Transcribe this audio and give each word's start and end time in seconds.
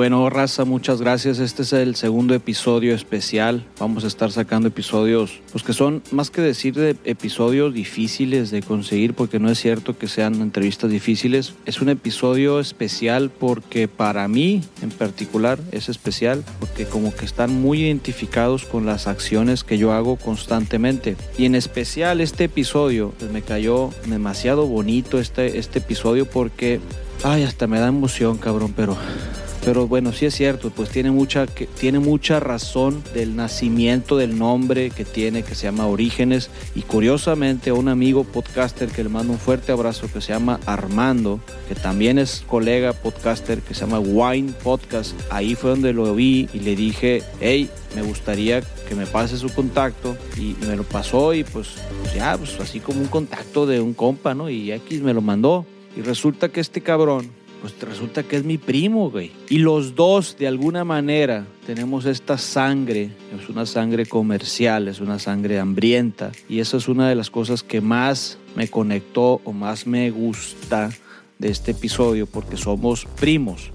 Bueno, 0.00 0.30
raza, 0.30 0.64
muchas 0.64 1.02
gracias. 1.02 1.40
Este 1.40 1.60
es 1.60 1.74
el 1.74 1.94
segundo 1.94 2.34
episodio 2.34 2.94
especial. 2.94 3.66
Vamos 3.78 4.04
a 4.04 4.06
estar 4.06 4.32
sacando 4.32 4.68
episodios, 4.68 5.40
pues 5.52 5.62
que 5.62 5.74
son 5.74 6.02
más 6.10 6.30
que 6.30 6.40
decir 6.40 6.74
de 6.74 6.96
episodios 7.04 7.74
difíciles 7.74 8.50
de 8.50 8.62
conseguir, 8.62 9.12
porque 9.12 9.38
no 9.38 9.50
es 9.50 9.60
cierto 9.60 9.98
que 9.98 10.08
sean 10.08 10.36
entrevistas 10.36 10.90
difíciles. 10.90 11.52
Es 11.66 11.82
un 11.82 11.90
episodio 11.90 12.60
especial 12.60 13.28
porque 13.28 13.88
para 13.88 14.26
mí 14.26 14.62
en 14.80 14.88
particular 14.88 15.58
es 15.70 15.90
especial, 15.90 16.44
porque 16.60 16.86
como 16.86 17.14
que 17.14 17.26
están 17.26 17.52
muy 17.60 17.82
identificados 17.82 18.64
con 18.64 18.86
las 18.86 19.06
acciones 19.06 19.64
que 19.64 19.76
yo 19.76 19.92
hago 19.92 20.16
constantemente. 20.16 21.18
Y 21.36 21.44
en 21.44 21.54
especial 21.54 22.22
este 22.22 22.44
episodio, 22.44 23.12
pues 23.18 23.30
me 23.30 23.42
cayó 23.42 23.90
demasiado 24.06 24.66
bonito 24.66 25.18
este, 25.18 25.58
este 25.58 25.80
episodio 25.80 26.24
porque, 26.24 26.80
ay, 27.22 27.42
hasta 27.42 27.66
me 27.66 27.78
da 27.78 27.88
emoción, 27.88 28.38
cabrón, 28.38 28.72
pero 28.74 28.96
pero 29.64 29.86
bueno, 29.86 30.12
sí 30.12 30.26
es 30.26 30.34
cierto, 30.34 30.70
pues 30.70 30.88
tiene 30.90 31.10
mucha, 31.10 31.46
tiene 31.46 31.98
mucha 31.98 32.40
razón 32.40 33.02
del 33.14 33.36
nacimiento 33.36 34.16
del 34.16 34.38
nombre 34.38 34.90
que 34.90 35.04
tiene, 35.04 35.42
que 35.42 35.54
se 35.54 35.64
llama 35.64 35.86
Orígenes. 35.86 36.50
Y 36.74 36.82
curiosamente, 36.82 37.70
a 37.70 37.74
un 37.74 37.88
amigo 37.88 38.24
podcaster 38.24 38.88
que 38.88 39.02
le 39.02 39.10
mando 39.10 39.32
un 39.32 39.38
fuerte 39.38 39.72
abrazo 39.72 40.10
que 40.12 40.20
se 40.20 40.32
llama 40.32 40.60
Armando, 40.66 41.40
que 41.68 41.74
también 41.74 42.18
es 42.18 42.42
colega 42.46 42.92
podcaster 42.92 43.60
que 43.60 43.74
se 43.74 43.80
llama 43.80 44.00
Wine 44.00 44.52
Podcast. 44.62 45.14
Ahí 45.30 45.54
fue 45.54 45.70
donde 45.70 45.92
lo 45.92 46.14
vi 46.14 46.48
y 46.54 46.60
le 46.60 46.74
dije, 46.74 47.22
hey, 47.40 47.68
me 47.94 48.02
gustaría 48.02 48.62
que 48.88 48.94
me 48.94 49.06
pase 49.06 49.36
su 49.36 49.52
contacto 49.52 50.16
y 50.36 50.56
me 50.66 50.76
lo 50.76 50.84
pasó 50.84 51.34
y 51.34 51.44
pues, 51.44 51.68
pues 52.00 52.14
ya, 52.14 52.36
pues 52.38 52.58
así 52.60 52.80
como 52.80 53.00
un 53.00 53.08
contacto 53.08 53.66
de 53.66 53.80
un 53.80 53.94
compa, 53.94 54.34
¿no? 54.34 54.48
Y 54.48 54.72
X 54.72 55.02
me 55.02 55.12
lo 55.12 55.20
mandó. 55.20 55.66
Y 55.96 56.02
resulta 56.02 56.50
que 56.50 56.60
este 56.60 56.82
cabrón 56.82 57.30
pues 57.60 57.78
resulta 57.80 58.22
que 58.22 58.36
es 58.36 58.44
mi 58.44 58.58
primo, 58.58 59.10
güey. 59.10 59.32
Y 59.48 59.58
los 59.58 59.94
dos, 59.94 60.36
de 60.38 60.48
alguna 60.48 60.84
manera, 60.84 61.46
tenemos 61.66 62.06
esta 62.06 62.38
sangre, 62.38 63.10
es 63.38 63.48
una 63.48 63.66
sangre 63.66 64.06
comercial, 64.06 64.88
es 64.88 65.00
una 65.00 65.18
sangre 65.18 65.58
hambrienta. 65.58 66.32
Y 66.48 66.60
eso 66.60 66.78
es 66.78 66.88
una 66.88 67.08
de 67.08 67.14
las 67.14 67.30
cosas 67.30 67.62
que 67.62 67.80
más 67.80 68.38
me 68.56 68.68
conectó 68.68 69.40
o 69.44 69.52
más 69.52 69.86
me 69.86 70.10
gusta 70.10 70.90
de 71.38 71.50
este 71.50 71.72
episodio, 71.72 72.26
porque 72.26 72.56
somos 72.56 73.06
primos. 73.18 73.70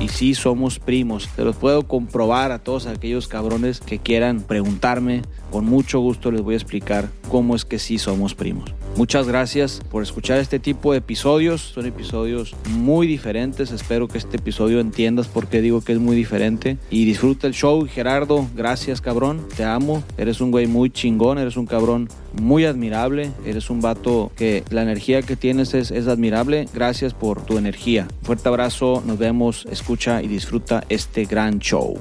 Y 0.00 0.08
sí 0.08 0.34
somos 0.34 0.78
primos. 0.78 1.28
Te 1.36 1.44
los 1.44 1.56
puedo 1.56 1.86
comprobar 1.86 2.52
a 2.52 2.58
todos 2.58 2.86
aquellos 2.86 3.28
cabrones 3.28 3.80
que 3.80 3.98
quieran 3.98 4.40
preguntarme. 4.40 5.22
Con 5.50 5.66
mucho 5.66 6.00
gusto 6.00 6.30
les 6.30 6.42
voy 6.42 6.54
a 6.54 6.58
explicar 6.58 7.10
cómo 7.28 7.54
es 7.54 7.64
que 7.64 7.78
sí 7.78 7.98
somos 7.98 8.34
primos. 8.34 8.72
Muchas 8.96 9.28
gracias 9.28 9.82
por 9.90 10.02
escuchar 10.02 10.38
este 10.38 10.58
tipo 10.58 10.92
de 10.92 10.98
episodios. 10.98 11.60
Son 11.60 11.84
episodios 11.84 12.56
muy 12.70 13.06
diferentes. 13.06 13.70
Espero 13.70 14.08
que 14.08 14.16
este 14.16 14.38
episodio 14.38 14.80
entiendas 14.80 15.28
por 15.28 15.48
qué 15.48 15.60
digo 15.60 15.82
que 15.82 15.92
es 15.92 15.98
muy 15.98 16.16
diferente. 16.16 16.78
Y 16.88 17.04
disfruta 17.04 17.46
el 17.46 17.52
show. 17.52 17.86
Gerardo, 17.86 18.48
gracias 18.56 19.02
cabrón. 19.02 19.46
Te 19.54 19.64
amo. 19.64 20.02
Eres 20.16 20.40
un 20.40 20.50
güey 20.50 20.66
muy 20.66 20.88
chingón. 20.88 21.36
Eres 21.36 21.58
un 21.58 21.66
cabrón 21.66 22.08
muy 22.40 22.64
admirable. 22.64 23.32
Eres 23.44 23.68
un 23.68 23.82
vato 23.82 24.32
que 24.34 24.64
la 24.70 24.80
energía 24.80 25.20
que 25.20 25.36
tienes 25.36 25.74
es, 25.74 25.90
es 25.90 26.08
admirable. 26.08 26.66
Gracias 26.72 27.12
por 27.12 27.44
tu 27.44 27.58
energía. 27.58 28.08
Fuerte 28.22 28.48
abrazo. 28.48 29.02
Nos 29.04 29.18
vemos. 29.18 29.66
Escucha 29.70 30.22
y 30.22 30.26
disfruta 30.26 30.84
este 30.88 31.26
gran 31.26 31.58
show. 31.58 31.98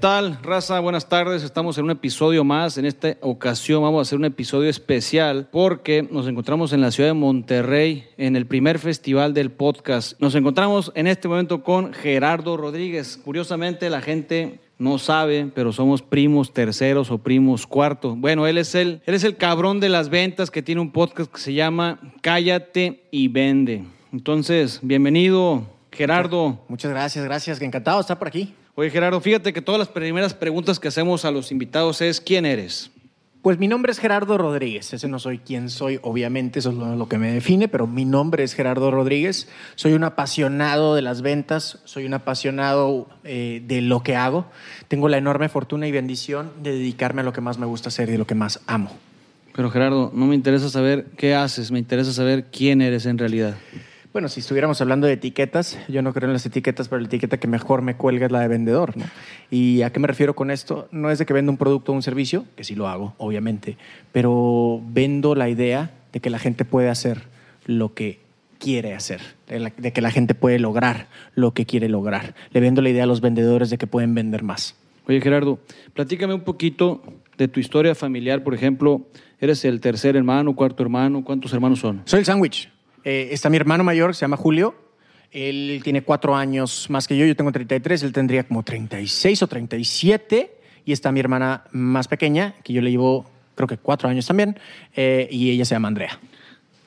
Tal, 0.00 0.38
raza? 0.42 0.80
Buenas 0.80 1.10
tardes. 1.10 1.42
Estamos 1.42 1.76
en 1.76 1.84
un 1.84 1.90
episodio 1.90 2.42
más. 2.42 2.78
En 2.78 2.86
esta 2.86 3.18
ocasión 3.20 3.82
vamos 3.82 3.98
a 3.98 4.02
hacer 4.02 4.18
un 4.18 4.24
episodio 4.24 4.70
especial 4.70 5.48
porque 5.52 6.08
nos 6.10 6.26
encontramos 6.26 6.72
en 6.72 6.80
la 6.80 6.90
ciudad 6.90 7.10
de 7.10 7.14
Monterrey 7.14 8.06
en 8.16 8.34
el 8.34 8.46
primer 8.46 8.78
festival 8.78 9.34
del 9.34 9.50
podcast. 9.50 10.18
Nos 10.18 10.34
encontramos 10.34 10.90
en 10.94 11.06
este 11.06 11.28
momento 11.28 11.62
con 11.62 11.92
Gerardo 11.92 12.56
Rodríguez. 12.56 13.18
Curiosamente, 13.22 13.90
la 13.90 14.00
gente 14.00 14.60
no 14.78 14.96
sabe, 14.96 15.50
pero 15.54 15.70
somos 15.70 16.00
primos 16.00 16.54
terceros 16.54 17.10
o 17.10 17.18
primos 17.18 17.66
cuartos. 17.66 18.18
Bueno, 18.18 18.46
él 18.46 18.56
es 18.56 18.74
el, 18.74 19.02
él 19.04 19.14
es 19.14 19.24
el 19.24 19.36
cabrón 19.36 19.80
de 19.80 19.90
las 19.90 20.08
ventas 20.08 20.50
que 20.50 20.62
tiene 20.62 20.80
un 20.80 20.92
podcast 20.92 21.30
que 21.30 21.40
se 21.40 21.52
llama 21.52 22.00
Cállate 22.22 23.06
y 23.10 23.28
Vende. 23.28 23.84
Entonces, 24.14 24.80
bienvenido, 24.82 25.66
Gerardo. 25.92 26.64
Muchas 26.68 26.90
gracias, 26.90 27.22
gracias. 27.22 27.60
Encantado 27.60 27.98
de 27.98 28.02
estar 28.02 28.18
por 28.18 28.28
aquí. 28.28 28.54
Oye, 28.74 28.90
Gerardo, 28.90 29.20
fíjate 29.20 29.52
que 29.52 29.62
todas 29.62 29.78
las 29.78 29.88
primeras 29.88 30.34
preguntas 30.34 30.78
que 30.78 30.88
hacemos 30.88 31.24
a 31.24 31.30
los 31.30 31.50
invitados 31.50 32.00
es 32.00 32.20
¿quién 32.20 32.46
eres? 32.46 32.90
Pues 33.42 33.58
mi 33.58 33.68
nombre 33.68 33.90
es 33.90 33.98
Gerardo 33.98 34.36
Rodríguez. 34.36 34.92
Ese 34.92 35.08
no 35.08 35.18
soy 35.18 35.38
quien 35.38 35.70
soy, 35.70 35.98
obviamente, 36.02 36.58
eso 36.58 36.70
es 36.70 36.76
lo 36.76 37.08
que 37.08 37.16
me 37.16 37.32
define, 37.32 37.68
pero 37.68 37.86
mi 37.86 38.04
nombre 38.04 38.44
es 38.44 38.52
Gerardo 38.52 38.90
Rodríguez. 38.90 39.48
Soy 39.76 39.94
un 39.94 40.04
apasionado 40.04 40.94
de 40.94 41.00
las 41.00 41.22
ventas, 41.22 41.78
soy 41.86 42.04
un 42.04 42.12
apasionado 42.12 43.08
eh, 43.24 43.62
de 43.66 43.80
lo 43.80 44.02
que 44.02 44.14
hago. 44.14 44.44
Tengo 44.88 45.08
la 45.08 45.16
enorme 45.16 45.48
fortuna 45.48 45.88
y 45.88 45.92
bendición 45.92 46.52
de 46.62 46.72
dedicarme 46.72 47.22
a 47.22 47.24
lo 47.24 47.32
que 47.32 47.40
más 47.40 47.58
me 47.58 47.64
gusta 47.64 47.88
hacer 47.88 48.10
y 48.10 48.12
de 48.12 48.18
lo 48.18 48.26
que 48.26 48.34
más 48.34 48.60
amo. 48.66 48.90
Pero 49.54 49.70
Gerardo, 49.70 50.12
no 50.14 50.26
me 50.26 50.34
interesa 50.34 50.68
saber 50.68 51.06
qué 51.16 51.34
haces, 51.34 51.70
me 51.70 51.78
interesa 51.78 52.12
saber 52.12 52.44
quién 52.52 52.82
eres 52.82 53.06
en 53.06 53.16
realidad. 53.16 53.56
Bueno, 54.12 54.28
si 54.28 54.40
estuviéramos 54.40 54.80
hablando 54.80 55.06
de 55.06 55.12
etiquetas, 55.12 55.78
yo 55.86 56.02
no 56.02 56.12
creo 56.12 56.28
en 56.28 56.32
las 56.32 56.44
etiquetas, 56.44 56.88
pero 56.88 57.00
la 57.00 57.06
etiqueta 57.06 57.38
que 57.38 57.46
mejor 57.46 57.80
me 57.82 57.94
cuelga 57.96 58.26
es 58.26 58.32
la 58.32 58.40
de 58.40 58.48
vendedor. 58.48 58.96
¿no? 58.96 59.04
¿Y 59.52 59.82
a 59.82 59.92
qué 59.92 60.00
me 60.00 60.08
refiero 60.08 60.34
con 60.34 60.50
esto? 60.50 60.88
No 60.90 61.12
es 61.12 61.20
de 61.20 61.26
que 61.26 61.32
venda 61.32 61.52
un 61.52 61.58
producto 61.58 61.92
o 61.92 61.94
un 61.94 62.02
servicio, 62.02 62.44
que 62.56 62.64
sí 62.64 62.74
lo 62.74 62.88
hago, 62.88 63.14
obviamente, 63.18 63.76
pero 64.10 64.80
vendo 64.84 65.36
la 65.36 65.48
idea 65.48 65.92
de 66.12 66.18
que 66.18 66.28
la 66.28 66.40
gente 66.40 66.64
puede 66.64 66.88
hacer 66.88 67.22
lo 67.66 67.94
que 67.94 68.18
quiere 68.58 68.94
hacer, 68.94 69.20
de 69.46 69.92
que 69.92 70.00
la 70.00 70.10
gente 70.10 70.34
puede 70.34 70.58
lograr 70.58 71.06
lo 71.36 71.54
que 71.54 71.64
quiere 71.64 71.88
lograr. 71.88 72.34
Le 72.50 72.58
vendo 72.58 72.82
la 72.82 72.90
idea 72.90 73.04
a 73.04 73.06
los 73.06 73.20
vendedores 73.20 73.70
de 73.70 73.78
que 73.78 73.86
pueden 73.86 74.12
vender 74.16 74.42
más. 74.42 74.74
Oye, 75.06 75.20
Gerardo, 75.20 75.60
platícame 75.94 76.34
un 76.34 76.42
poquito 76.42 77.00
de 77.38 77.46
tu 77.46 77.60
historia 77.60 77.94
familiar, 77.94 78.42
por 78.42 78.54
ejemplo. 78.54 79.06
¿Eres 79.40 79.64
el 79.64 79.80
tercer 79.80 80.16
hermano, 80.16 80.56
cuarto 80.56 80.82
hermano? 80.82 81.24
¿Cuántos 81.24 81.52
hermanos 81.52 81.78
son? 81.78 82.02
Soy 82.06 82.18
el 82.18 82.26
sándwich. 82.26 82.68
Eh, 83.04 83.28
está 83.32 83.50
mi 83.50 83.56
hermano 83.56 83.84
mayor, 83.84 84.14
se 84.14 84.22
llama 84.22 84.36
Julio. 84.36 84.74
Él 85.32 85.80
tiene 85.84 86.02
cuatro 86.02 86.34
años 86.34 86.88
más 86.90 87.06
que 87.06 87.16
yo, 87.16 87.24
yo 87.24 87.36
tengo 87.36 87.52
33, 87.52 88.02
él 88.02 88.12
tendría 88.12 88.44
como 88.44 88.62
36 88.62 89.42
o 89.42 89.46
37. 89.46 90.56
Y 90.84 90.92
está 90.92 91.12
mi 91.12 91.20
hermana 91.20 91.64
más 91.72 92.08
pequeña, 92.08 92.54
que 92.64 92.72
yo 92.72 92.82
le 92.82 92.90
llevo 92.90 93.26
creo 93.54 93.68
que 93.68 93.76
cuatro 93.76 94.08
años 94.08 94.26
también, 94.26 94.58
eh, 94.96 95.28
y 95.30 95.50
ella 95.50 95.64
se 95.66 95.74
llama 95.74 95.88
Andrea. 95.88 96.18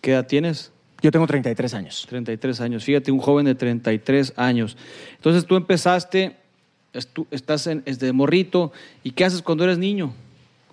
¿Qué 0.02 0.12
edad 0.12 0.26
tienes? 0.26 0.72
Yo 1.02 1.12
tengo 1.12 1.28
33 1.28 1.74
años. 1.76 2.06
33 2.10 2.62
años. 2.62 2.84
Fíjate, 2.84 3.12
un 3.12 3.20
joven 3.20 3.46
de 3.46 3.56
33 3.56 4.34
años. 4.38 4.76
Entonces 5.16 5.46
tú 5.46 5.56
empezaste, 5.56 6.36
estás 7.30 7.68
en, 7.68 7.84
de 7.84 8.12
morrito, 8.12 8.72
¿y 9.04 9.12
qué 9.12 9.26
haces 9.26 9.42
cuando 9.42 9.66
eres 9.66 9.78
niño? 9.78 10.14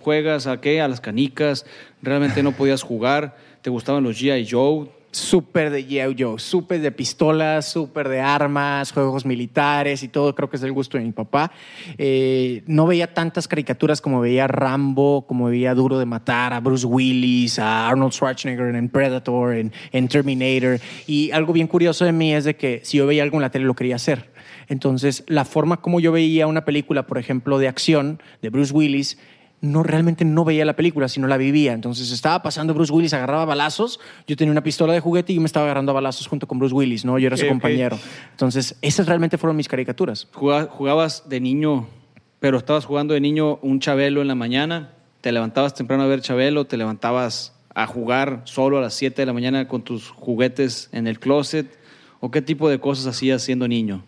¿Juegas 0.00 0.46
a 0.46 0.60
qué? 0.60 0.80
A 0.80 0.88
las 0.88 1.00
canicas, 1.00 1.66
realmente 2.00 2.42
no 2.42 2.52
podías 2.52 2.82
jugar, 2.82 3.36
te 3.60 3.68
gustaban 3.68 4.02
los 4.02 4.20
G.I. 4.20 4.48
Joe, 4.50 4.88
súper 5.10 5.71
de 5.71 5.87
G.I. 5.87 6.16
Joe, 6.19 6.38
súper 6.38 6.81
de 6.81 6.93
pistolas, 6.93 7.71
súper 7.71 8.09
de 8.09 8.21
armas, 8.21 8.93
juegos 8.93 9.26
militares 9.26 10.03
y 10.03 10.09
todo, 10.09 10.34
creo 10.34 10.48
que 10.48 10.56
es 10.56 10.62
del 10.62 10.72
gusto 10.72 10.98
de 10.98 11.04
mi 11.04 11.12
papá. 11.12 11.50
Eh, 11.98 12.62
no 12.66 12.87
veía 12.87 13.12
tantas 13.12 13.49
caricaturas 13.49 14.00
como 14.00 14.20
veía 14.20 14.47
Rambo, 14.47 15.26
como 15.26 15.47
veía 15.47 15.75
Duro 15.75 15.99
de 15.99 16.06
Matar, 16.06 16.53
a 16.53 16.60
Bruce 16.60 16.87
Willis, 16.87 17.59
a 17.59 17.88
Arnold 17.88 18.12
Schwarzenegger 18.12 18.75
en 18.75 18.88
Predator, 18.88 19.54
en, 19.54 19.72
en 19.93 20.09
Terminator. 20.09 20.81
Y 21.06 21.31
algo 21.32 21.53
bien 21.53 21.66
curioso 21.66 22.04
de 22.04 22.12
mí 22.12 22.32
es 22.32 22.44
de 22.44 22.56
que 22.56 22.81
si 22.84 22.99
yo 22.99 23.06
veía 23.06 23.22
algo 23.22 23.37
en 23.37 23.43
la 23.43 23.50
tele 23.50 23.65
lo 23.65 23.75
quería 23.75 23.97
hacer. 23.97 24.31
Entonces, 24.69 25.25
la 25.26 25.44
forma 25.44 25.78
como 25.78 25.99
yo 25.99 26.12
veía 26.12 26.47
una 26.47 26.65
película, 26.65 27.06
por 27.06 27.19
ejemplo, 27.19 27.59
de 27.59 27.66
acción 27.66 28.22
de 28.41 28.50
Bruce 28.50 28.72
Willis, 28.72 29.19
no 29.60 29.82
realmente 29.82 30.25
no 30.25 30.44
veía 30.44 30.64
la 30.64 30.75
película, 30.75 31.08
sino 31.08 31.26
la 31.26 31.37
vivía. 31.37 31.73
Entonces 31.73 32.11
estaba 32.11 32.43
pasando 32.43 32.75
Bruce 32.75 32.93
Willis, 32.93 33.12
agarraba 33.12 33.44
balazos, 33.44 34.00
yo 34.26 34.37
tenía 34.37 34.52
una 34.52 34.62
pistola 34.62 34.93
de 34.93 35.00
juguete 35.00 35.32
y 35.32 35.37
yo 35.37 35.40
me 35.40 35.46
estaba 35.46 35.67
agarrando 35.67 35.93
a 35.93 35.94
balazos 35.94 36.26
junto 36.26 36.46
con 36.46 36.58
Bruce 36.58 36.75
Willis, 36.75 37.05
¿no? 37.05 37.19
Yo 37.19 37.26
era 37.26 37.37
su 37.37 37.46
compañero. 37.46 37.99
Entonces, 38.31 38.76
esas 38.81 39.06
realmente 39.06 39.38
fueron 39.38 39.56
mis 39.56 39.69
caricaturas. 39.69 40.29
Jugabas 40.32 41.29
de 41.29 41.40
niño, 41.40 41.88
pero 42.38 42.58
estabas 42.58 42.84
jugando 42.84 43.14
de 43.14 43.20
niño 43.20 43.58
un 43.62 43.81
Chabelo 43.81 44.23
en 44.23 44.29
la 44.29 44.34
mañana, 44.34 44.93
te 45.20 45.32
levantabas 45.32 45.75
temprano 45.75 46.05
a 46.05 46.06
ver 46.06 46.23
Chabelo, 46.23 46.67
te 46.67 46.76
levantabas 46.76 47.55
a 47.75 47.87
jugar 47.87 48.43
solo 48.44 48.79
a 48.79 48.81
las 48.81 48.94
7 48.94 49.23
de 49.23 49.26
la 49.26 49.32
mañana 49.32 49.69
con 49.69 49.82
tus 49.82 50.08
juguetes 50.08 50.88
en 50.93 51.06
el 51.06 51.20
closet, 51.20 51.79
o 52.20 52.31
qué 52.31 52.43
tipo 52.43 52.69
de 52.69 52.81
cosas 52.81 53.06
hacías 53.06 53.43
siendo 53.43 53.69
niño? 53.69 54.05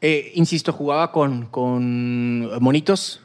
Eh, 0.00 0.32
insisto, 0.34 0.72
jugaba 0.72 1.12
con, 1.12 1.46
con 1.46 2.62
monitos, 2.62 3.20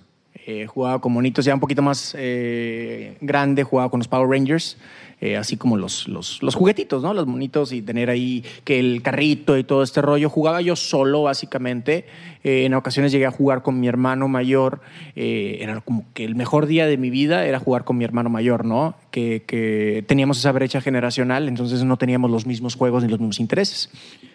Eh, 0.48 0.68
jugaba 0.68 1.02
con 1.02 1.12
monitos 1.12 1.44
ya 1.44 1.56
un 1.56 1.60
poquito 1.60 1.82
más 1.82 2.16
eh, 2.16 3.18
grande, 3.20 3.64
jugaba 3.64 3.90
con 3.90 4.00
los 4.00 4.08
Power 4.08 4.30
Rangers, 4.30 4.78
eh, 5.20 5.38
así 5.38 5.58
como 5.58 5.76
los, 5.76 6.08
los, 6.08 6.44
los 6.44 6.54
juguetitos, 6.54 7.02
¿no? 7.02 7.16
Los 7.16 7.26
monitos 7.26 7.72
y 7.72 7.82
tener 7.82 8.12
ahí 8.12 8.44
que 8.64 8.80
el 8.80 9.02
carrito 9.02 9.58
y 9.58 9.64
todo 9.64 9.82
este 9.82 10.04
rollo. 10.04 10.30
Jugaba 10.30 10.62
yo 10.62 10.76
solo, 10.76 11.24
básicamente. 11.24 12.06
En 12.44 12.76
ocasiones 12.76 13.12
llegué 13.12 13.26
a 13.26 13.32
jugar 13.32 13.64
con 13.64 13.80
mi 13.80 13.88
hermano 13.88 14.28
mayor. 14.28 14.82
Era 15.16 15.82
como 15.82 16.06
que 16.14 16.26
el 16.26 16.36
mejor 16.36 16.68
día 16.68 16.86
de 16.86 16.98
mi 16.98 17.10
vida 17.10 17.48
era 17.48 17.58
jugar 17.60 17.84
con 17.84 17.98
mi 17.98 18.04
hermano 18.04 18.30
mayor, 18.30 18.66
¿no? 18.66 18.94
Que, 19.10 19.42
que 19.48 20.04
teníamos 20.06 20.38
esa 20.38 20.52
brecha 20.52 20.80
generacional, 20.80 21.48
entonces 21.48 21.84
no 21.84 21.98
teníamos 21.98 22.30
los 22.30 22.46
mismos 22.46 22.76
juegos 22.76 23.02
ni 23.02 23.10
los 23.10 23.20
mismos 23.20 23.40
intereses. 23.40 23.90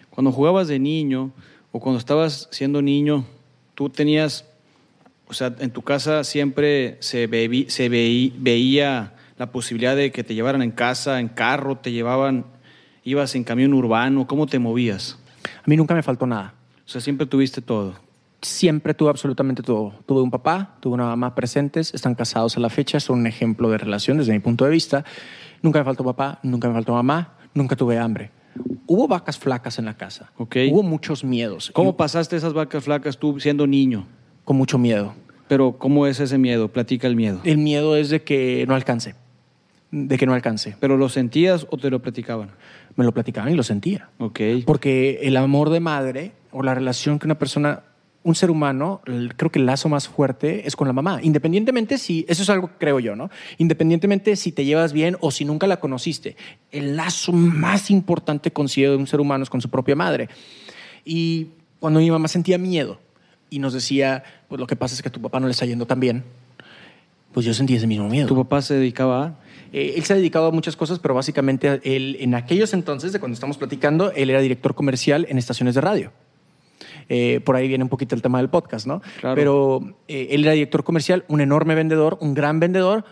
Cuando 0.09 0.33
jugabas 0.33 0.67
de 0.67 0.77
niño 0.77 1.31
o 1.71 1.79
cuando 1.79 1.99
estabas 1.99 2.49
siendo 2.51 2.81
niño, 2.81 3.23
tú 3.75 3.89
tenías, 3.89 4.45
o 5.31 5.33
sea, 5.33 5.53
en 5.59 5.71
tu 5.71 5.81
casa 5.81 6.23
siempre 6.23 6.97
se, 6.99 7.27
bebi- 7.29 7.67
se 7.69 7.89
veí- 7.89 8.33
veía 8.37 9.13
la 9.37 9.51
posibilidad 9.51 9.95
de 9.95 10.11
que 10.11 10.23
te 10.23 10.35
llevaran 10.35 10.61
en 10.61 10.71
casa, 10.71 11.19
en 11.19 11.27
carro, 11.29 11.77
te 11.77 11.91
llevaban, 11.91 12.45
ibas 13.03 13.33
en 13.35 13.43
camión 13.43 13.73
urbano, 13.73 14.27
¿cómo 14.27 14.45
te 14.45 14.59
movías? 14.59 15.17
A 15.43 15.63
mí 15.65 15.75
nunca 15.75 15.95
me 15.95 16.03
faltó 16.03 16.27
nada. 16.27 16.53
O 16.85 16.89
sea, 16.89 17.01
siempre 17.01 17.25
tuviste 17.25 17.61
todo. 17.61 17.95
Siempre 18.41 18.93
tuve 18.93 19.09
absolutamente 19.09 19.63
todo. 19.63 19.93
Tuve 20.05 20.21
un 20.21 20.29
papá, 20.31 20.75
tuve 20.79 20.93
una 20.95 21.05
mamá 21.05 21.33
presentes, 21.33 21.93
están 21.93 22.13
casados 22.15 22.57
a 22.57 22.59
la 22.59 22.69
fecha, 22.69 22.99
son 22.99 23.19
un 23.19 23.27
ejemplo 23.27 23.69
de 23.69 23.77
relación 23.77 24.17
desde 24.17 24.33
mi 24.33 24.39
punto 24.39 24.65
de 24.65 24.71
vista. 24.71 25.05
Nunca 25.61 25.79
me 25.79 25.85
faltó 25.85 26.03
papá, 26.03 26.39
nunca 26.43 26.67
me 26.67 26.73
faltó 26.73 26.93
mamá, 26.93 27.37
nunca 27.53 27.75
tuve 27.75 27.97
hambre. 27.97 28.31
Hubo 28.87 29.07
vacas 29.07 29.37
flacas 29.37 29.79
en 29.79 29.85
la 29.85 29.95
casa. 29.95 30.31
Ok. 30.37 30.57
Hubo 30.71 30.83
muchos 30.83 31.23
miedos. 31.23 31.71
¿Cómo 31.73 31.91
Y- 31.91 31.93
pasaste 31.93 32.35
esas 32.35 32.53
vacas 32.53 32.83
flacas 32.83 33.17
tú 33.17 33.39
siendo 33.39 33.65
niño? 33.65 34.05
Con 34.51 34.57
mucho 34.57 34.77
miedo. 34.77 35.13
Pero 35.47 35.77
¿cómo 35.77 36.07
es 36.07 36.19
ese 36.19 36.37
miedo? 36.37 36.67
Platica 36.67 37.07
el 37.07 37.15
miedo. 37.15 37.39
El 37.45 37.57
miedo 37.57 37.95
es 37.95 38.09
de 38.09 38.21
que 38.21 38.65
no 38.67 38.75
alcance. 38.75 39.15
De 39.91 40.17
que 40.17 40.25
no 40.25 40.33
alcance. 40.33 40.75
¿Pero 40.81 40.97
lo 40.97 41.07
sentías 41.07 41.65
o 41.69 41.77
te 41.77 41.89
lo 41.89 42.01
platicaban? 42.01 42.49
Me 42.97 43.05
lo 43.05 43.13
platicaban 43.13 43.49
y 43.53 43.55
lo 43.55 43.63
sentía. 43.63 44.09
Ok. 44.17 44.41
Porque 44.65 45.19
el 45.23 45.37
amor 45.37 45.69
de 45.69 45.79
madre 45.79 46.33
o 46.51 46.63
la 46.63 46.75
relación 46.75 47.17
que 47.17 47.27
una 47.27 47.39
persona, 47.39 47.83
un 48.23 48.35
ser 48.35 48.51
humano, 48.51 48.99
el- 49.05 49.35
creo 49.37 49.49
que 49.53 49.59
el 49.59 49.65
lazo 49.65 49.87
más 49.87 50.09
fuerte 50.09 50.67
es 50.67 50.75
con 50.75 50.85
la 50.85 50.93
mamá. 50.93 51.19
Independientemente 51.23 51.97
si, 51.97 52.25
eso 52.27 52.43
es 52.43 52.49
algo 52.49 52.67
que 52.67 52.73
creo 52.77 52.99
yo, 52.99 53.15
¿no? 53.15 53.29
Independientemente 53.57 54.35
si 54.35 54.51
te 54.51 54.65
llevas 54.65 54.91
bien 54.91 55.15
o 55.21 55.31
si 55.31 55.45
nunca 55.45 55.65
la 55.65 55.79
conociste, 55.79 56.35
el 56.73 56.97
lazo 56.97 57.31
más 57.31 57.89
importante 57.89 58.51
considero 58.51 58.91
de 58.91 58.97
un 58.97 59.07
ser 59.07 59.21
humano 59.21 59.45
es 59.45 59.49
con 59.49 59.61
su 59.61 59.69
propia 59.69 59.95
madre. 59.95 60.27
Y 61.05 61.47
cuando 61.79 62.01
mi 62.01 62.11
mamá 62.11 62.27
sentía 62.27 62.57
miedo 62.57 62.99
y 63.51 63.59
nos 63.59 63.73
decía, 63.73 64.23
pues 64.47 64.59
lo 64.59 64.65
que 64.65 64.75
pasa 64.75 64.95
es 64.95 65.03
que 65.03 65.09
a 65.09 65.11
tu 65.11 65.21
papá 65.21 65.39
no 65.39 65.45
le 65.45 65.51
está 65.51 65.65
yendo 65.67 65.85
tan 65.85 65.99
bien, 65.99 66.23
pues 67.33 67.45
yo 67.45 67.53
sentía 67.53 67.77
ese 67.77 67.85
mismo 67.85 68.09
miedo. 68.09 68.27
¿Tu 68.27 68.35
papá 68.35 68.63
se 68.63 68.73
dedicaba 68.73 69.23
a...? 69.23 69.35
Eh, 69.73 69.93
él 69.97 70.03
se 70.03 70.13
ha 70.13 70.15
dedicado 70.15 70.47
a 70.47 70.51
muchas 70.51 70.75
cosas, 70.75 70.99
pero 70.99 71.13
básicamente 71.13 71.79
él, 71.83 72.17
en 72.19 72.33
aquellos 72.33 72.73
entonces, 72.73 73.13
de 73.13 73.19
cuando 73.19 73.35
estamos 73.35 73.57
platicando, 73.57 74.11
él 74.13 74.29
era 74.29 74.41
director 74.41 74.73
comercial 74.73 75.27
en 75.29 75.37
estaciones 75.37 75.75
de 75.75 75.81
radio. 75.81 76.11
Eh, 77.09 77.41
por 77.45 77.55
ahí 77.57 77.67
viene 77.67 77.83
un 77.83 77.89
poquito 77.89 78.15
el 78.15 78.21
tema 78.21 78.37
del 78.37 78.49
podcast, 78.49 78.87
¿no? 78.87 79.01
Claro. 79.19 79.35
Pero 79.35 79.95
eh, 80.07 80.29
él 80.31 80.43
era 80.43 80.53
director 80.53 80.83
comercial, 80.83 81.25
un 81.27 81.41
enorme 81.41 81.75
vendedor, 81.75 82.17
un 82.21 82.33
gran 82.33 82.59
vendedor, 82.59 83.05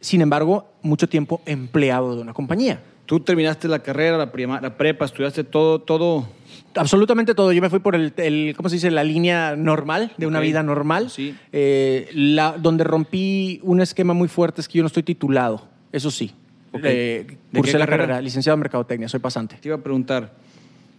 sin 0.00 0.20
embargo, 0.22 0.70
mucho 0.82 1.06
tiempo 1.08 1.42
empleado 1.46 2.16
de 2.16 2.22
una 2.22 2.32
compañía. 2.32 2.82
Tú 3.04 3.20
terminaste 3.20 3.68
la 3.68 3.78
carrera, 3.80 4.16
la, 4.18 4.32
prima- 4.32 4.60
la 4.60 4.76
prepa, 4.76 5.04
estudiaste 5.04 5.44
todo, 5.44 5.80
todo... 5.80 6.28
Absolutamente 6.76 7.34
todo. 7.34 7.52
Yo 7.52 7.62
me 7.62 7.70
fui 7.70 7.78
por 7.78 7.94
el, 7.94 8.12
el, 8.16 8.54
¿cómo 8.56 8.68
se 8.68 8.76
dice? 8.76 8.90
La 8.90 9.04
línea 9.04 9.56
normal, 9.56 10.12
de 10.16 10.26
una 10.26 10.40
vida 10.40 10.62
normal. 10.62 11.10
Sí. 11.10 11.34
Eh, 11.52 12.08
la, 12.12 12.56
donde 12.58 12.84
rompí 12.84 13.60
un 13.62 13.80
esquema 13.80 14.14
muy 14.14 14.28
fuerte 14.28 14.60
es 14.60 14.68
que 14.68 14.78
yo 14.78 14.82
no 14.82 14.88
estoy 14.88 15.02
titulado, 15.02 15.66
eso 15.92 16.10
sí. 16.10 16.32
Ok. 16.72 16.82
Eh, 16.84 17.26
¿De 17.52 17.58
cursé 17.58 17.78
la 17.78 17.86
carrera? 17.86 18.02
carrera, 18.04 18.22
licenciado 18.22 18.54
en 18.54 18.60
Mercadotecnia, 18.60 19.08
soy 19.08 19.20
pasante. 19.20 19.56
Te 19.60 19.68
iba 19.68 19.76
a 19.76 19.80
preguntar, 19.80 20.32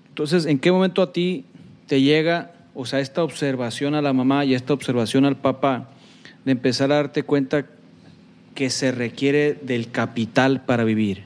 entonces, 0.09 0.45
¿en 0.45 0.59
qué 0.59 0.71
momento 0.71 1.01
a 1.01 1.13
ti 1.13 1.45
te 1.85 2.01
llega, 2.01 2.51
o 2.73 2.85
sea, 2.85 2.99
esta 2.99 3.23
observación 3.23 3.93
a 3.93 4.01
la 4.01 4.13
mamá 4.13 4.45
y 4.45 4.55
esta 4.55 4.73
observación 4.73 5.25
al 5.25 5.37
papá 5.37 5.89
de 6.43 6.53
empezar 6.53 6.91
a 6.91 6.95
darte 6.95 7.23
cuenta 7.23 7.65
que 8.55 8.69
se 8.71 8.91
requiere 8.91 9.53
del 9.61 9.91
capital 9.91 10.65
para 10.65 10.83
vivir? 10.83 11.25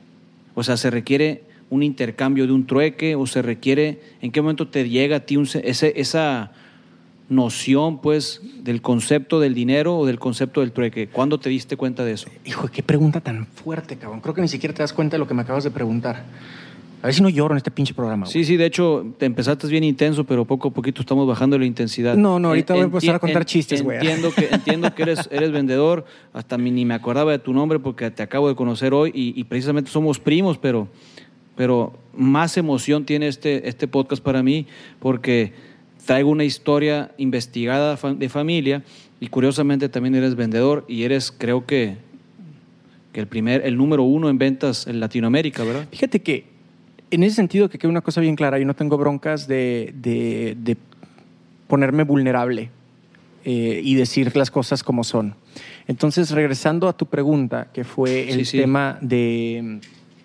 O 0.56 0.63
sea, 0.63 0.75
¿se 0.75 0.89
requiere 0.89 1.44
un 1.71 1.81
intercambio 1.81 2.45
de 2.45 2.53
un 2.53 2.68
trueque 2.68 3.15
o 3.15 3.25
se 3.25 3.41
requiere, 3.41 4.00
en 4.21 4.31
qué 4.31 4.41
momento 4.41 4.68
te 4.68 4.88
llega 4.88 5.15
a 5.15 5.19
ti 5.21 5.38
un 5.38 5.47
se- 5.47 5.68
ese- 5.68 5.94
esa 6.00 6.51
noción, 7.29 8.00
pues, 8.01 8.41
del 8.63 8.81
concepto 8.81 9.39
del 9.39 9.53
dinero 9.53 9.97
o 9.97 10.06
del 10.06 10.19
concepto 10.19 10.59
del 10.62 10.73
trueque? 10.73 11.07
¿Cuándo 11.07 11.39
te 11.39 11.50
diste 11.50 11.77
cuenta 11.77 12.03
de 12.03 12.12
eso? 12.13 12.27
Hijo, 12.45 12.68
qué 12.68 12.83
pregunta 12.83 13.21
tan 13.21 13.45
fuerte, 13.47 13.95
cabrón. 13.95 14.19
Creo 14.19 14.35
que 14.35 14.41
ni 14.41 14.47
siquiera 14.50 14.73
te 14.75 14.83
das 14.83 14.91
cuenta 14.94 15.15
de 15.15 15.19
lo 15.19 15.27
que 15.27 15.33
me 15.33 15.41
acabas 15.44 15.63
de 15.63 15.71
preguntar. 15.71 16.25
A 17.01 17.06
ver 17.07 17.15
si 17.15 17.23
no 17.23 17.29
lloro 17.29 17.53
en 17.56 17.57
este 17.57 17.71
pinche 17.71 17.94
programa. 17.95 18.25
güey. 18.25 18.31
Sí, 18.33 18.44
sí, 18.44 18.57
de 18.57 18.65
hecho, 18.68 19.06
te 19.18 19.25
empezaste 19.25 19.65
bien 19.68 19.83
intenso, 19.83 20.23
pero 20.23 20.45
poco 20.45 20.68
a 20.68 20.71
poquito 20.71 21.01
estamos 21.01 21.25
bajando 21.27 21.57
la 21.57 21.65
intensidad. 21.65 22.15
No, 22.15 22.38
no, 22.38 22.50
ahorita 22.50 22.73
voy 22.73 22.81
a 22.81 22.83
En- 22.85 22.91
empezar 22.91 23.15
a 23.15 23.19
contar 23.19 23.41
en- 23.41 23.45
chistes, 23.47 23.81
güey. 23.81 23.97
Entiendo 23.97 24.31
que, 24.31 24.50
entiendo 24.51 24.94
que 24.94 25.01
eres, 25.03 25.27
eres 25.31 25.51
vendedor, 25.51 26.06
hasta 26.33 26.57
ni 26.57 26.85
me 26.85 26.94
acordaba 26.94 27.31
de 27.31 27.39
tu 27.39 27.53
nombre 27.53 27.79
porque 27.79 28.12
te 28.12 28.21
acabo 28.21 28.50
de 28.50 28.56
conocer 28.56 28.94
hoy 28.94 29.09
y, 29.15 29.33
y 29.39 29.45
precisamente 29.45 29.89
somos 29.89 30.19
primos, 30.19 30.59
pero, 30.59 30.89
pero 31.56 31.94
más 32.15 32.57
emoción 32.57 33.06
tiene 33.06 33.27
este, 33.27 33.68
este 33.68 33.88
podcast 33.88 34.24
para 34.24 34.44
mí 34.44 34.68
porque 35.00 35.53
traigo 36.06 36.30
una 36.30 36.44
historia 36.44 37.12
investigada 37.18 37.95
de 37.95 38.30
familia 38.30 38.83
y 39.19 39.27
curiosamente 39.27 39.88
también 39.89 40.15
eres 40.15 40.36
vendedor 40.36 40.83
y 40.88 41.03
eres, 41.03 41.31
creo 41.31 41.65
que, 41.65 41.98
que 43.13 43.19
el 43.19 43.27
primer, 43.27 43.65
el 43.65 43.77
número 43.77 44.03
uno 44.03 44.30
en 44.30 44.38
ventas 44.38 44.88
en 44.88 45.00
Latinoamérica, 45.00 45.63
¿verdad? 45.63 45.88
Fíjate 45.92 46.21
que 46.21 46.45
en 47.12 47.24
ese 47.24 47.36
sentido 47.36 47.69
que 47.69 47.77
quede 47.77 47.89
una 47.92 48.01
cosa 48.01 48.21
bien 48.21 48.36
clara, 48.36 48.57
yo 48.57 48.65
no 48.65 48.74
tengo 48.74 48.97
broncas 48.97 49.47
de, 49.47 49.94
de- 49.95 50.56
de 50.59 50.77
ponerme 51.68 52.04
vulnerable 52.04 52.69
eh, 53.45 53.81
y 53.83 53.95
decir 53.95 54.36
las 54.36 54.50
cosas 54.51 54.83
como 54.83 55.04
son. 55.04 55.36
Entonces, 55.88 56.31
regresando 56.31 56.88
a 56.88 56.94
tu 56.97 57.06
pregunta, 57.06 57.68
que 57.74 57.83
fue 57.83 58.30
el 58.30 58.39
Sí, 58.39 58.45
sí. 58.45 58.57
tema 58.59 58.97
de 59.01 59.80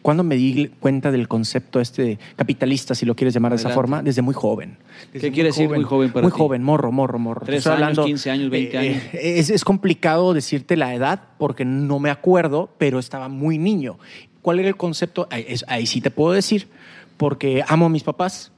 cuándo 0.06 0.22
me 0.22 0.36
di 0.36 0.68
cuenta 0.78 1.10
del 1.10 1.26
concepto 1.26 1.80
este 1.80 2.20
capitalista, 2.36 2.94
si 2.94 3.04
lo 3.04 3.16
quieres 3.16 3.34
llamar 3.34 3.50
de 3.50 3.56
esa 3.56 3.70
forma, 3.70 4.04
desde 4.04 4.22
muy 4.22 4.34
joven. 4.34 4.78
Desde 5.12 5.26
¿Qué 5.26 5.34
quiere 5.34 5.48
decir 5.48 5.68
muy 5.68 5.82
joven 5.82 6.12
para 6.12 6.22
Muy 6.22 6.30
ti? 6.30 6.38
joven, 6.38 6.62
morro, 6.62 6.92
morro, 6.92 7.18
morro. 7.18 7.44
Tres 7.44 7.66
años, 7.66 7.98
15 7.98 8.30
años, 8.30 8.48
20 8.48 8.78
años. 8.78 9.02
es, 9.14 9.50
es 9.50 9.64
complicado 9.64 10.32
decirte 10.32 10.76
la 10.76 10.94
edad 10.94 11.22
porque 11.38 11.64
no 11.64 11.98
me 11.98 12.10
acuerdo, 12.10 12.70
pero 12.78 13.00
estaba 13.00 13.28
muy 13.28 13.58
niño. 13.58 13.98
¿Cuál 14.42 14.60
era 14.60 14.68
el 14.68 14.76
concepto? 14.76 15.26
Ahí 15.66 15.86
sí 15.86 16.00
te 16.00 16.12
puedo 16.12 16.32
decir, 16.34 16.68
porque 17.16 17.64
amo 17.66 17.86
a 17.86 17.88
mis 17.88 18.04
papás, 18.04 18.52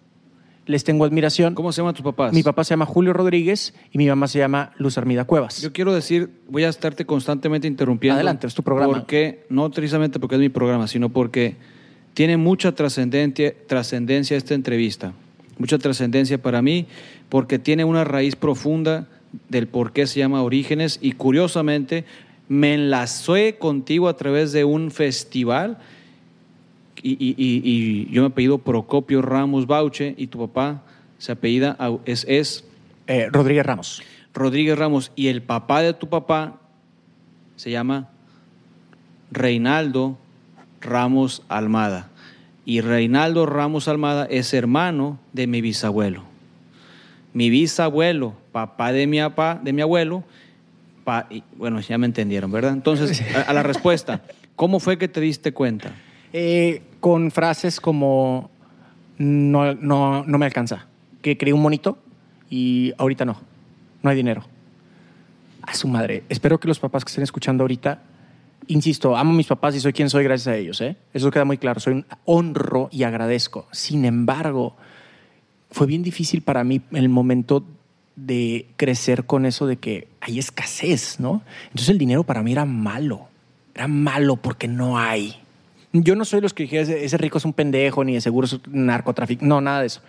les 0.69 0.85
tengo 0.85 1.05
admiración. 1.05 1.55
¿Cómo 1.55 1.73
se 1.73 1.81
llaman 1.81 1.95
tus 1.95 2.05
papás? 2.05 2.33
Mi 2.33 2.43
papá 2.43 2.63
se 2.63 2.71
llama 2.71 2.87
Julio 2.87 3.13
Rodríguez 3.13 3.75
y 3.91 3.99
mi 3.99 4.07
mamá 4.07 4.29
se 4.29 4.39
llama 4.39 4.71
Luz 4.77 4.99
Armida 4.99 5.25
Cuevas. 5.25 5.61
Yo 5.61 5.73
quiero 5.73 5.95
decir, 5.95 6.31
voy 6.49 6.65
a 6.65 6.69
estarte 6.69 7.07
constantemente 7.07 7.67
interrumpiendo. 7.67 8.17
Adelante, 8.17 8.47
es 8.47 8.55
tu 8.55 8.63
programa. 8.63 8.93
Porque, 8.93 9.45
no 9.49 9.71
precisamente 9.71 10.21
porque 10.21 10.37
es 10.37 10.41
mi 10.41 10.51
programa, 10.51 10.87
sino 10.87 11.09
porque 11.09 11.57
tiene 12.13 12.37
mucha 12.37 12.73
trascendencia 12.73 13.55
trascendencia 13.67 14.37
esta 14.37 14.55
entrevista. 14.55 15.15
Mucha 15.57 15.79
trascendencia 15.79 16.39
para 16.39 16.63
mí, 16.63 16.87
porque 17.31 17.59
tiene 17.59 17.85
una 17.85 18.05
raíz 18.05 18.37
profunda 18.37 19.09
del 19.49 19.67
por 19.69 19.93
qué 19.93 20.07
se 20.07 20.21
llama 20.21 20.43
Orígenes 20.43 20.99
y 21.01 21.13
curiosamente 21.13 22.05
me 22.47 22.75
enlacé 22.75 23.57
contigo 23.59 24.09
a 24.09 24.17
través 24.17 24.53
de 24.53 24.65
un 24.65 24.91
festival 24.91 25.79
y, 27.03 27.13
y- 27.13 27.35
y- 27.39 28.09
yo 28.13 28.23
me 28.23 28.29
apellido 28.29 28.59
Procopio 28.59 29.23
Ramos 29.23 29.67
Bauche 29.67 30.15
y 30.17 30.27
tu 30.29 30.39
papá 30.39 30.83
se 31.19 31.33
apellida, 31.33 31.77
es, 32.05 32.25
es 32.29 32.65
Eh, 33.07 33.29
Rodríguez 33.33 33.65
Ramos. 33.67 34.03
Rodríguez 34.35 34.79
Ramos 34.79 35.11
y 35.17 35.29
el 35.29 35.43
papá 35.43 35.83
de 35.83 35.95
tu 35.95 36.09
papá 36.09 36.61
se 37.57 37.71
llama 37.71 38.09
Reinaldo 39.31 40.17
Ramos 40.81 41.43
Almada. 41.49 42.09
Y 42.65 42.81
Reinaldo 42.83 43.47
Ramos 43.47 43.89
Almada 43.89 44.27
es 44.31 44.53
hermano 44.55 45.19
de 45.33 45.47
mi 45.47 45.61
bisabuelo. 45.61 46.23
Mi 47.33 47.51
bisabuelo, 47.51 48.35
papá 48.53 48.93
de 48.93 49.07
mi 49.07 49.19
papá, 49.21 49.61
de 49.63 49.73
mi 49.73 49.83
abuelo, 49.83 50.25
pa- 51.05 51.27
y- 51.31 51.43
bueno, 51.57 51.81
ya 51.81 51.97
me 51.99 52.07
entendieron, 52.07 52.51
¿verdad? 52.53 52.73
Entonces, 52.73 53.23
a, 53.35 53.43
a 53.43 53.53
la 53.53 53.63
respuesta, 53.63 54.23
¿cómo 54.57 54.81
fue 54.81 54.99
que 54.99 55.09
te 55.09 55.21
diste 55.21 55.53
cuenta? 55.53 55.93
Eh, 56.33 56.83
con 57.01 57.31
frases 57.31 57.81
como 57.81 58.51
no, 59.19 59.75
no, 59.75 60.25
no 60.25 60.39
me 60.39 60.47
alcanza. 60.47 60.87
Que 61.23 61.37
creé 61.37 61.53
un 61.53 61.63
monito 61.63 61.99
y 62.51 62.93
ahorita 62.99 63.25
no. 63.25 63.37
No 64.03 64.11
hay 64.11 64.17
dinero. 64.17 64.45
A 65.63 65.75
su 65.75 65.89
madre. 65.89 66.25
Espero 66.29 66.59
que 66.59 66.69
los 66.69 66.79
papás 66.79 67.05
que 67.05 67.11
estén 67.11 67.25
escuchando 67.25 67.65
ahorita, 67.65 68.01
insisto, 68.69 69.17
amo 69.17 69.33
a 69.33 69.37
mis 69.37 69.47
papás 69.47 69.75
y 69.75 69.81
soy 69.81 69.93
quien 69.93 70.09
soy 70.09 70.25
gracias 70.25 70.49
a 70.49 70.57
ellos. 70.57 70.81
¿eh? 70.81 70.97
Eso 71.13 71.31
queda 71.31 71.45
muy 71.45 71.59
claro. 71.59 71.81
Soy 71.81 71.95
un 71.95 72.07
honro 72.25 72.89
y 72.93 73.03
agradezco. 73.03 73.67
Sin 73.73 74.05
embargo, 74.05 74.77
fue 75.71 75.87
bien 75.87 76.03
difícil 76.03 76.43
para 76.43 76.65
mí 76.65 76.81
el 76.93 77.09
momento 77.09 77.65
de 78.17 78.67
crecer 78.77 79.27
con 79.27 79.47
eso 79.47 79.67
de 79.67 79.77
que 79.77 80.09
hay 80.21 80.39
escasez, 80.39 81.21
¿no? 81.21 81.43
Entonces 81.67 81.91
el 81.91 81.99
dinero 81.99 82.25
para 82.25 82.43
mí 82.43 82.51
era 82.51 82.65
malo, 82.65 83.29
era 83.75 83.87
malo 83.87 84.37
porque 84.37 84.67
no 84.67 84.99
hay. 84.99 85.37
Yo 85.93 86.15
no 86.15 86.25
soy 86.25 86.41
los 86.41 86.55
que 86.55 86.65
dijeron 86.65 86.91
ese 86.91 87.17
rico 87.17 87.39
es 87.39 87.45
un 87.45 87.53
pendejo, 87.53 88.05
ni 88.05 88.15
de 88.15 88.21
seguro 88.21 88.47
es 88.47 88.53
un 88.53 88.87
narcotráfico, 88.87 89.45
no, 89.45 89.61
nada 89.61 89.81
de 89.81 89.87
eso. 89.87 90.01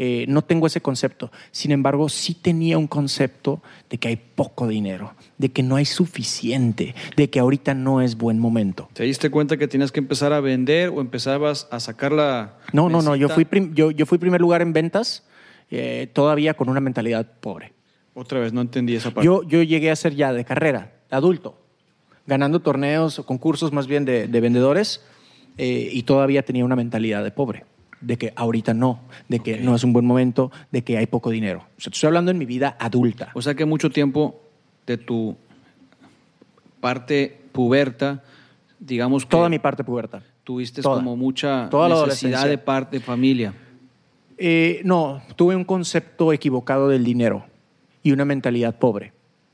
Eh, 0.00 0.26
no 0.28 0.42
tengo 0.42 0.68
ese 0.68 0.80
concepto. 0.80 1.32
Sin 1.50 1.72
embargo, 1.72 2.08
sí 2.08 2.32
tenía 2.32 2.78
un 2.78 2.86
concepto 2.86 3.60
de 3.90 3.98
que 3.98 4.08
hay 4.08 4.16
poco 4.16 4.68
dinero, 4.68 5.14
de 5.38 5.48
que 5.48 5.64
no 5.64 5.74
hay 5.74 5.84
suficiente, 5.84 6.94
de 7.16 7.28
que 7.28 7.40
ahorita 7.40 7.74
no 7.74 8.00
es 8.00 8.16
buen 8.16 8.38
momento. 8.38 8.88
¿Te 8.92 9.02
diste 9.02 9.28
cuenta 9.28 9.56
que 9.56 9.66
tienes 9.66 9.90
que 9.90 9.98
empezar 9.98 10.32
a 10.32 10.38
vender 10.38 10.90
o 10.90 11.00
empezabas 11.00 11.66
a 11.72 11.80
sacar 11.80 12.12
la... 12.12 12.58
No, 12.72 12.88
no, 12.88 13.02
no, 13.02 13.16
yo 13.16 13.28
fui, 13.28 13.44
yo, 13.74 13.90
yo 13.90 14.06
fui 14.06 14.18
primer 14.18 14.40
lugar 14.40 14.62
en 14.62 14.72
ventas 14.72 15.24
eh, 15.70 16.08
todavía 16.12 16.54
con 16.54 16.68
una 16.68 16.80
mentalidad 16.80 17.26
pobre. 17.40 17.72
Otra 18.14 18.40
vez, 18.40 18.52
no 18.52 18.60
entendí 18.60 18.94
esa 18.94 19.10
parte. 19.10 19.26
Yo, 19.26 19.42
yo 19.42 19.62
llegué 19.62 19.90
a 19.90 19.96
ser 19.96 20.14
ya 20.14 20.32
de 20.32 20.44
carrera, 20.44 20.92
adulto, 21.10 21.58
ganando 22.26 22.60
torneos 22.60 23.18
o 23.18 23.26
concursos 23.26 23.72
más 23.72 23.86
bien 23.86 24.04
de, 24.04 24.26
vendedores 24.40 25.02
eh, 25.58 25.90
y 25.92 26.02
todavía 26.04 26.42
tenía 26.44 26.64
una 26.64 26.76
mentalidad 26.76 27.22
de 27.22 27.30
pobre 27.30 27.64
de 28.00 28.16
que 28.16 28.32
ahorita 28.36 28.74
no, 28.74 29.00
de 29.28 29.40
que 29.40 29.58
no 29.58 29.74
es 29.74 29.84
un 29.84 29.92
buen 29.92 30.06
momento, 30.06 30.52
de 30.70 30.82
que 30.82 30.96
hay 30.96 31.06
poco 31.06 31.30
dinero. 31.30 31.64
O 31.76 31.80
sea, 31.80 31.90
estoy 31.92 32.06
hablando 32.06 32.30
en 32.30 32.38
mi 32.38 32.46
vida 32.46 32.76
adulta. 32.78 33.30
O 33.34 33.42
sea 33.42 33.54
que 33.54 33.64
mucho 33.64 33.90
tiempo 33.90 34.40
de 34.86 34.98
tu 34.98 35.36
parte 36.80 37.40
puberta, 37.52 38.22
digamos 38.78 39.24
que... 39.24 39.30
Toda 39.30 39.48
mi 39.48 39.58
parte 39.58 39.84
puberta. 39.84 40.22
Tuviste 40.44 40.82
como 40.82 41.16
mucha 41.16 41.68
necesidad 41.68 42.46
de 42.46 42.58
parte 42.58 42.98
de 42.98 43.04
familia. 43.04 43.54
Eh, 44.38 44.80
no, 44.84 45.20
tuve 45.36 45.56
un 45.56 45.64
concepto 45.64 46.32
equivocado 46.32 46.88
del 46.88 47.04
dinero 47.04 47.44
y 48.02 48.12
una 48.12 48.24
mentalidad 48.24 48.78
pobre, 48.78 49.12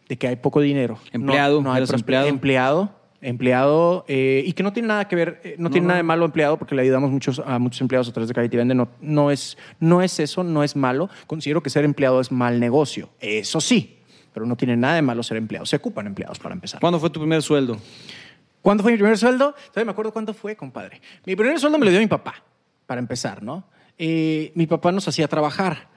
de 0.09 0.19
que 0.19 0.29
hay 0.29 0.37
poco 0.37 0.61
dinero. 0.61 0.99
Empleado, 1.11 1.63
no, 1.63 1.73
hay 1.73 1.83
empleado. 1.83 2.29
Empleado, 2.29 2.93
empleado 3.25 4.05
eh, 4.07 4.45
y 4.47 4.53
que 4.53 4.63
no 4.63 4.73
tiene 4.73 4.89
nada 4.89 5.09
que 5.09 5.17
ver, 5.17 5.41
eh, 5.43 5.57
no, 5.59 5.71
tiene 5.71 5.87
nada 5.87 5.97
de 5.97 6.03
malo 6.03 6.27
empleado 6.27 6.59
porque 6.59 6.75
le 6.75 6.83
ayudamos 6.83 7.11
muchos, 7.11 7.41
a 7.45 7.59
muchos 7.59 7.81
empleados 7.81 8.09
a 8.09 8.13
través 8.13 8.29
de 8.29 8.35
Cality 8.35 8.57
Vende. 8.57 8.75
No, 8.75 8.89
no, 9.01 9.31
es, 9.31 9.57
no 9.81 10.03
es 10.03 10.21
eso, 10.21 10.45
no 10.45 10.63
es 10.63 10.77
malo. 10.77 11.09
Considero 11.27 11.63
que 11.63 11.71
ser 11.71 11.85
empleado 11.85 12.21
es 12.21 12.31
mal 12.31 12.61
negocio. 12.61 13.09
Eso 13.21 13.61
sí, 13.61 13.99
pero 14.33 14.47
no 14.47 14.57
tiene 14.57 14.77
nada 14.77 14.97
de 14.97 15.03
malo 15.03 15.23
ser 15.23 15.39
empleado. 15.39 15.67
Se 15.67 15.77
ocupan 15.77 16.07
empleados 16.07 16.39
para 16.39 16.55
empezar. 16.55 16.81
¿Cuándo 16.81 17.01
fue 17.01 17.11
tu 17.11 17.21
primer 17.21 17.43
sueldo? 17.43 17.79
¿Cuándo 18.63 18.83
fue 18.83 18.93
mi 18.93 18.99
primer 18.99 19.19
sueldo? 19.19 19.55
Todavía 19.71 19.87
me 19.87 19.91
acuerdo 19.93 20.13
cuándo 20.13 20.35
fue, 20.35 20.57
compadre. 20.57 21.01
Mi 21.25 21.35
primer 21.35 21.59
sueldo 21.59 21.79
me 21.79 21.85
lo 21.85 21.91
dio 21.91 22.01
mi 22.01 22.07
papá, 22.07 22.43
para 22.87 23.01
empezar, 23.01 23.43
¿no? 23.43 23.65
Eh, 23.99 24.53
mi 24.55 24.67
papá 24.67 24.93
nos 24.93 25.07
hacía 25.09 25.29
trabajar. 25.29 25.89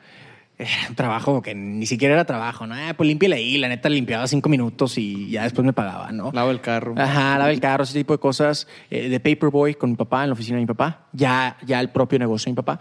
Era 0.58 0.70
un 0.90 0.96
trabajo 0.96 1.42
que 1.42 1.54
ni 1.54 1.86
siquiera 1.86 2.16
era 2.16 2.26
trabajo, 2.26 2.66
¿no? 2.66 2.74
Ah, 2.76 2.94
pues 2.96 3.08
limpia 3.08 3.34
ahí, 3.34 3.58
la 3.58 3.68
neta 3.68 3.90
limpiaba 3.90 4.28
cinco 4.28 4.50
minutos 4.50 4.98
y 4.98 5.30
ya 5.30 5.44
después 5.44 5.66
me 5.66 5.74
pagaba, 5.74 6.12
¿no? 6.12 6.32
Lava 6.34 6.52
el 6.52 6.62
carro. 6.62 6.96
Ajá, 6.98 7.38
lava 7.38 7.52
el 7.52 7.60
carro, 7.60 7.84
ese 7.84 7.94
tipo 7.94 8.14
de 8.14 8.20
cosas. 8.20 8.68
Eh, 8.90 9.10
de 9.10 9.20
paperboy 9.20 9.76
con 9.76 9.92
mi 9.92 9.96
papá, 9.96 10.24
en 10.24 10.30
la 10.30 10.34
oficina 10.34 10.58
de 10.58 10.62
mi 10.64 10.68
papá, 10.68 11.08
ya, 11.14 11.58
ya 11.66 11.80
el 11.80 11.90
propio 11.90 12.18
negocio 12.18 12.46
de 12.46 12.54
mi 12.54 12.56
papá. 12.56 12.80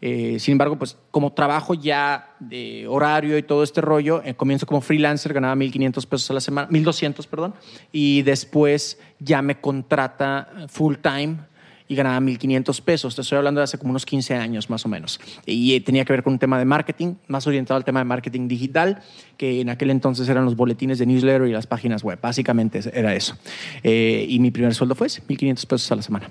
Eh, 0.00 0.38
sin 0.38 0.52
embargo, 0.52 0.76
pues 0.76 0.98
como 1.10 1.32
trabajo 1.32 1.72
ya 1.72 2.34
de 2.38 2.86
horario 2.86 3.38
y 3.38 3.42
todo 3.42 3.62
este 3.62 3.80
rollo, 3.80 4.22
comienzo 4.36 4.66
como 4.66 4.82
freelancer, 4.82 5.32
ganaba 5.32 5.54
1.500 5.54 6.06
pesos 6.06 6.30
a 6.30 6.34
la 6.34 6.40
semana, 6.40 6.68
1.200, 6.68 7.26
perdón, 7.26 7.54
y 7.90 8.20
después 8.20 8.98
ya 9.18 9.40
me 9.40 9.58
contrata 9.60 10.48
full 10.68 10.96
time 10.96 11.38
y 11.86 11.94
ganaba 11.94 12.18
1.500 12.20 12.80
pesos. 12.82 13.14
Te 13.14 13.22
estoy 13.22 13.38
hablando 13.38 13.60
de 13.60 13.64
hace 13.64 13.78
como 13.78 13.90
unos 13.90 14.06
15 14.06 14.34
años 14.34 14.70
más 14.70 14.84
o 14.86 14.88
menos. 14.88 15.20
Y 15.44 15.74
eh, 15.74 15.80
tenía 15.80 16.04
que 16.04 16.12
ver 16.12 16.22
con 16.22 16.34
un 16.34 16.38
tema 16.38 16.58
de 16.58 16.64
marketing, 16.64 17.14
más 17.28 17.46
orientado 17.46 17.76
al 17.76 17.84
tema 17.84 18.00
de 18.00 18.04
marketing 18.04 18.48
digital, 18.48 19.02
que 19.36 19.60
en 19.60 19.68
aquel 19.68 19.90
entonces 19.90 20.28
eran 20.28 20.44
los 20.44 20.56
boletines 20.56 20.98
de 20.98 21.06
newsletter 21.06 21.46
y 21.46 21.52
las 21.52 21.66
páginas 21.66 22.02
web. 22.02 22.18
Básicamente 22.20 22.80
era 22.92 23.14
eso. 23.14 23.36
Eh, 23.82 24.26
y 24.28 24.38
mi 24.38 24.50
primer 24.50 24.74
sueldo 24.74 24.94
fue 24.94 25.08
ese, 25.08 25.22
1.500 25.22 25.66
pesos 25.66 25.92
a 25.92 25.96
la 25.96 26.02
semana. 26.02 26.30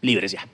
Libres 0.00 0.32
ya. 0.32 0.46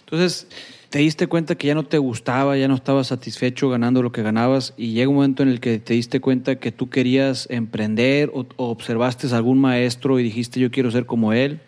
Entonces, 0.00 0.48
te 0.90 1.00
diste 1.00 1.26
cuenta 1.26 1.54
que 1.54 1.66
ya 1.66 1.74
no 1.74 1.84
te 1.84 1.98
gustaba, 1.98 2.56
ya 2.56 2.66
no 2.66 2.74
estabas 2.74 3.08
satisfecho 3.08 3.68
ganando 3.68 4.02
lo 4.02 4.10
que 4.10 4.22
ganabas 4.22 4.72
y 4.76 4.92
llega 4.92 5.08
un 5.08 5.16
momento 5.16 5.42
en 5.42 5.50
el 5.50 5.60
que 5.60 5.78
te 5.78 5.94
diste 5.94 6.20
cuenta 6.20 6.56
que 6.56 6.72
tú 6.72 6.88
querías 6.88 7.46
emprender 7.50 8.30
o, 8.32 8.46
o 8.56 8.70
observaste 8.70 9.26
a 9.28 9.36
algún 9.36 9.60
maestro 9.60 10.18
y 10.18 10.22
dijiste 10.22 10.60
yo 10.60 10.70
quiero 10.70 10.90
ser 10.90 11.04
como 11.04 11.34
él 11.34 11.60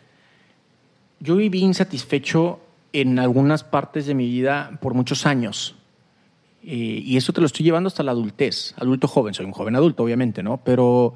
yo 1.21 1.37
viví 1.37 1.61
insatisfecho 1.61 2.61
en 2.93 3.19
algunas 3.19 3.63
partes 3.63 4.07
de 4.07 4.15
mi 4.15 4.27
vida 4.27 4.79
por 4.81 4.95
muchos 4.95 5.27
años. 5.27 5.77
Eh, 6.63 7.03
y 7.05 7.17
eso 7.17 7.33
te 7.33 7.41
lo 7.41 7.47
estoy 7.47 7.65
llevando 7.65 7.89
hasta 7.89 8.03
la 8.03 8.11
adultez, 8.11 8.75
adulto 8.77 9.09
joven, 9.09 9.33
soy 9.33 9.47
un 9.47 9.53
joven 9.53 9.77
adulto, 9.77 10.03
obviamente, 10.03 10.43
¿no? 10.43 10.59
Pero 10.59 11.15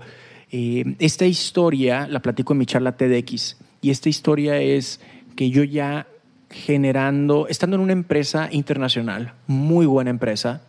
eh, 0.51 0.95
esta 1.01 1.27
historia 1.27 2.07
la 2.09 2.21
platico 2.21 2.53
en 2.53 2.61
mi 2.61 2.67
charla 2.67 2.97
TEDx. 2.97 3.57
Y 3.81 3.91
esta 3.91 4.09
historia 4.09 4.59
es 4.61 5.01
que 5.37 5.51
yo 5.51 5.65
ya 5.65 6.07
generando, 6.51 7.49
estando 7.49 7.77
en 7.77 7.83
una 7.83 7.93
empresa 7.93 8.49
internacional, 8.53 9.35
muy 9.47 9.87
buena 9.87 10.11
empresa, 10.11 10.63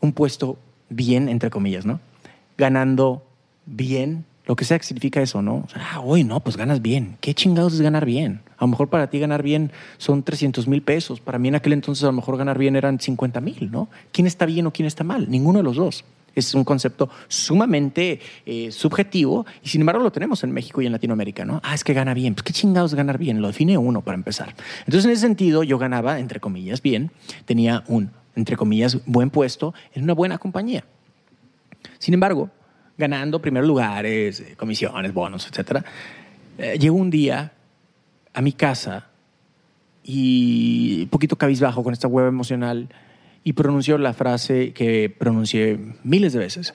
un 0.00 0.12
puesto 0.12 0.58
bien, 0.88 1.28
entre 1.28 1.50
comillas, 1.50 1.84
¿no? 1.84 2.00
Ganando 2.56 3.22
bien, 3.66 4.24
lo 4.48 4.56
que 4.56 4.64
sea 4.64 4.78
que 4.78 4.86
significa 4.86 5.20
eso, 5.20 5.42
¿no? 5.42 5.56
O 5.56 5.68
sea, 5.68 5.86
ah, 5.92 6.00
hoy 6.00 6.24
no, 6.24 6.40
pues 6.40 6.56
ganas 6.56 6.80
bien. 6.80 7.18
¿Qué 7.20 7.34
chingados 7.34 7.74
es 7.74 7.82
ganar 7.82 8.06
bien? 8.06 8.40
A 8.56 8.64
lo 8.64 8.68
mejor 8.68 8.88
para 8.88 9.10
ti 9.10 9.18
ganar 9.18 9.42
bien 9.42 9.70
son 9.98 10.22
300 10.22 10.66
mil 10.66 10.80
pesos. 10.80 11.20
Para 11.20 11.38
mí 11.38 11.48
en 11.48 11.54
aquel 11.54 11.74
entonces 11.74 12.02
a 12.04 12.06
lo 12.06 12.14
mejor 12.14 12.38
ganar 12.38 12.56
bien 12.56 12.74
eran 12.74 12.98
50 12.98 13.42
mil, 13.42 13.70
¿no? 13.70 13.90
¿Quién 14.10 14.26
está 14.26 14.46
bien 14.46 14.66
o 14.66 14.72
quién 14.72 14.86
está 14.86 15.04
mal? 15.04 15.30
Ninguno 15.30 15.58
de 15.58 15.64
los 15.64 15.76
dos. 15.76 16.02
Es 16.34 16.54
un 16.54 16.64
concepto 16.64 17.10
sumamente 17.28 18.20
eh, 18.46 18.72
subjetivo 18.72 19.44
y 19.62 19.68
sin 19.68 19.82
embargo 19.82 20.02
lo 20.02 20.12
tenemos 20.12 20.42
en 20.42 20.52
México 20.52 20.80
y 20.80 20.86
en 20.86 20.92
Latinoamérica, 20.92 21.44
¿no? 21.44 21.60
Ah, 21.62 21.74
es 21.74 21.84
que 21.84 21.92
gana 21.92 22.14
bien. 22.14 22.34
Pues 22.34 22.44
qué 22.44 22.54
chingados 22.54 22.94
ganar 22.94 23.18
bien. 23.18 23.42
Lo 23.42 23.48
define 23.48 23.76
uno 23.76 24.00
para 24.00 24.16
empezar. 24.16 24.54
Entonces 24.86 25.04
en 25.04 25.10
ese 25.10 25.20
sentido 25.20 25.62
yo 25.62 25.76
ganaba, 25.76 26.20
entre 26.20 26.40
comillas, 26.40 26.80
bien. 26.80 27.10
Tenía 27.44 27.84
un, 27.86 28.12
entre 28.34 28.56
comillas, 28.56 28.98
buen 29.04 29.28
puesto 29.28 29.74
en 29.92 30.04
una 30.04 30.14
buena 30.14 30.38
compañía. 30.38 30.84
Sin 31.98 32.14
embargo, 32.14 32.50
ganando 32.98 33.40
primeros 33.40 33.66
lugares, 33.66 34.40
eh, 34.40 34.54
comisiones, 34.56 35.14
bonos, 35.14 35.46
etc. 35.46 35.84
Eh, 36.58 36.76
llegó 36.78 36.96
un 36.96 37.10
día 37.10 37.52
a 38.34 38.42
mi 38.42 38.52
casa 38.52 39.06
y 40.02 41.02
un 41.02 41.08
poquito 41.08 41.36
cabizbajo 41.36 41.84
con 41.84 41.92
esta 41.92 42.08
hueva 42.08 42.28
emocional 42.28 42.88
y 43.44 43.52
pronunció 43.52 43.96
la 43.98 44.12
frase 44.12 44.72
que 44.72 45.08
pronuncié 45.16 45.78
miles 46.02 46.32
de 46.32 46.40
veces, 46.40 46.74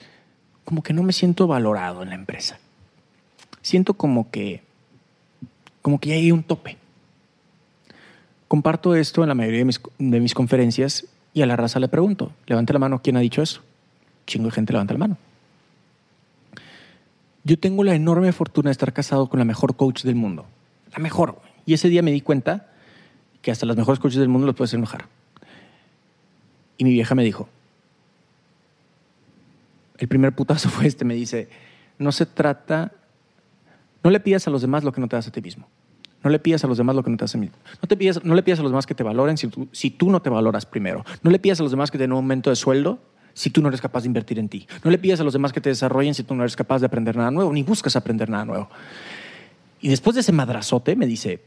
como 0.64 0.82
que 0.82 0.94
no 0.94 1.02
me 1.02 1.12
siento 1.12 1.46
valorado 1.46 2.02
en 2.02 2.08
la 2.08 2.14
empresa. 2.14 2.58
Siento 3.60 3.94
como 3.94 4.30
que, 4.30 4.62
como 5.82 6.00
que 6.00 6.08
ya 6.08 6.14
hay 6.16 6.32
un 6.32 6.42
tope. 6.42 6.78
Comparto 8.48 8.94
esto 8.94 9.22
en 9.22 9.28
la 9.28 9.34
mayoría 9.34 9.60
de 9.60 9.64
mis, 9.66 9.80
de 9.98 10.20
mis 10.20 10.34
conferencias 10.34 11.06
y 11.34 11.42
a 11.42 11.46
la 11.46 11.56
raza 11.56 11.80
le 11.80 11.88
pregunto, 11.88 12.32
levante 12.46 12.72
la 12.72 12.78
mano, 12.78 13.02
¿quién 13.02 13.16
ha 13.16 13.20
dicho 13.20 13.42
eso? 13.42 13.62
Chingo 14.26 14.46
de 14.46 14.52
gente 14.52 14.72
levanta 14.72 14.94
la 14.94 14.98
mano. 14.98 15.18
Yo 17.44 17.58
tengo 17.58 17.84
la 17.84 17.94
enorme 17.94 18.32
fortuna 18.32 18.70
de 18.70 18.72
estar 18.72 18.92
casado 18.92 19.28
con 19.28 19.38
la 19.38 19.44
mejor 19.44 19.76
coach 19.76 20.02
del 20.02 20.14
mundo. 20.14 20.46
La 20.92 20.98
mejor. 20.98 21.40
Y 21.66 21.74
ese 21.74 21.88
día 21.88 22.02
me 22.02 22.10
di 22.10 22.22
cuenta 22.22 22.70
que 23.42 23.50
hasta 23.50 23.66
las 23.66 23.76
mejores 23.76 24.00
coaches 24.00 24.18
del 24.18 24.30
mundo 24.30 24.46
los 24.46 24.56
puedes 24.56 24.72
enojar. 24.72 25.06
Y 26.78 26.84
mi 26.84 26.90
vieja 26.90 27.14
me 27.14 27.22
dijo, 27.22 27.48
el 29.98 30.08
primer 30.08 30.34
putazo 30.34 30.68
fue 30.70 30.86
este, 30.86 31.04
me 31.04 31.14
dice, 31.14 31.48
no 31.98 32.12
se 32.12 32.24
trata, 32.24 32.92
no 34.02 34.10
le 34.10 34.20
pidas 34.20 34.48
a 34.48 34.50
los 34.50 34.62
demás 34.62 34.82
lo 34.82 34.92
que 34.92 35.02
no 35.02 35.08
te 35.08 35.16
das 35.16 35.28
a 35.28 35.30
ti 35.30 35.42
mismo. 35.42 35.68
No 36.22 36.30
le 36.30 36.38
pidas 36.38 36.64
a 36.64 36.66
los 36.66 36.78
demás 36.78 36.96
lo 36.96 37.02
que 37.02 37.10
no 37.10 37.18
te 37.18 37.24
das 37.24 37.34
a 37.34 37.38
mí. 37.38 37.50
No, 37.82 37.86
te 37.86 37.98
pidas, 37.98 38.24
no 38.24 38.34
le 38.34 38.42
pidas 38.42 38.58
a 38.58 38.62
los 38.62 38.72
demás 38.72 38.86
que 38.86 38.94
te 38.94 39.02
valoren 39.02 39.36
si 39.36 39.48
tú, 39.48 39.68
si 39.72 39.90
tú 39.90 40.10
no 40.10 40.22
te 40.22 40.30
valoras 40.30 40.64
primero. 40.64 41.04
No 41.22 41.30
le 41.30 41.38
pidas 41.38 41.60
a 41.60 41.62
los 41.62 41.70
demás 41.70 41.90
que 41.90 41.98
te 41.98 42.04
den 42.04 42.12
un 42.12 42.16
aumento 42.16 42.48
de 42.48 42.56
sueldo 42.56 42.98
si 43.34 43.50
tú 43.50 43.60
no 43.60 43.68
eres 43.68 43.80
capaz 43.80 44.02
de 44.02 44.06
invertir 44.06 44.38
en 44.38 44.48
ti. 44.48 44.66
No 44.82 44.90
le 44.90 44.98
pidas 44.98 45.20
a 45.20 45.24
los 45.24 45.32
demás 45.32 45.52
que 45.52 45.60
te 45.60 45.68
desarrollen 45.68 46.14
si 46.14 46.22
tú 46.22 46.34
no 46.34 46.42
eres 46.42 46.56
capaz 46.56 46.78
de 46.78 46.86
aprender 46.86 47.16
nada 47.16 47.30
nuevo, 47.30 47.52
ni 47.52 47.62
buscas 47.62 47.96
aprender 47.96 48.30
nada 48.30 48.44
nuevo. 48.44 48.70
Y 49.80 49.88
después 49.88 50.14
de 50.14 50.20
ese 50.20 50.32
madrazote 50.32 50.96
me 50.96 51.06
dice, 51.06 51.42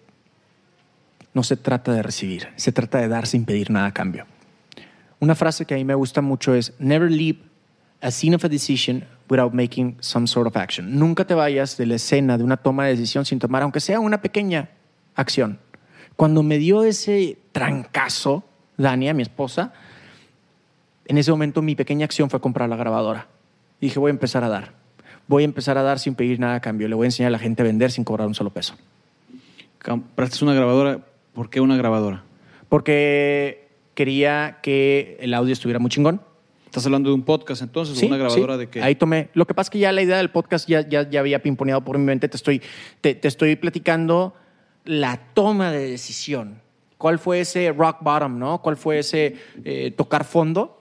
no 1.34 1.44
se 1.44 1.58
trata 1.58 1.94
de 1.94 2.04
recibir, 2.04 2.50
se 2.56 2.72
trata 2.72 3.00
de 3.00 3.08
dar 3.08 3.26
sin 3.26 3.46
pedir 3.46 3.72
nada 3.72 3.88
a 3.88 3.94
cambio. 3.94 4.26
Una 5.20 5.34
frase 5.34 5.66
que 5.66 5.74
a 5.74 5.78
mí 5.78 5.86
me 5.86 5.96
gusta 5.96 6.22
mucho 6.22 6.54
es, 6.54 6.74
never 6.78 7.10
leave 7.10 7.40
a 8.02 8.12
scene 8.12 8.36
of 8.36 8.44
a 8.44 8.50
decision 8.50 9.06
without 9.30 9.54
making 9.54 9.98
some 10.00 10.28
sort 10.28 10.48
of 10.48 10.56
action. 10.56 11.00
Nunca 11.00 11.26
te 11.26 11.34
vayas 11.34 11.78
de 11.78 11.86
la 11.86 11.96
escena 11.96 12.38
de 12.38 12.44
una 12.44 12.58
toma 12.58 12.86
de 12.86 12.92
decisión 12.92 13.26
sin 13.26 13.40
tomar, 13.40 13.64
aunque 13.64 13.80
sea 13.80 14.00
una 14.00 14.22
pequeña 14.22 14.70
acción. 15.16 15.60
Cuando 16.16 16.44
me 16.44 16.58
dio 16.58 16.84
ese 16.84 17.38
trancazo, 17.52 18.44
Dania, 18.78 19.14
mi 19.14 19.24
esposa, 19.24 19.74
en 21.08 21.18
ese 21.18 21.32
momento 21.32 21.62
mi 21.62 21.76
pequeña 21.76 22.06
acción 22.06 22.30
fue 22.30 22.40
comprar 22.40 22.70
la 22.70 22.76
grabadora. 22.76 23.28
Y 23.80 23.88
dije, 23.88 24.00
voy 24.00 24.10
a 24.10 24.12
empezar 24.12 24.44
a 24.44 24.50
dar. 24.50 24.74
Voy 25.28 25.44
a 25.44 25.46
empezar 25.46 25.78
a 25.78 25.84
dar 25.84 26.00
sin 26.00 26.16
pedir 26.16 26.40
nada 26.40 26.56
a 26.56 26.60
cambio. 26.62 26.88
Le 26.88 26.96
voy 26.96 27.06
a 27.06 27.08
enseñar 27.08 27.30
a 27.30 27.32
la 27.32 27.40
gente 27.40 27.62
a 27.62 27.66
vender 27.66 27.92
sin 27.92 28.04
cobrar 28.04 28.28
un 28.28 28.36
solo 28.36 28.50
peso. 28.50 28.76
¿Compraste 29.84 30.44
una 30.44 30.54
grabadora? 30.54 31.00
¿Por 31.34 31.50
qué 31.50 31.62
una 31.62 31.78
grabadora? 31.78 32.24
Porque 32.70 33.68
quería 33.94 34.60
que 34.62 35.18
el 35.22 35.34
audio 35.34 35.54
estuviera 35.54 35.80
muy 35.80 35.90
chingón. 35.90 36.22
Estás 36.66 36.86
hablando 36.86 37.10
de 37.10 37.16
un 37.16 37.24
podcast 37.24 37.62
entonces, 37.62 37.98
Sí, 37.98 38.06
o 38.06 38.08
una 38.10 38.18
grabadora 38.18 38.54
sí. 38.56 38.60
de 38.60 38.70
qué? 38.70 38.82
Ahí 38.82 38.96
tomé. 38.96 39.30
Lo 39.34 39.46
que 39.48 39.54
pasa 39.54 39.68
es 39.68 39.72
que 39.72 39.80
ya 39.80 39.92
la 39.92 40.02
idea 40.02 40.18
del 40.18 40.30
podcast 40.30 40.68
ya, 40.68 40.88
ya, 40.88 41.10
ya 41.10 41.20
había 41.22 41.42
pimponeado 41.42 41.82
por 41.82 41.98
mi 41.98 42.06
mente. 42.06 42.28
Te 42.28 42.36
estoy, 42.36 42.62
te, 43.02 43.16
te 43.16 43.28
estoy 43.28 43.56
platicando 43.56 44.34
la 44.84 45.18
toma 45.34 45.72
de 45.72 45.90
decisión. 45.90 46.62
¿Cuál 46.98 47.20
fue 47.20 47.42
ese 47.42 47.72
rock 47.72 47.98
bottom, 48.02 48.38
no? 48.40 48.62
¿Cuál 48.62 48.76
fue 48.76 49.00
ese 49.00 49.36
eh, 49.64 49.92
tocar 49.96 50.24
fondo 50.26 50.77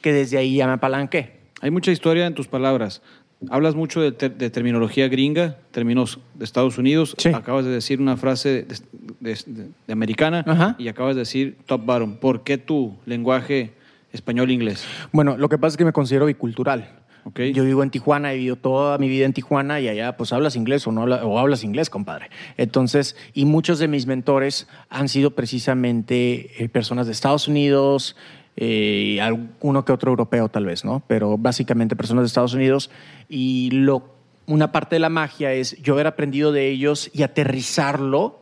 que 0.00 0.12
desde 0.12 0.38
ahí 0.38 0.56
ya 0.56 0.66
me 0.66 0.72
apalanqué? 0.74 1.38
Hay 1.60 1.70
mucha 1.70 1.90
historia 1.90 2.26
en 2.26 2.34
tus 2.34 2.46
palabras. 2.48 3.02
Hablas 3.50 3.74
mucho 3.76 4.00
de, 4.00 4.10
ter- 4.12 4.36
de 4.36 4.50
terminología 4.50 5.06
gringa, 5.08 5.58
términos 5.70 6.18
de 6.34 6.44
Estados 6.44 6.76
Unidos. 6.78 7.14
Sí. 7.18 7.28
Acabas 7.28 7.64
de 7.64 7.70
decir 7.70 8.00
una 8.00 8.16
frase 8.16 8.48
de, 8.64 8.76
de- 9.20 9.38
de- 9.46 9.68
de 9.86 9.92
americana 9.92 10.44
Ajá. 10.46 10.74
y 10.78 10.88
acabas 10.88 11.14
de 11.14 11.20
decir 11.20 11.56
top 11.66 11.84
bottom. 11.84 12.16
¿Por 12.16 12.42
qué 12.42 12.58
tu 12.58 12.96
lenguaje 13.06 13.72
español-inglés? 14.12 14.84
Bueno, 15.12 15.36
lo 15.36 15.48
que 15.48 15.56
pasa 15.58 15.74
es 15.74 15.76
que 15.76 15.84
me 15.84 15.92
considero 15.92 16.26
bicultural. 16.26 16.96
Ok. 17.24 17.40
Yo 17.52 17.62
vivo 17.64 17.82
en 17.82 17.90
Tijuana, 17.90 18.32
he 18.32 18.36
vivido 18.36 18.56
toda 18.56 18.96
mi 18.98 19.08
vida 19.08 19.26
en 19.26 19.32
Tijuana 19.34 19.80
y 19.80 19.88
allá 19.88 20.16
pues 20.16 20.32
hablas 20.32 20.56
inglés 20.56 20.86
o 20.86 20.92
no 20.92 21.02
habla- 21.02 21.24
o 21.26 21.38
hablas 21.38 21.62
inglés, 21.62 21.90
compadre. 21.90 22.30
Entonces, 22.56 23.16
y 23.34 23.44
muchos 23.44 23.78
de 23.78 23.86
mis 23.86 24.06
mentores 24.06 24.66
han 24.88 25.08
sido 25.08 25.32
precisamente 25.32 26.62
eh, 26.64 26.68
personas 26.68 27.06
de 27.06 27.12
Estados 27.12 27.46
Unidos, 27.48 28.16
eh, 28.60 29.20
alguno 29.20 29.84
que 29.84 29.92
otro 29.92 30.10
europeo 30.10 30.48
tal 30.48 30.66
vez, 30.66 30.84
¿no? 30.84 31.00
Pero 31.06 31.38
básicamente 31.38 31.94
personas 31.94 32.22
de 32.22 32.26
Estados 32.26 32.54
Unidos 32.54 32.90
y 33.28 33.70
lo 33.70 34.18
una 34.48 34.72
parte 34.72 34.96
de 34.96 35.00
la 35.00 35.10
magia 35.10 35.52
es 35.52 35.80
yo 35.80 35.92
haber 35.92 36.08
aprendido 36.08 36.50
de 36.50 36.68
ellos 36.68 37.10
y 37.12 37.22
aterrizarlo, 37.22 38.40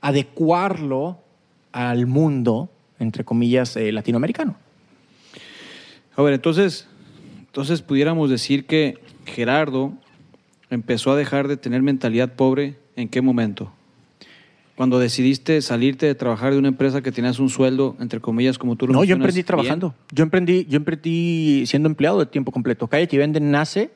adecuarlo 0.00 1.18
al 1.70 2.06
mundo, 2.06 2.70
entre 2.98 3.24
comillas, 3.24 3.76
eh, 3.76 3.92
latinoamericano. 3.92 4.56
A 6.16 6.22
ver, 6.22 6.32
entonces, 6.32 6.88
entonces 7.38 7.82
pudiéramos 7.82 8.30
decir 8.30 8.66
que 8.66 8.98
Gerardo 9.26 9.92
empezó 10.70 11.12
a 11.12 11.16
dejar 11.16 11.46
de 11.46 11.56
tener 11.56 11.82
mentalidad 11.82 12.32
pobre 12.32 12.76
en 12.96 13.08
qué 13.08 13.20
momento? 13.20 13.70
Cuando 14.78 15.00
decidiste 15.00 15.60
salirte 15.60 16.06
de 16.06 16.14
trabajar 16.14 16.52
de 16.52 16.58
una 16.60 16.68
empresa 16.68 17.02
que 17.02 17.10
tenías 17.10 17.40
un 17.40 17.48
sueldo, 17.48 17.96
entre 17.98 18.20
comillas, 18.20 18.58
como 18.58 18.76
tú 18.76 18.86
lo 18.86 18.92
No, 18.92 19.02
yo 19.02 19.16
emprendí 19.16 19.38
bien. 19.38 19.46
trabajando. 19.46 19.92
Yo 20.12 20.22
emprendí, 20.22 20.66
yo 20.66 20.76
emprendí 20.76 21.66
siendo 21.66 21.88
empleado 21.88 22.20
de 22.20 22.26
tiempo 22.26 22.52
completo. 22.52 22.86
Calle 22.86 23.18
Vende 23.18 23.40
nace 23.40 23.90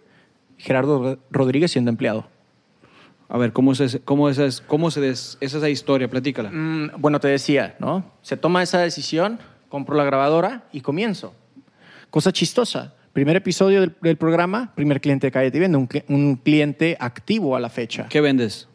Gerardo 0.59 1.21
Rodríguez 1.31 1.71
siendo 1.71 1.89
empleado. 1.91 2.27
A 3.29 3.39
ver, 3.39 3.53
¿cómo 3.53 3.71
es, 3.73 4.01
cómo 4.05 4.29
es, 4.29 4.61
cómo 4.67 4.91
se 4.91 5.01
des- 5.01 5.39
es 5.41 5.55
esa 5.55 5.69
historia? 5.71 6.11
Platícala. 6.11 6.51
Mm, 6.51 6.91
bueno, 6.99 7.21
te 7.21 7.29
decía, 7.29 7.77
¿no? 7.79 8.05
Se 8.23 8.37
toma 8.37 8.61
esa 8.65 8.81
decisión, 8.81 9.39
compro 9.69 9.95
la 9.97 10.03
grabadora 10.03 10.65
y 10.73 10.81
comienzo. 10.81 11.33
Cosa 12.11 12.33
chistosa. 12.33 12.93
Primer 13.13 13.37
episodio 13.37 13.83
del, 13.83 13.95
del 14.03 14.17
programa, 14.17 14.73
primer 14.75 15.01
cliente 15.01 15.29
de 15.29 15.31
Calle 15.31 15.53
y 15.55 15.61
Vende, 15.61 15.79
un, 15.79 15.89
un 16.09 16.35
cliente 16.35 16.97
activo 16.99 17.55
a 17.55 17.61
la 17.61 17.69
fecha. 17.69 18.09
¿Qué 18.09 18.21
vendes? 18.21 18.69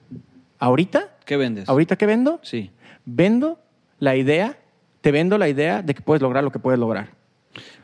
¿Ahorita? 0.57 1.09
¿Qué 1.27 1.35
vendes? 1.35 1.67
¿Ahorita 1.67 1.97
qué 1.97 2.05
vendo? 2.05 2.39
Sí. 2.41 2.71
Vendo 3.05 3.59
la 3.99 4.15
idea, 4.15 4.57
te 5.01 5.11
vendo 5.11 5.37
la 5.37 5.49
idea 5.49 5.81
de 5.83 5.93
que 5.93 6.01
puedes 6.01 6.21
lograr 6.21 6.41
lo 6.41 6.51
que 6.51 6.59
puedes 6.59 6.79
lograr. 6.79 7.09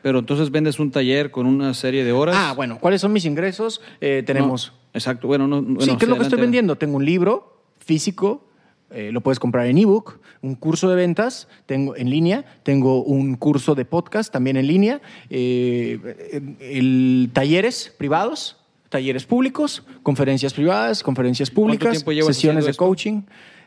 Pero 0.02 0.20
entonces 0.20 0.50
vendes 0.50 0.78
un 0.78 0.90
taller 0.90 1.30
con 1.30 1.46
una 1.46 1.74
serie 1.74 2.04
de 2.04 2.12
horas. 2.12 2.34
Ah, 2.38 2.54
bueno, 2.56 2.78
¿cuáles 2.80 3.02
son 3.02 3.12
mis 3.12 3.26
ingresos? 3.26 3.82
Eh, 4.00 4.22
tenemos... 4.24 4.72
No, 4.72 4.88
exacto. 4.94 5.26
Bueno, 5.26 5.46
no, 5.46 5.60
bueno, 5.60 5.80
sí, 5.82 5.94
¿qué 5.98 6.06
es 6.06 6.08
lo 6.08 6.16
que 6.16 6.22
estoy 6.22 6.40
vendiendo? 6.40 6.76
Tengo 6.76 6.96
un 6.96 7.04
libro 7.04 7.60
físico, 7.78 8.46
eh, 8.90 9.10
lo 9.12 9.20
puedes 9.20 9.38
comprar 9.38 9.66
en 9.66 9.76
ebook, 9.76 10.20
un 10.40 10.54
curso 10.54 10.88
de 10.88 10.96
ventas 10.96 11.46
tengo 11.66 11.96
en 11.96 12.08
línea, 12.08 12.46
tengo 12.62 13.02
un 13.02 13.36
curso 13.36 13.74
de 13.74 13.84
podcast 13.84 14.32
también 14.32 14.56
en 14.56 14.66
línea, 14.66 15.02
eh, 15.28 16.48
el, 16.60 17.30
talleres 17.34 17.94
privados, 17.98 18.63
talleres 18.94 19.24
públicos, 19.26 19.82
conferencias 20.04 20.54
privadas, 20.54 21.02
conferencias 21.02 21.50
públicas, 21.50 22.04
sesiones 22.26 22.64
de 22.64 22.74
coaching. 22.74 23.22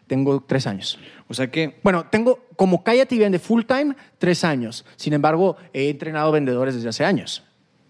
Tengo 0.08 0.42
tres 0.42 0.66
años. 0.68 0.98
O 1.28 1.34
sea 1.34 1.52
que 1.52 1.76
Bueno, 1.84 2.06
tengo 2.10 2.40
como 2.56 2.82
Cállate 2.82 3.16
y 3.16 3.20
Vende 3.20 3.40
full 3.40 3.64
time 3.66 3.94
tres 4.20 4.46
años. 4.46 4.86
Sin 4.96 5.12
embargo, 5.12 5.58
he 5.74 5.90
entrenado 5.90 6.32
vendedores 6.32 6.76
desde 6.76 6.88
hace 6.88 7.04
años 7.04 7.44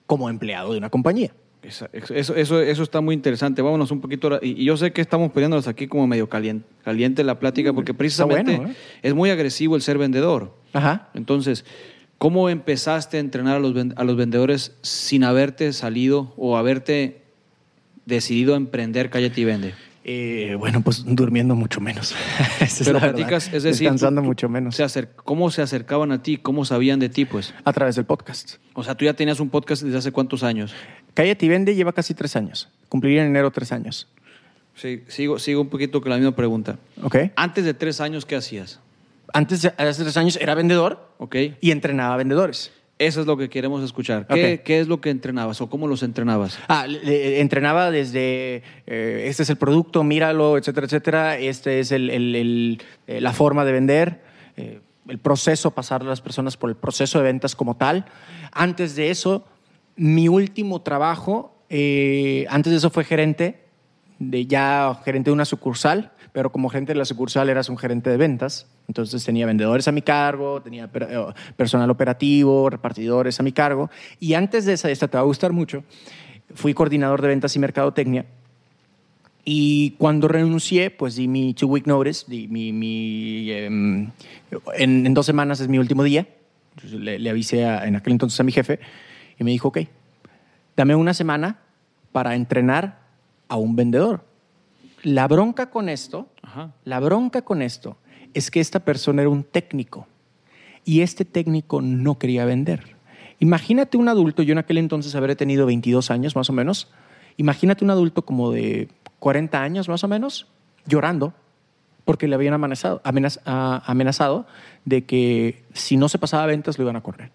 como 0.08 0.32
empleado 0.32 0.72
de 0.72 0.80
una 0.80 0.90
compañía. 0.90 1.32
Eso, 1.62 1.88
eso, 1.92 2.60
eso 2.60 2.84
está 2.84 3.02
muy 3.02 3.14
interesante. 3.14 3.62
Vámonos 3.62 3.92
un 3.92 4.02
poquito. 4.02 4.28
ahora- 4.30 4.40
Y 4.42 4.66
yo 4.66 4.76
sé 4.78 4.92
que 4.92 5.02
estamos 5.02 5.32
poniéndonos 5.32 5.68
aquí 5.68 5.86
como 5.88 6.08
medio 6.08 6.28
caliente, 6.28 6.66
caliente 6.84 7.24
la 7.24 7.38
plática, 7.38 7.72
porque 7.72 7.94
precisamente 7.94 8.56
bueno, 8.58 8.72
¿eh? 8.72 8.76
es 9.04 9.14
muy 9.14 9.30
agresivo 9.30 9.76
el 9.76 9.84
ser 9.84 10.00
vendedor. 10.00 10.56
Ajá. 10.74 11.10
Entonces, 11.14 11.66
¿cómo 12.18 12.50
empezaste 12.50 13.18
a 13.18 13.20
entrenar 13.20 13.58
a 13.58 13.60
los, 13.60 13.76
a 13.96 14.04
los 14.04 14.16
vendedores 14.16 14.76
sin 14.82 15.24
haberte 15.24 15.72
salido 15.74 16.34
o 16.38 16.58
haberte 16.58 17.27
decidido 18.08 18.56
a 18.56 18.58
emprender 18.58 19.12
Cállate 19.12 19.42
y 19.42 19.46
Vende? 19.46 19.74
Eh, 20.10 20.56
bueno, 20.58 20.82
pues 20.82 21.04
durmiendo 21.06 21.54
mucho 21.54 21.82
menos. 21.82 22.16
Esa 22.62 22.66
es 22.66 22.80
Pero 22.80 22.94
la 22.94 23.00
verdad. 23.08 23.16
platicas, 23.18 23.48
es 23.54 23.64
decir, 23.64 23.82
descansando 23.90 24.22
tú- 24.22 24.26
tú- 24.26 24.30
mucho 24.30 24.48
menos 24.50 24.76
se 24.78 24.84
acer- 24.86 25.10
¿cómo 25.18 25.52
se 25.52 25.62
acercaban 25.62 26.14
a 26.14 26.24
ti? 26.24 26.38
¿Cómo 26.38 26.64
sabían 26.64 27.00
de 27.00 27.10
ti? 27.10 27.26
Pues, 27.26 27.54
a 27.66 27.74
través 27.74 27.96
del 27.98 28.06
podcast. 28.06 28.56
o 28.74 28.84
sea, 28.86 28.96
tú 28.96 29.04
ya 29.06 29.14
tenías 29.14 29.40
un 29.42 29.50
podcast 29.50 29.84
desde 29.84 29.98
hace 29.98 30.12
cuántos 30.14 30.44
años. 30.44 30.74
Cállate 31.14 31.46
y 31.46 31.50
Vende 31.50 31.76
lleva 31.76 31.92
casi 31.92 32.14
tres 32.14 32.36
años. 32.38 32.70
Cumpliría 32.88 33.22
en 33.24 33.30
enero 33.32 33.52
tres 33.52 33.72
años. 33.74 34.08
Sí, 34.76 35.04
sigo, 35.08 35.40
sigo 35.40 35.60
un 35.62 35.68
poquito 35.70 36.00
con 36.00 36.12
la 36.12 36.16
misma 36.18 36.36
pregunta. 36.36 36.78
¿Ok? 37.04 37.18
Antes 37.36 37.66
de 37.66 37.74
tres 37.74 38.00
años, 38.00 38.26
¿qué 38.26 38.36
hacías? 38.38 38.80
Antes, 39.34 39.64
de- 39.64 39.74
hace 39.78 40.04
tres 40.04 40.16
años, 40.16 40.38
era 40.40 40.56
vendedor 40.56 41.10
¿Ok? 41.18 41.36
y 41.60 41.72
entrenaba 41.72 42.16
vendedores. 42.16 42.72
Eso 43.00 43.22
es 43.22 43.28
lo 43.28 43.38
que 43.38 43.48
queremos 43.50 43.84
escuchar. 43.84 44.26
¿Qué, 44.26 44.62
es 44.80 44.88
lo 44.88 45.00
que 45.02 45.12
entrenabas 45.12 45.62
o 45.62 45.70
cómo 45.70 45.88
los 45.88 46.02
entrenabas? 46.02 46.58
Ah, 46.68 46.88
entrenaba 47.04 47.92
desde 47.92 48.64
eh, 48.88 49.26
este 49.28 49.44
es 49.44 49.50
el 49.52 49.58
producto, 49.58 50.04
míralo, 50.04 50.58
etcétera, 50.58 50.86
etcétera. 50.88 51.38
Este 51.38 51.80
es 51.80 51.92
el- 51.92 52.10
el- 52.10 52.36
el, 52.36 52.82
eh, 53.06 53.22
la 53.22 53.34
forma 53.34 53.66
de 53.66 53.72
vender, 53.72 54.22
eh, 54.56 54.80
el 55.08 55.20
proceso, 55.20 55.72
pasar 55.72 56.02
a 56.02 56.06
las 56.06 56.22
personas 56.22 56.58
por 56.58 56.72
el 56.72 56.76
proceso 56.76 57.20
de 57.20 57.26
ventas 57.26 57.56
como 57.56 57.78
tal. 57.78 58.06
Antes 58.52 58.96
de 58.96 59.12
eso, 59.12 59.46
mi 59.96 60.28
último 60.28 60.82
trabajo, 60.82 61.56
eh, 61.70 62.46
antes 62.50 62.72
de 62.72 62.78
eso 62.78 62.90
fue 62.90 63.04
gerente, 63.04 63.60
de 64.20 64.48
ya 64.48 65.00
gerente 65.06 65.30
de 65.30 65.34
una 65.34 65.46
sucursal, 65.46 66.12
pero 66.38 66.52
como 66.52 66.70
gerente 66.70 66.94
de 66.94 67.00
la 67.00 67.06
sucursal 67.06 67.50
eras 67.50 67.68
un 67.68 67.80
gerente 67.80 68.12
de 68.12 68.18
ventas. 68.18 68.68
Entonces 68.88 69.26
tenía 69.26 69.48
vendedores 69.48 69.88
a 69.88 69.92
mi 69.92 70.04
cargo, 70.04 70.62
tenía 70.62 70.88
eh, 70.94 71.26
personal 71.56 71.90
operativo, 71.90 72.70
repartidores 72.70 73.40
a 73.40 73.44
mi 73.44 73.52
cargo. 73.52 73.90
Y 74.20 74.36
antes 74.36 74.64
de 74.66 74.74
esa, 74.74 74.92
esta 74.92 75.08
te 75.08 75.18
va 75.18 75.22
a 75.22 75.26
gustar 75.26 75.52
mucho, 75.52 75.84
fui 76.54 76.76
coordinador 76.76 77.24
de 77.24 77.30
ventas 77.30 77.56
y 77.56 77.60
mercadotecnia. 77.60 78.26
Y 79.46 79.96
cuando 79.98 80.28
renuncié, 80.28 80.92
pues 80.92 81.16
di 81.16 81.28
mi 81.28 81.56
two 81.56 81.70
week 81.70 81.88
notice, 81.88 82.26
di 82.28 82.48
mi, 82.48 83.52
em, 83.52 84.12
en, 84.76 85.14
dos 85.16 85.26
semanas 85.26 85.60
es 85.60 85.68
mi 85.68 85.80
último 85.80 86.04
día. 86.04 86.28
Le, 86.94 87.18
le 87.18 87.30
avisé 87.32 87.66
a- 87.66 87.88
en 87.88 87.96
aquel 87.96 88.14
entonces 88.14 88.40
a 88.40 88.44
mi 88.44 88.52
jefe 88.52 88.80
y 89.40 89.44
me 89.44 89.50
dijo, 89.50 89.70
ok, 89.70 89.80
dame 90.76 90.94
una 90.94 91.16
semana 91.16 91.62
para 92.12 92.36
entrenar 92.36 93.00
a 93.48 93.56
un 93.56 93.76
vendedor. 93.76 94.24
La 95.08 95.26
bronca 95.30 95.70
con 95.70 95.88
esto, 95.88 96.28
Ajá. 96.42 96.72
la 96.84 97.00
bronca 97.00 97.42
con 97.44 97.62
esto 97.62 97.96
es 98.34 98.52
que 98.52 98.60
esta 98.60 98.82
persona 98.82 99.22
era 99.22 99.30
un 99.30 99.44
técnico 99.46 100.06
y 100.84 101.00
este 101.00 101.24
técnico 101.24 101.82
no 101.82 102.20
quería 102.20 102.44
vender. 102.44 102.98
Imagínate 103.40 103.96
un 103.96 104.10
adulto, 104.10 104.42
yo 104.44 104.52
en 104.52 104.58
aquel 104.58 104.78
entonces 104.78 105.16
habré 105.16 105.38
tenido 105.38 105.66
22 105.66 106.12
años 106.12 106.36
más 106.36 106.50
o 106.50 106.54
menos, 106.54 106.90
imagínate 107.38 107.86
un 107.86 107.92
adulto 107.92 108.24
como 108.24 108.52
de 108.52 108.90
40 109.20 109.62
años 109.62 109.88
más 109.88 110.04
o 110.04 110.10
menos, 110.10 110.48
llorando 110.86 111.34
porque 112.04 112.28
le 112.28 112.36
habían 112.36 112.54
amenazado, 112.54 113.02
amenaz- 113.04 113.40
amenazado 113.46 114.46
de 114.84 115.06
que 115.06 115.64
si 115.74 115.96
no 115.96 116.10
se 116.10 116.20
pasaba 116.20 116.44
a 116.44 116.48
ventas 116.48 116.78
lo 116.78 116.84
iban 116.84 116.98
a 116.98 117.02
correr. 117.02 117.32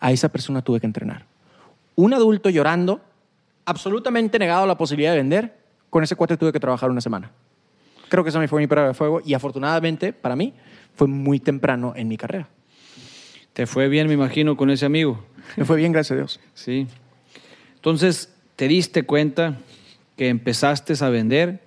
A 0.00 0.12
esa 0.12 0.28
persona 0.28 0.60
tuve 0.60 0.80
que 0.80 0.86
entrenar. 0.86 1.24
Un 1.96 2.12
adulto 2.12 2.50
llorando, 2.50 3.00
absolutamente 3.64 4.38
negado 4.38 4.64
a 4.64 4.66
la 4.66 4.76
posibilidad 4.76 5.12
de 5.12 5.16
vender, 5.18 5.63
con 5.94 6.02
ese 6.02 6.16
cuate 6.16 6.36
tuve 6.36 6.50
que 6.50 6.58
trabajar 6.58 6.90
una 6.90 7.00
semana. 7.00 7.30
Creo 8.08 8.24
que 8.24 8.30
esa 8.30 8.40
me 8.40 8.48
fue 8.48 8.60
mi 8.60 8.66
prueba 8.66 8.88
de 8.88 8.94
fuego 8.94 9.22
y 9.24 9.32
afortunadamente 9.32 10.12
para 10.12 10.34
mí 10.34 10.52
fue 10.96 11.06
muy 11.06 11.38
temprano 11.38 11.92
en 11.94 12.08
mi 12.08 12.16
carrera. 12.16 12.48
Te 13.52 13.64
fue 13.68 13.88
bien, 13.88 14.08
me 14.08 14.14
imagino, 14.14 14.56
con 14.56 14.70
ese 14.70 14.86
amigo. 14.86 15.24
Me 15.56 15.64
fue 15.64 15.76
bien, 15.76 15.92
gracias 15.92 16.10
a 16.10 16.14
Dios. 16.16 16.40
Sí. 16.54 16.88
Entonces, 17.76 18.34
te 18.56 18.66
diste 18.66 19.04
cuenta 19.04 19.58
que 20.16 20.30
empezaste 20.30 20.94
a 21.00 21.08
vender 21.10 21.60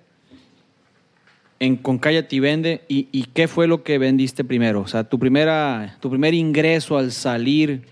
en 1.59 1.77
con 1.77 1.97
Cállate 1.97 2.35
y 2.35 2.39
Vende. 2.41 2.81
Y, 2.89 3.07
y 3.13 3.23
qué 3.33 3.47
fue 3.47 3.65
lo 3.65 3.81
que 3.83 3.97
vendiste 3.97 4.43
primero? 4.43 4.81
O 4.81 4.87
sea, 4.87 5.05
tu, 5.05 5.19
primera, 5.19 5.95
tu 6.01 6.09
primer 6.09 6.33
ingreso 6.33 6.97
al 6.97 7.13
salir 7.13 7.83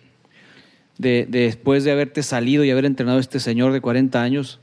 de, 0.97 1.27
de- 1.29 1.45
después 1.45 1.85
de 1.85 1.93
haberte 1.93 2.23
salido 2.23 2.65
y 2.65 2.71
haber 2.71 2.83
entrenado 2.83 3.19
a 3.19 3.21
este 3.21 3.39
señor 3.39 3.71
de 3.71 3.79
40 3.79 4.21
años. 4.21 4.59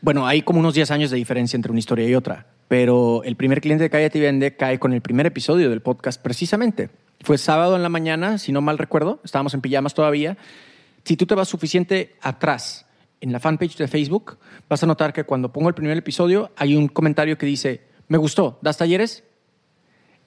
Bueno, 0.00 0.26
hay 0.26 0.42
como 0.42 0.60
unos 0.60 0.74
10 0.74 0.90
años 0.90 1.10
de 1.10 1.16
diferencia 1.16 1.56
entre 1.56 1.72
una 1.72 1.78
historia 1.78 2.08
y 2.08 2.14
otra, 2.14 2.46
pero 2.68 3.22
el 3.24 3.36
primer 3.36 3.60
cliente 3.60 3.84
de 3.84 3.90
Cállate 3.90 4.18
y 4.18 4.20
Vende 4.22 4.56
cae 4.56 4.78
con 4.78 4.92
el 4.92 5.00
primer 5.00 5.26
episodio 5.26 5.70
del 5.70 5.82
podcast 5.82 6.20
precisamente. 6.20 6.90
Fue 7.22 7.38
sábado 7.38 7.76
en 7.76 7.82
la 7.82 7.88
mañana, 7.88 8.38
si 8.38 8.52
no 8.52 8.60
mal 8.60 8.78
recuerdo, 8.78 9.20
estábamos 9.24 9.54
en 9.54 9.60
pijamas 9.60 9.94
todavía 9.94 10.36
si 11.06 11.16
tú 11.16 11.24
te 11.24 11.36
vas 11.36 11.48
suficiente 11.48 12.16
atrás 12.20 12.84
en 13.20 13.30
la 13.30 13.38
fanpage 13.38 13.76
de 13.76 13.86
Facebook, 13.86 14.38
vas 14.68 14.82
a 14.82 14.86
notar 14.86 15.12
que 15.12 15.22
cuando 15.22 15.52
pongo 15.52 15.68
el 15.68 15.74
primer 15.74 15.96
episodio 15.96 16.50
hay 16.56 16.74
un 16.74 16.88
comentario 16.88 17.38
que 17.38 17.46
dice, 17.46 17.82
me 18.08 18.18
gustó, 18.18 18.58
¿das 18.60 18.76
talleres? 18.76 19.22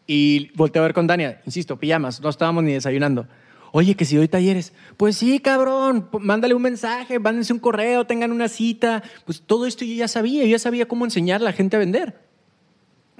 Y 0.07 0.51
volteo 0.55 0.81
a 0.81 0.85
ver 0.85 0.93
con 0.93 1.05
Dania, 1.05 1.41
insisto, 1.45 1.77
pijamas, 1.77 2.21
no 2.21 2.29
estábamos 2.29 2.63
ni 2.63 2.71
desayunando. 2.71 3.27
Oye, 3.71 3.95
que 3.95 4.05
si 4.05 4.15
doy 4.15 4.27
talleres. 4.27 4.73
Pues 4.97 5.17
sí, 5.17 5.39
cabrón, 5.39 6.09
mándale 6.19 6.53
un 6.53 6.61
mensaje, 6.61 7.19
mándense 7.19 7.53
un 7.53 7.59
correo, 7.59 8.05
tengan 8.05 8.31
una 8.31 8.47
cita. 8.47 9.03
Pues 9.25 9.41
todo 9.41 9.65
esto 9.65 9.85
yo 9.85 9.93
ya 9.93 10.07
sabía, 10.07 10.43
yo 10.43 10.49
ya 10.49 10.59
sabía 10.59 10.87
cómo 10.87 11.05
enseñar 11.05 11.41
a 11.41 11.45
la 11.45 11.53
gente 11.53 11.75
a 11.75 11.79
vender. 11.79 12.19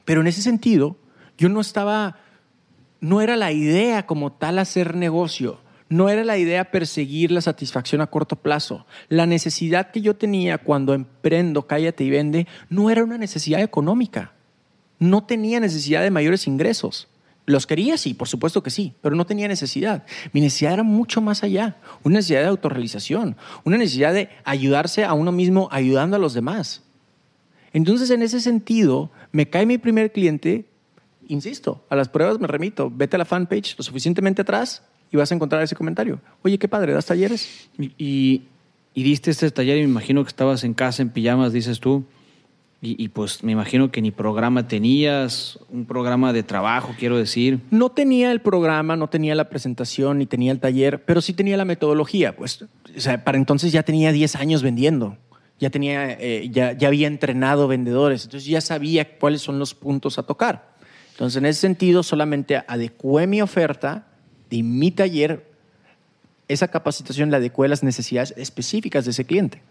Pero 0.06 0.22
en 0.22 0.28
ese 0.28 0.42
sentido, 0.42 0.98
yo 1.38 1.50
no 1.50 1.62
estaba, 1.62 2.18
no 3.00 3.22
era 3.22 3.38
la 3.38 3.52
idea 3.52 4.06
como 4.06 4.32
tal 4.32 4.60
hacer 4.60 4.96
negocio. 4.96 5.60
No 5.88 6.10
era 6.10 6.24
la 6.24 6.38
idea 6.38 6.70
perseguir 6.70 7.32
la 7.32 7.42
satisfacción 7.42 8.02
a 8.02 8.08
corto 8.08 8.36
plazo. 8.36 8.86
La 9.08 9.26
necesidad 9.26 9.90
que 9.90 10.02
yo 10.02 10.16
tenía 10.16 10.60
cuando 10.60 10.94
emprendo 10.94 11.66
Cállate 11.66 12.04
y 12.04 12.12
Vende 12.12 12.48
no 12.70 12.92
era 12.92 13.04
una 13.04 13.18
necesidad 13.18 13.62
económica. 13.62 14.34
No 15.00 15.24
tenía 15.24 15.60
necesidad 15.60 16.04
de 16.04 16.12
mayores 16.12 16.46
ingresos. 16.46 17.08
Los 17.50 17.66
quería, 17.66 17.98
sí, 17.98 18.14
por 18.14 18.28
supuesto 18.28 18.62
que 18.62 18.70
sí, 18.70 18.94
pero 19.02 19.16
no 19.16 19.26
tenía 19.26 19.48
necesidad. 19.48 20.04
Mi 20.34 20.40
necesidad 20.40 20.74
era 20.74 20.84
mucho 20.84 21.20
más 21.20 21.42
allá, 21.42 21.78
una 22.04 22.18
necesidad 22.18 22.42
de 22.42 22.48
autorrealización, 22.48 23.38
una 23.64 23.76
necesidad 23.76 24.14
de 24.14 24.30
ayudarse 24.44 25.04
a 25.04 25.14
uno 25.14 25.32
mismo 25.32 25.68
ayudando 25.72 26.16
a 26.16 26.20
los 26.20 26.36
demás. 26.36 26.84
Entonces, 27.74 28.12
en 28.12 28.22
ese 28.22 28.40
sentido, 28.40 29.10
me 29.32 29.50
cae 29.50 29.66
mi 29.66 29.80
primer 29.80 30.12
cliente, 30.12 30.66
insisto, 31.28 31.84
a 31.90 31.96
las 31.96 32.08
pruebas 32.08 32.40
me 32.40 32.46
remito, 32.46 32.92
vete 32.96 33.16
a 33.16 33.18
la 33.18 33.26
fanpage 33.26 33.76
lo 33.80 33.84
suficientemente 33.84 34.44
atrás 34.44 34.84
y 35.12 35.18
vas 35.18 35.32
a 35.32 35.36
encontrar 35.36 35.64
ese 35.64 35.76
comentario. 35.76 36.22
Oye, 36.44 36.60
qué 36.60 36.68
padre, 36.68 36.94
¿das 36.94 37.08
talleres? 37.08 37.68
Y, 37.80 37.94
y, 37.98 38.44
y 38.94 39.02
diste 39.02 39.32
este 39.32 39.50
taller 39.50 39.78
y 39.78 39.82
me 39.82 39.90
imagino 39.90 40.24
que 40.24 40.30
estabas 40.30 40.64
en 40.64 40.76
casa 40.76 41.02
en 41.02 41.10
pijamas, 41.10 41.52
dices 41.52 41.80
tú. 41.80 42.06
Y, 42.82 43.10
pues 43.10 43.44
me 43.44 43.52
imagino 43.52 43.92
que 43.92 44.02
ni 44.02 44.10
programa 44.10 44.66
tenías, 44.70 45.60
un 45.68 45.86
programa 45.86 46.32
de 46.32 46.44
trabajo, 46.44 46.96
quiero 46.98 47.18
decir. 47.18 47.60
No 47.72 47.90
tenía 47.90 48.32
el 48.32 48.40
programa, 48.40 48.96
no 48.96 49.10
tenía 49.10 49.36
la 49.36 49.50
presentación, 49.50 50.20
ni 50.20 50.26
tenía 50.26 50.54
el 50.54 50.62
taller, 50.62 51.04
pero 51.04 51.20
sí 51.20 51.34
tenía 51.34 51.58
la 51.58 51.66
metodología. 51.66 52.38
Pues, 52.38 52.64
para 53.26 53.38
entonces 53.38 53.74
ya 53.74 53.84
tenía 53.84 54.14
10 54.14 54.38
años 54.38 54.64
vendiendo, 54.64 55.18
ya, 55.60 55.70
tenía, 55.70 56.14
eh, 56.14 56.48
ya, 56.54 56.72
ya 56.72 56.88
había 56.88 57.08
entrenado 57.08 57.68
vendedores, 57.68 58.24
entonces 58.24 58.48
ya 58.48 58.62
sabía 58.62 59.18
cuáles 59.18 59.42
son 59.42 59.60
los 59.60 59.76
puntos 59.76 60.18
a 60.18 60.24
tocar. 60.24 60.74
Entonces, 61.12 61.36
en 61.36 61.48
ese 61.48 61.60
sentido, 61.60 62.02
solamente 62.02 62.64
adecué 62.66 63.28
mi 63.28 63.42
oferta 63.42 64.08
de 64.50 64.64
mi 64.64 64.92
taller, 64.92 65.52
esa 66.48 66.70
capacitación 66.70 67.30
la 67.30 67.38
adecué 67.38 67.68
a 67.68 67.70
las 67.72 67.84
necesidades 67.84 68.34
específicas 68.38 69.04
de 69.04 69.12
ese 69.12 69.26
cliente. 69.26 69.62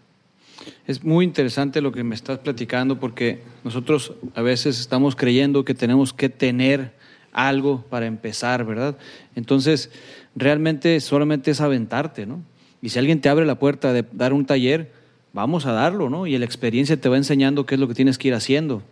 Es 0.87 1.03
muy 1.03 1.25
interesante 1.25 1.81
lo 1.81 1.91
que 1.91 2.03
me 2.03 2.15
estás 2.15 2.39
platicando 2.39 2.99
porque 2.99 3.41
nosotros 3.63 4.13
a 4.35 4.41
veces 4.41 4.79
estamos 4.79 5.15
creyendo 5.15 5.63
que 5.63 5.73
tenemos 5.73 6.13
que 6.13 6.29
tener 6.29 6.93
algo 7.31 7.83
para 7.89 8.07
empezar, 8.07 8.65
¿verdad? 8.65 8.97
Entonces, 9.35 9.91
realmente 10.35 10.99
solamente 10.99 11.51
es 11.51 11.61
aventarte, 11.61 12.25
¿no? 12.25 12.41
Y 12.81 12.89
si 12.89 12.99
alguien 12.99 13.21
te 13.21 13.29
abre 13.29 13.45
la 13.45 13.59
puerta 13.59 13.93
de 13.93 14.05
dar 14.13 14.33
un 14.33 14.45
taller, 14.45 14.91
vamos 15.33 15.65
a 15.65 15.73
darlo, 15.73 16.09
¿no? 16.09 16.27
Y 16.27 16.37
la 16.37 16.45
experiencia 16.45 16.99
te 16.99 17.09
va 17.09 17.17
enseñando 17.17 17.65
qué 17.65 17.75
es 17.75 17.81
lo 17.81 17.87
que 17.87 17.93
tienes 17.93 18.17
que 18.17 18.29
ir 18.29 18.33
haciendo. 18.33 18.83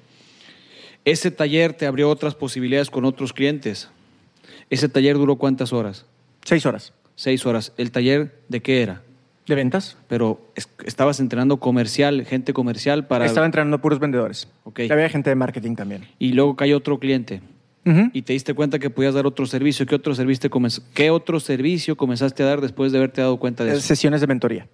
Ese 1.06 1.32
taller 1.32 1.74
te 1.74 1.86
abrió 1.86 2.10
otras 2.10 2.36
posibilidades 2.36 2.90
con 2.90 3.06
otros 3.06 3.34
clientes. 3.34 3.90
¿Ese 4.70 4.90
taller 4.90 5.16
duró 5.16 5.38
cuántas 5.38 5.72
horas? 5.72 6.06
Seis 6.44 6.66
horas. 6.66 6.94
Seis 7.16 7.46
horas. 7.46 7.72
¿El 7.78 7.92
taller 7.92 8.42
de 8.50 8.62
qué 8.62 8.82
era? 8.82 9.02
¿De 9.48 9.56
ventas? 9.56 9.98
Pero 10.08 10.52
estabas 10.86 11.20
entrenando 11.22 11.58
comercial, 11.58 12.26
gente 12.26 12.52
comercial 12.52 13.08
para... 13.08 13.26
Estaba 13.26 13.46
entrenando 13.46 13.80
puros 13.80 14.00
vendedores. 14.00 14.50
Ok. 14.66 14.82
Había 14.90 15.08
gente 15.08 15.30
de 15.30 15.36
marketing 15.36 15.76
también. 15.76 16.06
Y 16.20 16.34
luego 16.34 16.56
cayó 16.56 16.78
otro 16.78 17.00
cliente. 17.00 17.42
Y 18.12 18.24
te 18.24 18.34
diste 18.34 18.54
cuenta 18.54 18.80
que 18.80 18.90
podías 18.90 19.14
dar 19.14 19.26
otro 19.26 19.46
servicio. 19.46 19.86
¿Qué 19.86 19.96
otro, 19.96 20.14
servicio 20.14 20.50
¿Qué 20.94 21.10
otro 21.10 21.40
servicio 21.40 21.96
comenzaste 21.96 22.44
a 22.44 22.46
dar 22.46 22.60
después 22.60 22.92
de 22.92 22.98
haberte 22.98 23.22
dado 23.22 23.38
cuenta 23.38 23.64
de 23.64 23.72
eso? 23.72 23.80
Sesiones 23.80 24.20
de 24.20 24.28
mentoría. 24.28 24.68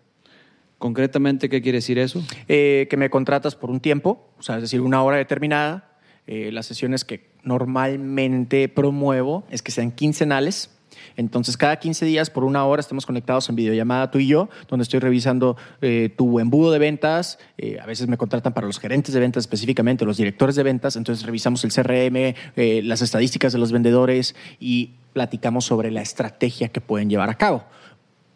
Concretamente, 0.80 1.48
¿qué 1.48 1.62
quiere 1.62 1.78
decir 1.78 2.00
eso? 2.00 2.24
Eh, 2.48 2.88
que 2.90 2.98
me 2.98 3.12
contratas 3.12 3.56
por 3.56 3.70
un 3.70 3.80
tiempo, 3.80 4.34
o 4.40 4.42
sea, 4.42 4.56
es 4.56 4.64
decir, 4.64 4.82
una 4.82 5.04
hora 5.04 5.18
determinada. 5.18 5.92
Eh, 6.26 6.52
las 6.52 6.66
sesiones 6.66 7.06
que 7.06 7.30
normalmente 7.44 8.68
promuevo 8.68 9.46
es 9.52 9.62
que 9.62 9.72
sean 9.72 9.92
quincenales 9.92 10.72
entonces, 11.16 11.58
cada 11.58 11.78
15 11.78 12.06
días 12.06 12.30
por 12.30 12.44
una 12.44 12.66
hora 12.66 12.80
estamos 12.80 13.06
conectados 13.06 13.50
en 13.50 13.56
videollamada 13.56 14.12
tú 14.12 14.20
y 14.20 14.28
yo, 14.28 14.50
donde 14.68 14.84
estoy 14.84 15.00
revisando 15.00 15.58
eh, 15.82 16.14
tu 16.16 16.40
embudo 16.40 16.72
de 16.72 16.80
ventas. 16.80 17.40
Eh, 17.58 17.80
a 17.82 17.86
veces 17.86 18.08
me 18.08 18.18
contratan 18.18 18.54
para 18.54 18.68
los 18.68 18.80
gerentes 18.80 19.14
de 19.14 19.20
ventas 19.20 19.44
específicamente, 19.44 20.06
los 20.06 20.18
directores 20.18 20.56
de 20.56 20.64
ventas. 20.64 20.96
Entonces, 20.96 21.26
revisamos 21.26 21.64
el 21.64 21.72
CRM, 21.72 22.36
eh, 22.56 22.82
las 22.84 23.02
estadísticas 23.02 23.54
de 23.54 23.60
los 23.60 23.72
vendedores 23.72 24.36
y 24.60 24.92
platicamos 25.14 25.66
sobre 25.66 25.92
la 25.92 26.02
estrategia 26.02 26.70
que 26.70 26.82
pueden 26.82 27.10
llevar 27.10 27.30
a 27.30 27.36
cabo. 27.36 27.64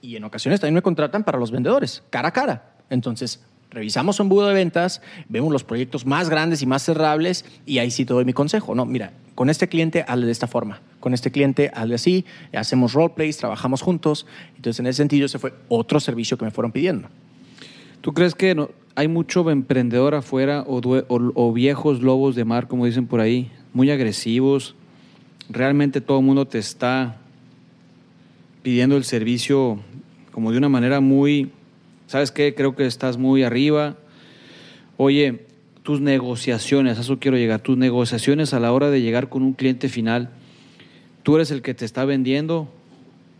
Y 0.02 0.16
en 0.16 0.24
ocasiones 0.24 0.60
también 0.60 0.76
me 0.76 0.82
contratan 0.82 1.24
para 1.24 1.40
los 1.40 1.52
vendedores, 1.52 2.04
cara 2.10 2.30
a 2.30 2.32
cara. 2.32 2.76
Entonces, 2.90 3.44
revisamos 3.72 4.16
su 4.16 4.24
embudo 4.24 4.48
de 4.48 4.54
ventas, 4.54 5.02
vemos 5.30 5.52
los 5.52 5.64
proyectos 5.64 6.06
más 6.06 6.30
grandes 6.30 6.62
y 6.62 6.66
más 6.66 6.84
cerrables 6.84 7.46
y 7.66 7.80
ahí 7.80 7.92
sí 7.92 8.06
te 8.06 8.14
doy 8.14 8.26
mi 8.26 8.34
consejo. 8.34 8.76
No, 8.76 8.86
mira, 8.86 9.14
con 9.36 9.50
este 9.50 9.68
cliente 9.68 10.04
hazle 10.08 10.26
de 10.26 10.32
esta 10.32 10.48
forma, 10.48 10.82
con 11.00 11.14
este 11.14 11.32
cliente 11.32 11.72
hazle 11.74 11.96
así, 11.96 12.26
hacemos 12.54 12.94
roleplays, 12.94 13.38
trabajamos 13.38 13.82
juntos. 13.82 14.26
Entonces, 14.56 14.80
en 14.80 14.88
ese 14.88 14.98
sentido, 14.98 15.26
ese 15.26 15.40
fue 15.40 15.54
otro 15.68 16.00
servicio 16.00 16.38
que 16.38 16.46
me 16.46 16.52
fueron 16.52 16.72
pidiendo. 16.72 17.10
¿Tú 18.02 18.14
crees 18.14 18.36
que 18.36 18.56
no, 18.56 18.70
hay 18.96 19.08
mucho 19.08 19.50
emprendedor 19.52 20.16
afuera 20.16 20.64
o, 20.66 20.82
o, 21.10 21.54
viejos 21.54 22.02
lobos 22.02 22.36
de 22.36 22.46
mar, 22.46 22.68
como 22.68 22.86
dicen 22.86 23.06
por 23.06 23.20
ahí, 23.20 23.52
muy 23.74 23.92
agresivos? 23.92 24.76
¿Realmente 25.50 26.02
todo 26.02 26.20
el 26.20 26.26
mundo 26.26 26.48
te 26.48 26.58
está 26.58 27.18
pidiendo 28.64 28.98
el 28.98 29.04
servicio 29.04 29.80
como 30.32 30.52
de 30.52 30.58
una 30.58 30.70
manera 30.70 31.00
muy 31.00 31.52
¿sabes 32.08 32.32
qué? 32.32 32.56
Creo 32.56 32.76
que 32.76 32.86
estás 32.86 33.18
muy 33.18 33.44
arriba. 33.44 33.96
Oye, 34.98 35.46
tus 35.84 36.02
negociaciones, 36.02 36.98
a 36.98 37.02
eso 37.02 37.20
quiero 37.20 37.38
llegar, 37.38 37.62
tus 37.62 37.78
negociaciones 37.78 38.54
a 38.54 38.60
la 38.60 38.74
hora 38.74 38.90
de 38.90 39.02
llegar 39.02 39.30
con 39.30 39.44
un 39.44 39.54
cliente 39.54 39.88
final, 39.88 40.32
¿tú 41.24 41.36
eres 41.36 41.52
el 41.52 41.62
que 41.62 41.74
te 41.74 41.86
está 41.86 42.04
vendiendo 42.04 42.68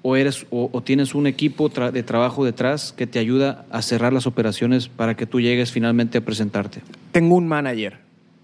o, 0.02 0.16
eres, 0.16 0.46
o, 0.52 0.82
tienes 0.82 1.16
un 1.16 1.28
equipo 1.28 1.68
de 1.70 2.04
trabajo 2.04 2.46
detrás 2.46 2.94
que 2.94 3.08
te 3.08 3.20
ayuda 3.20 3.66
a 3.72 3.82
cerrar 3.82 4.14
las 4.14 4.28
operaciones 4.28 4.88
para 4.88 5.16
que 5.18 5.26
tú 5.26 5.42
llegues 5.42 5.72
finalmente 5.72 6.20
a 6.20 6.22
presentarte? 6.22 6.82
Tengo 7.12 7.36
un 7.36 7.48
manager 7.48 7.98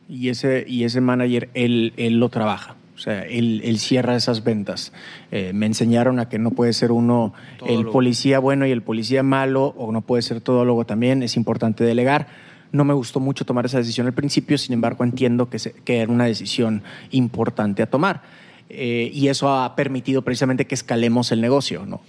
y 0.09 0.29
ese, 0.29 0.65
y 0.67 0.83
ese 0.83 0.99
manager, 0.99 1.49
él, 1.53 1.93
él 1.95 2.19
lo 2.19 2.27
trabaja. 2.29 2.75
O 2.95 2.99
sea, 2.99 3.23
él, 3.23 3.77
cierra 3.79 4.15
esas 4.15 4.43
ventas. 4.43 4.93
Eh, 5.31 5.51
me 5.53 5.65
enseñaron 5.65 6.19
a 6.19 6.29
que 6.29 6.37
no 6.37 6.51
puede 6.51 6.73
ser 6.73 6.91
uno 6.91 7.33
el 7.65 7.87
policía 7.87 8.39
bueno 8.39 8.67
y 8.67 8.71
el 8.71 8.83
policía 8.83 9.23
malo, 9.23 9.73
o 9.77 9.91
no 9.91 10.01
puede 10.01 10.21
ser 10.21 10.41
todólogo 10.41 10.85
también. 10.85 11.23
Es 11.23 11.35
importante 11.35 11.83
delegar. 11.83 12.27
No 12.71 12.85
me 12.85 12.93
gustó 12.93 13.19
mucho 13.19 13.45
tomar 13.45 13.65
esa 13.65 13.77
decisión 13.77 14.07
al 14.07 14.13
principio, 14.13 14.57
sin 14.57 14.73
embargo 14.73 15.03
entiendo 15.03 15.49
que, 15.49 15.57
que 15.83 15.99
era 15.99 16.11
una 16.11 16.25
decisión 16.25 16.83
importante 17.11 17.83
a 17.83 17.87
tomar. 17.87 18.21
Eh, 18.69 19.11
y 19.13 19.27
eso 19.27 19.49
ha 19.49 19.75
permitido 19.75 20.23
precisamente 20.23 20.65
que 20.65 20.75
escalemos 20.75 21.31
el 21.31 21.41
negocio. 21.41 21.85
¿no? 21.85 22.01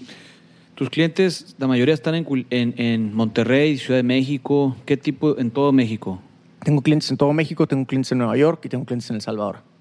¿Tus 0.75 0.91
clientes, 0.91 1.55
la 1.59 1.67
mayoría 1.67 1.95
están 1.95 2.15
en, 2.15 2.27
en, 2.51 2.75
en 2.79 3.15
Monterrey, 3.15 3.79
Ciudad 3.79 3.99
de 3.99 4.03
México? 4.05 4.77
¿Qué 4.87 4.97
tipo 4.97 5.39
en 5.39 5.51
todo 5.51 5.73
México? 5.73 6.21
Tengo 6.65 6.81
clientes 6.81 7.11
en 7.11 7.19
todo 7.19 7.33
México, 7.33 7.67
tengo 7.67 7.85
clientes 7.85 8.11
en 8.13 8.19
Nueva 8.19 8.37
York 8.37 8.63
y 8.65 8.69
tengo 8.71 8.85
clientes 8.87 9.11
en 9.11 9.17
El 9.17 9.23
Salvador. 9.23 9.74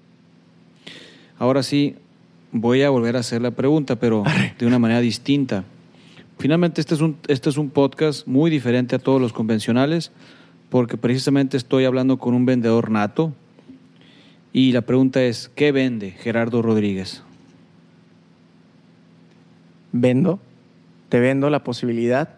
Ahora 1.38 1.62
sí, 1.62 1.96
voy 2.52 2.82
a 2.82 2.90
volver 2.90 3.16
a 3.16 3.20
hacer 3.20 3.42
la 3.42 3.50
pregunta, 3.50 3.96
pero 3.96 4.22
de 4.58 4.66
una 4.66 4.78
manera 4.78 5.00
distinta. 5.00 5.64
Finalmente, 6.38 6.80
este 6.80 6.94
es, 6.94 7.00
un, 7.00 7.16
este 7.28 7.50
es 7.50 7.56
un 7.56 7.70
podcast 7.70 8.26
muy 8.26 8.50
diferente 8.50 8.96
a 8.96 8.98
todos 8.98 9.20
los 9.20 9.32
convencionales, 9.32 10.12
porque 10.70 10.96
precisamente 10.96 11.56
estoy 11.56 11.84
hablando 11.84 12.18
con 12.18 12.34
un 12.34 12.46
vendedor 12.46 12.90
nato. 12.90 13.32
Y 14.52 14.72
la 14.72 14.82
pregunta 14.82 15.22
es, 15.22 15.50
¿qué 15.54 15.72
vende 15.72 16.12
Gerardo 16.12 16.62
Rodríguez? 16.62 17.22
Vendo, 19.92 20.40
te 21.08 21.20
vendo 21.20 21.50
la 21.50 21.64
posibilidad 21.64 22.36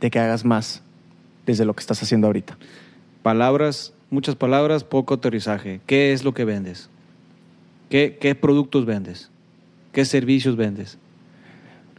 de 0.00 0.10
que 0.10 0.18
hagas 0.18 0.44
más 0.44 0.82
desde 1.46 1.64
lo 1.64 1.74
que 1.74 1.80
estás 1.80 2.02
haciendo 2.02 2.26
ahorita. 2.26 2.58
Palabras, 3.22 3.94
muchas 4.10 4.34
palabras, 4.34 4.84
poco 4.84 5.14
aterrizaje. 5.14 5.80
¿Qué 5.86 6.12
es 6.12 6.24
lo 6.24 6.34
que 6.34 6.44
vendes? 6.44 6.90
¿Qué, 8.20 8.34
productos 8.34 8.86
vendes? 8.86 9.30
¿Qué 9.92 10.04
servicios 10.04 10.56
vendes? 10.56 10.98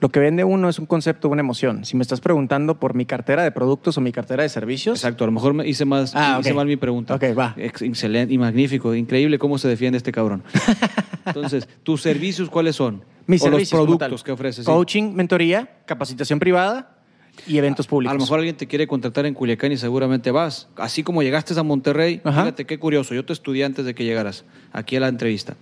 Lo 0.02 0.10
que 0.10 0.20
vende 0.20 0.44
uno 0.44 0.68
es 0.68 0.78
un 0.78 0.86
concepto, 0.88 1.30
una 1.30 1.40
emoción. 1.40 1.86
Si 1.86 1.96
me 1.96 2.02
estás 2.02 2.20
preguntando 2.20 2.82
por 2.82 2.96
mi 2.96 3.06
cartera 3.06 3.44
de 3.46 3.52
productos 3.52 3.98
o 3.98 4.02
mi 4.02 4.12
cartera 4.12 4.44
de 4.44 4.50
servicios. 4.50 5.00
Exacto, 5.00 5.24
a 5.24 5.28
lo 5.28 5.32
mejor 5.32 5.54
me 5.54 5.66
hice, 5.66 5.86
más, 5.86 6.12
Ah, 6.14 6.38
hice 6.42 6.54
mal 6.54 6.68
mi 6.68 6.76
pregunta. 6.76 7.16
Ok, 7.16 7.24
va. 7.38 7.54
Ex- 7.56 7.82
Excelente 7.82 8.34
y 8.34 8.38
magnífico. 8.38 8.94
Increíble 8.94 9.40
cómo 9.40 9.58
se 9.58 9.70
defiende 9.70 9.96
este 9.96 10.12
cabrón. 10.12 10.44
Entonces, 11.26 11.66
¿tus 11.84 12.02
servicios 12.02 12.50
cuáles 12.50 12.76
son? 12.76 13.02
Mis 13.26 13.42
o 13.42 13.46
servicios 13.46 13.80
los 13.80 13.88
productos 13.88 14.22
que 14.22 14.34
ofreces. 14.34 14.66
Coaching, 14.66 15.14
mentoría, 15.14 15.78
capacitación 15.86 16.40
privada 16.40 16.95
y 17.48 17.58
eventos 17.58 17.88
públicos. 17.88 18.12
A 18.12 18.14
lo 18.16 18.20
mejor 18.22 18.40
alguien 18.40 18.56
te 18.56 18.68
quiere 18.68 18.88
contratar 18.88 19.26
en 19.26 19.34
Culiacán 19.34 19.72
y 19.72 19.78
seguramente 19.78 20.32
vas. 20.32 20.68
Así 20.76 21.04
como 21.04 21.22
llegaste 21.24 21.58
a 21.60 21.64
Monterrey, 21.64 22.22
Ajá. 22.24 22.42
fíjate 22.44 22.66
qué 22.66 22.78
curioso. 22.80 23.14
Yo 23.14 23.24
te 23.26 23.34
estudié 23.34 23.66
antes 23.66 23.86
de 23.86 23.94
que 23.96 24.04
llegaras 24.04 24.44
aquí 24.74 24.96
a 24.96 25.00
la 25.00 25.08
entrevista. 25.08 25.56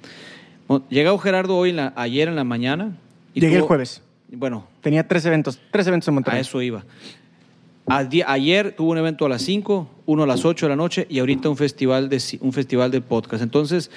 Llegó 0.90 1.18
Gerardo 1.18 1.58
hoy, 1.58 1.72
en 1.72 1.76
la- 1.78 1.94
ayer 1.96 2.28
en 2.28 2.36
la 2.36 2.44
mañana. 2.44 2.96
y 3.34 3.42
Llegué 3.42 3.58
el 3.58 3.62
jueves. 3.64 4.02
Bueno, 4.32 4.68
Tenía 4.82 5.08
tres 5.08 5.26
eventos, 5.26 5.60
tres 5.72 5.86
eventos 5.88 6.08
en 6.08 6.14
Monterrey. 6.16 6.40
a 6.40 6.42
eso 6.42 6.62
iba. 6.62 6.84
A 7.86 8.08
ayer 8.28 8.72
tuvo 8.76 8.92
un 8.92 8.98
evento 8.98 9.26
a 9.26 9.30
las 9.30 9.42
5, 9.42 9.90
uno 10.06 10.24
a 10.24 10.28
las 10.28 10.46
8 10.46 10.66
de 10.66 10.70
la 10.70 10.76
noche 10.78 11.06
y 11.10 11.20
ahorita 11.20 11.50
un 11.50 11.58
festival 11.58 12.08
de, 12.10 12.22
un 12.40 12.54
festival 12.54 12.92
del 12.92 13.02
podcast. 13.02 13.44
Entonces, 13.44 13.92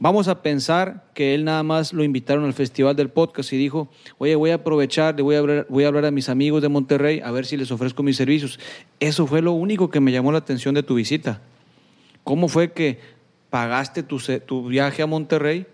vamos 0.00 0.28
a 0.28 0.42
pensar 0.42 1.04
que 1.14 1.34
él 1.34 1.44
nada 1.44 1.62
más 1.62 1.92
lo 1.92 2.04
invitaron 2.04 2.44
al 2.44 2.52
festival 2.52 2.96
del 2.96 3.08
podcast 3.08 3.52
y 3.52 3.56
dijo, 3.56 3.88
oye, 4.18 4.34
voy 4.34 4.50
a 4.50 4.56
aprovechar, 4.56 5.16
le 5.16 5.22
voy 5.22 5.36
a 5.36 5.38
hablar, 5.38 5.66
voy 5.68 5.84
a, 5.84 5.88
hablar 5.88 6.06
a 6.06 6.10
mis 6.10 6.28
amigos 6.28 6.62
de 6.62 6.68
Monterrey 6.68 7.20
a 7.20 7.30
ver 7.30 7.46
si 7.46 7.56
les 7.56 7.70
ofrezco 7.70 8.02
mis 8.02 8.16
servicios. 8.16 8.58
Eso 9.00 9.26
fue 9.26 9.42
lo 9.42 9.52
único 9.52 9.90
que 9.90 10.00
me 10.00 10.12
llamó 10.12 10.32
la 10.32 10.38
atención 10.38 10.74
de 10.74 10.82
tu 10.82 10.94
visita. 10.94 11.40
¿Cómo 12.22 12.48
fue 12.48 12.72
que 12.72 12.98
pagaste 13.50 14.02
tu, 14.02 14.18
tu 14.46 14.66
viaje 14.66 15.02
a 15.02 15.06
Monterrey 15.06 15.66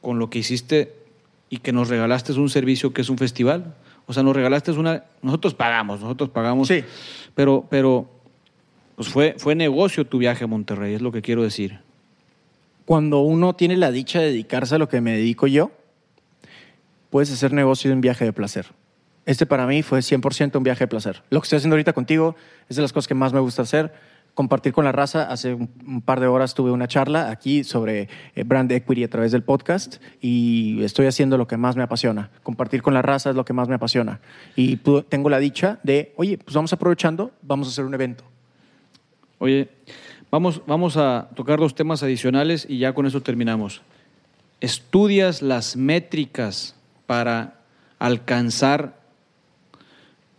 con 0.00 0.18
lo 0.18 0.30
que 0.30 0.38
hiciste 0.38 0.94
y 1.50 1.58
que 1.58 1.72
nos 1.72 1.88
regalaste 1.88 2.32
un 2.32 2.50
servicio 2.50 2.92
que 2.92 3.02
es 3.02 3.08
un 3.08 3.18
festival? 3.18 3.74
O 4.06 4.12
sea, 4.12 4.22
nos 4.22 4.36
regalaste 4.36 4.70
una... 4.72 5.04
Nosotros 5.22 5.54
pagamos, 5.54 6.00
nosotros 6.00 6.28
pagamos. 6.28 6.68
Sí. 6.68 6.84
Pero, 7.34 7.66
pero 7.70 8.08
pues 8.96 9.08
fue, 9.08 9.34
fue 9.38 9.54
negocio 9.54 10.06
tu 10.06 10.18
viaje 10.18 10.44
a 10.44 10.46
Monterrey, 10.46 10.94
es 10.94 11.02
lo 11.02 11.10
que 11.10 11.22
quiero 11.22 11.42
decir. 11.42 11.80
Cuando 12.84 13.20
uno 13.20 13.54
tiene 13.54 13.76
la 13.76 13.90
dicha 13.90 14.20
de 14.20 14.26
dedicarse 14.26 14.74
a 14.74 14.78
lo 14.78 14.88
que 14.88 15.00
me 15.00 15.12
dedico 15.12 15.46
yo, 15.46 15.70
puedes 17.10 17.32
hacer 17.32 17.52
negocio 17.52 17.90
de 17.90 17.94
un 17.94 18.00
viaje 18.00 18.24
de 18.24 18.32
placer. 18.32 18.66
Este 19.26 19.46
para 19.46 19.66
mí 19.66 19.82
fue 19.82 20.00
100% 20.00 20.56
un 20.56 20.62
viaje 20.64 20.84
de 20.84 20.88
placer. 20.88 21.22
Lo 21.30 21.40
que 21.40 21.46
estoy 21.46 21.56
haciendo 21.56 21.74
ahorita 21.74 21.94
contigo 21.94 22.36
es 22.68 22.76
de 22.76 22.82
las 22.82 22.92
cosas 22.92 23.08
que 23.08 23.14
más 23.14 23.32
me 23.32 23.40
gusta 23.40 23.62
hacer. 23.62 23.94
Compartir 24.34 24.72
con 24.72 24.84
la 24.84 24.92
raza. 24.92 25.22
Hace 25.30 25.54
un, 25.54 26.02
par 26.04 26.20
de 26.20 26.26
horas 26.26 26.54
tuve 26.54 26.72
una 26.72 26.88
charla 26.88 27.30
aquí 27.30 27.64
sobre 27.64 28.08
eh, 28.34 28.44
brand 28.44 28.70
equity 28.70 29.04
a 29.04 29.08
través 29.08 29.32
del 29.32 29.42
podcast 29.42 29.96
y 30.20 30.82
estoy 30.82 31.06
haciendo 31.06 31.38
lo 31.38 31.46
que 31.46 31.56
más 31.56 31.76
me 31.76 31.84
apasiona. 31.84 32.30
Compartir 32.42 32.82
con 32.82 32.92
la 32.92 33.00
raza 33.00 33.30
es 33.30 33.36
lo 33.36 33.46
que 33.46 33.54
más 33.54 33.68
me 33.68 33.76
apasiona. 33.76 34.20
Y 34.56 34.76
tengo 35.08 35.30
la 35.30 35.38
dicha 35.38 35.78
de, 35.84 36.12
oye, 36.16 36.36
pues 36.36 36.54
vamos 36.54 36.72
aprovechando, 36.72 37.30
vamos 37.40 37.68
a 37.68 37.70
hacer 37.70 37.84
un 37.84 37.94
evento. 37.94 38.24
Oye, 39.38 39.68
vamos, 40.34 40.62
vamos 40.66 40.96
a 40.96 41.28
tocar 41.36 41.60
dos 41.60 41.76
temas 41.76 42.02
adicionales 42.02 42.66
y 42.68 42.78
ya 42.78 42.92
con 42.92 43.06
eso 43.06 43.20
terminamos. 43.20 43.82
¿Estudias 44.60 45.42
las 45.42 45.76
métricas 45.76 46.74
para 47.06 47.60
alcanzar 48.00 48.98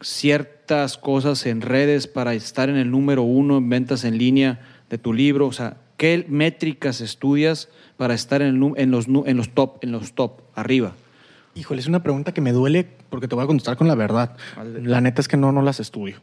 ciertas 0.02 0.98
cosas 0.98 1.46
en 1.46 1.62
redes 1.62 2.08
para 2.08 2.34
estar 2.34 2.68
en 2.68 2.76
el 2.76 2.92
número 2.92 3.24
uno 3.24 3.58
en 3.58 3.70
ventas 3.70 4.04
en 4.04 4.18
línea 4.18 4.60
de 4.90 4.98
tu 4.98 5.14
libro? 5.14 5.48
O 5.48 5.54
sea, 5.54 5.78
¿qué 5.96 6.26
métricas 6.28 7.00
estudias 7.00 7.70
para 7.96 8.16
estar 8.16 8.42
en, 8.42 8.48
el 8.62 8.74
en 8.76 8.92
los, 8.92 9.08
en 9.08 9.38
los 9.38 9.50
top, 9.52 9.78
en 9.82 9.94
los 9.94 10.12
top, 10.12 10.42
arriba? 10.56 10.94
Híjole, 11.56 11.80
es 11.80 11.88
una 11.88 12.04
pregunta 12.04 12.34
que 12.34 12.42
me 12.42 12.52
duele 12.52 12.86
porque 13.10 13.30
te 13.30 13.36
voy 13.36 13.46
a 13.46 13.48
contestar 13.48 13.78
con 13.78 13.88
la 13.88 13.96
verdad. 13.96 14.36
La 14.84 15.00
neta 15.00 15.22
es 15.22 15.30
que 15.30 15.38
no, 15.38 15.54
no 15.54 15.62
las 15.62 15.80
estudio. 15.80 16.18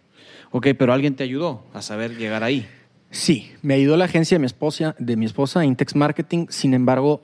Ok, 0.50 0.66
pero 0.78 0.92
alguien 0.92 1.16
te 1.16 1.24
ayudó 1.24 1.64
a 1.72 1.80
saber 1.80 2.18
llegar 2.18 2.44
ahí. 2.44 2.68
Sí, 3.12 3.52
me 3.60 3.74
ayudó 3.74 3.98
la 3.98 4.06
agencia 4.06 4.36
de 4.36 4.38
mi 4.38 4.46
esposa, 4.46 4.96
de 4.98 5.16
mi 5.16 5.26
esposa, 5.26 5.66
Intex 5.66 5.94
Marketing. 5.94 6.46
Sin 6.48 6.72
embargo, 6.72 7.22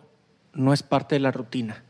no 0.53 0.75
es 0.75 0.83
parte 0.83 1.15
de 1.15 1.21
la 1.21 1.31
rutina. 1.31 1.83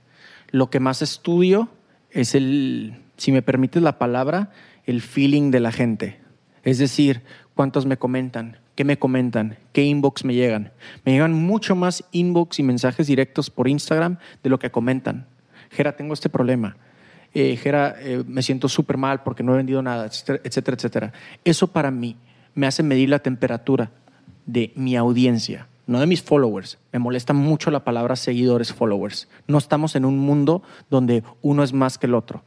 Lo 0.52 0.70
que 0.70 0.78
más 0.78 1.02
estudio 1.02 1.68
es 2.12 2.36
el, 2.36 3.02
si 3.16 3.32
me 3.32 3.42
permites 3.42 3.82
la 3.82 3.98
palabra, 3.98 4.52
el 4.84 5.02
feeling 5.02 5.50
de 5.50 5.58
la 5.58 5.72
gente. 5.72 6.20
Es 6.62 6.78
decir, 6.78 7.22
cuántos 7.54 7.86
me 7.86 7.96
comentan, 7.96 8.58
qué 8.76 8.84
me 8.84 9.00
comentan, 9.00 9.58
qué 9.72 9.82
inbox 9.82 10.24
me 10.24 10.34
llegan. 10.34 10.70
Me 11.04 11.10
llegan 11.10 11.32
mucho 11.32 11.74
más 11.74 12.04
inbox 12.12 12.60
y 12.60 12.62
mensajes 12.62 13.08
directos 13.08 13.50
por 13.50 13.66
Instagram 13.66 14.18
de 14.44 14.48
lo 14.48 14.60
que 14.60 14.70
comentan. 14.70 15.26
Gera, 15.72 15.96
tengo 15.96 16.14
este 16.14 16.28
problema. 16.28 16.76
Eh, 17.34 17.56
Gera, 17.56 17.96
eh, 17.98 18.22
me 18.24 18.42
siento 18.42 18.68
súper 18.68 18.96
mal 18.96 19.24
porque 19.24 19.42
no 19.42 19.54
he 19.54 19.56
vendido 19.56 19.82
nada, 19.82 20.06
etcétera, 20.06 20.76
etcétera. 20.76 21.12
Eso 21.44 21.66
para 21.66 21.90
mí 21.90 22.16
me 22.58 22.66
hace 22.66 22.82
medir 22.82 23.08
la 23.08 23.20
temperatura 23.20 23.92
de 24.44 24.72
mi 24.74 24.96
audiencia, 24.96 25.68
no 25.86 26.00
de 26.00 26.08
mis 26.08 26.22
followers. 26.22 26.76
Me 26.92 26.98
molesta 26.98 27.32
mucho 27.32 27.70
la 27.70 27.84
palabra 27.84 28.16
seguidores, 28.16 28.72
followers. 28.72 29.28
No 29.46 29.58
estamos 29.58 29.94
en 29.94 30.04
un 30.04 30.18
mundo 30.18 30.64
donde 30.90 31.22
uno 31.40 31.62
es 31.62 31.72
más 31.72 31.98
que 31.98 32.08
el 32.08 32.14
otro. 32.14 32.42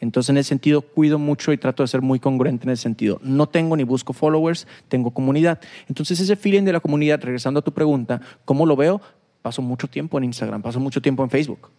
Entonces, 0.00 0.28
en 0.28 0.36
ese 0.36 0.50
sentido, 0.50 0.82
cuido 0.82 1.18
mucho 1.18 1.50
y 1.50 1.56
trato 1.56 1.82
de 1.82 1.86
ser 1.86 2.02
muy 2.02 2.20
congruente 2.20 2.66
en 2.66 2.72
ese 2.72 2.82
sentido. 2.82 3.18
No 3.22 3.48
tengo 3.48 3.74
ni 3.74 3.84
busco 3.84 4.12
followers, 4.12 4.66
tengo 4.88 5.12
comunidad. 5.12 5.58
Entonces, 5.88 6.20
ese 6.20 6.36
feeling 6.36 6.64
de 6.64 6.74
la 6.74 6.80
comunidad, 6.80 7.22
regresando 7.22 7.60
a 7.60 7.62
tu 7.62 7.72
pregunta, 7.72 8.20
¿cómo 8.44 8.66
lo 8.66 8.76
veo? 8.76 9.00
Paso 9.40 9.62
mucho 9.62 9.88
tiempo 9.88 10.18
en 10.18 10.24
Instagram, 10.24 10.60
paso 10.60 10.78
mucho 10.78 11.00
tiempo 11.00 11.24
en 11.24 11.30
Facebook. 11.30 11.70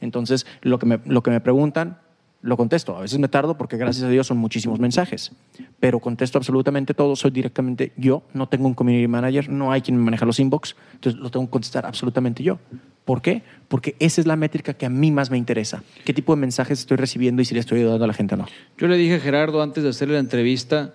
Entonces, 0.00 0.46
lo 0.62 0.80
que 0.80 0.86
me, 0.86 0.98
lo 1.04 1.22
que 1.22 1.30
me 1.30 1.40
preguntan, 1.40 2.00
lo 2.42 2.56
contesto. 2.56 2.96
A 2.96 3.02
veces 3.02 3.18
me 3.18 3.28
tardo 3.28 3.56
porque 3.56 3.76
gracias 3.76 4.04
a 4.04 4.08
Dios 4.08 4.26
son 4.26 4.38
muchísimos 4.38 4.78
mensajes, 4.78 5.32
pero 5.78 6.00
contesto 6.00 6.38
absolutamente 6.38 6.94
todo. 6.94 7.16
Soy 7.16 7.30
directamente 7.30 7.92
yo, 7.96 8.22
no 8.32 8.48
tengo 8.48 8.66
un 8.66 8.74
community 8.74 9.08
manager, 9.08 9.48
no 9.48 9.72
hay 9.72 9.82
quien 9.82 9.96
me 9.96 10.04
maneja 10.04 10.24
los 10.24 10.40
inbox, 10.40 10.76
entonces 10.94 11.20
lo 11.20 11.30
tengo 11.30 11.46
que 11.46 11.50
contestar 11.50 11.86
absolutamente 11.86 12.42
yo. 12.42 12.58
¿Por 13.04 13.22
qué? 13.22 13.42
Porque 13.68 13.96
esa 13.98 14.20
es 14.20 14.26
la 14.26 14.36
métrica 14.36 14.74
que 14.74 14.86
a 14.86 14.90
mí 14.90 15.10
más 15.10 15.30
me 15.30 15.38
interesa. 15.38 15.82
¿Qué 16.04 16.14
tipo 16.14 16.34
de 16.34 16.40
mensajes 16.40 16.80
estoy 16.80 16.96
recibiendo 16.96 17.42
y 17.42 17.44
si 17.44 17.54
le 17.54 17.60
estoy 17.60 17.80
ayudando 17.80 18.04
a 18.04 18.08
la 18.08 18.14
gente 18.14 18.34
o 18.34 18.38
no? 18.38 18.46
Yo 18.78 18.88
le 18.88 18.96
dije 18.96 19.16
a 19.16 19.20
Gerardo 19.20 19.62
antes 19.62 19.82
de 19.82 19.90
hacerle 19.90 20.14
la 20.14 20.20
entrevista 20.20 20.94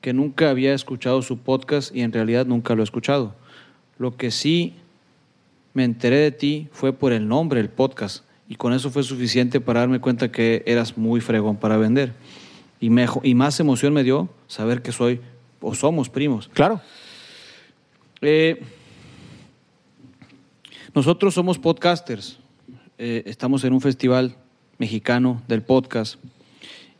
que 0.00 0.12
nunca 0.12 0.50
había 0.50 0.74
escuchado 0.74 1.22
su 1.22 1.38
podcast 1.38 1.94
y 1.94 2.02
en 2.02 2.12
realidad 2.12 2.46
nunca 2.46 2.74
lo 2.74 2.82
he 2.82 2.84
escuchado. 2.84 3.34
Lo 3.98 4.16
que 4.16 4.30
sí 4.30 4.74
me 5.72 5.84
enteré 5.84 6.18
de 6.18 6.30
ti 6.30 6.68
fue 6.72 6.92
por 6.92 7.12
el 7.12 7.26
nombre 7.26 7.60
del 7.60 7.70
podcast 7.70 8.23
y 8.48 8.56
con 8.56 8.72
eso 8.72 8.90
fue 8.90 9.02
suficiente 9.02 9.60
para 9.60 9.80
darme 9.80 10.00
cuenta 10.00 10.30
que 10.30 10.62
eras 10.66 10.96
muy 10.98 11.20
fregón 11.20 11.56
para 11.56 11.76
vender. 11.76 12.12
Y, 12.80 12.90
mejo- 12.90 13.20
y 13.24 13.34
más 13.34 13.58
emoción 13.60 13.92
me 13.92 14.02
dio 14.04 14.28
saber 14.46 14.82
que 14.82 14.92
soy 14.92 15.20
o 15.60 15.74
somos 15.74 16.10
primos. 16.10 16.50
Claro. 16.52 16.80
Eh, 18.20 18.60
nosotros 20.94 21.34
somos 21.34 21.58
podcasters. 21.58 22.38
Eh, 22.98 23.22
estamos 23.26 23.64
en 23.64 23.72
un 23.72 23.80
festival 23.80 24.36
mexicano 24.78 25.42
del 25.48 25.62
podcast. 25.62 26.16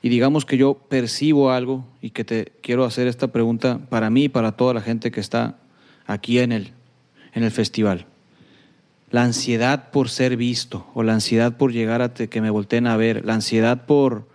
Y 0.02 0.08
digamos 0.08 0.44
que 0.44 0.56
yo 0.56 0.74
percibo 0.74 1.50
algo 1.50 1.86
y 2.02 2.10
que 2.10 2.24
te 2.24 2.52
quiero 2.62 2.84
hacer 2.84 3.06
esta 3.06 3.28
pregunta 3.28 3.80
para 3.88 4.10
mí 4.10 4.24
y 4.24 4.28
para 4.28 4.52
toda 4.52 4.74
la 4.74 4.80
gente 4.80 5.10
que 5.10 5.20
está 5.20 5.56
aquí 6.06 6.38
en 6.38 6.52
el, 6.52 6.72
en 7.32 7.42
el 7.42 7.50
festival. 7.50 8.06
La 9.14 9.22
ansiedad 9.22 9.92
por 9.92 10.08
ser 10.08 10.36
visto 10.36 10.88
o 10.92 11.04
la 11.04 11.12
ansiedad 11.12 11.56
por 11.56 11.72
llegar 11.72 12.02
a 12.02 12.12
que 12.12 12.40
me 12.40 12.50
volteen 12.50 12.88
a 12.88 12.96
ver, 12.96 13.24
la 13.24 13.34
ansiedad 13.34 13.86
por, 13.86 14.26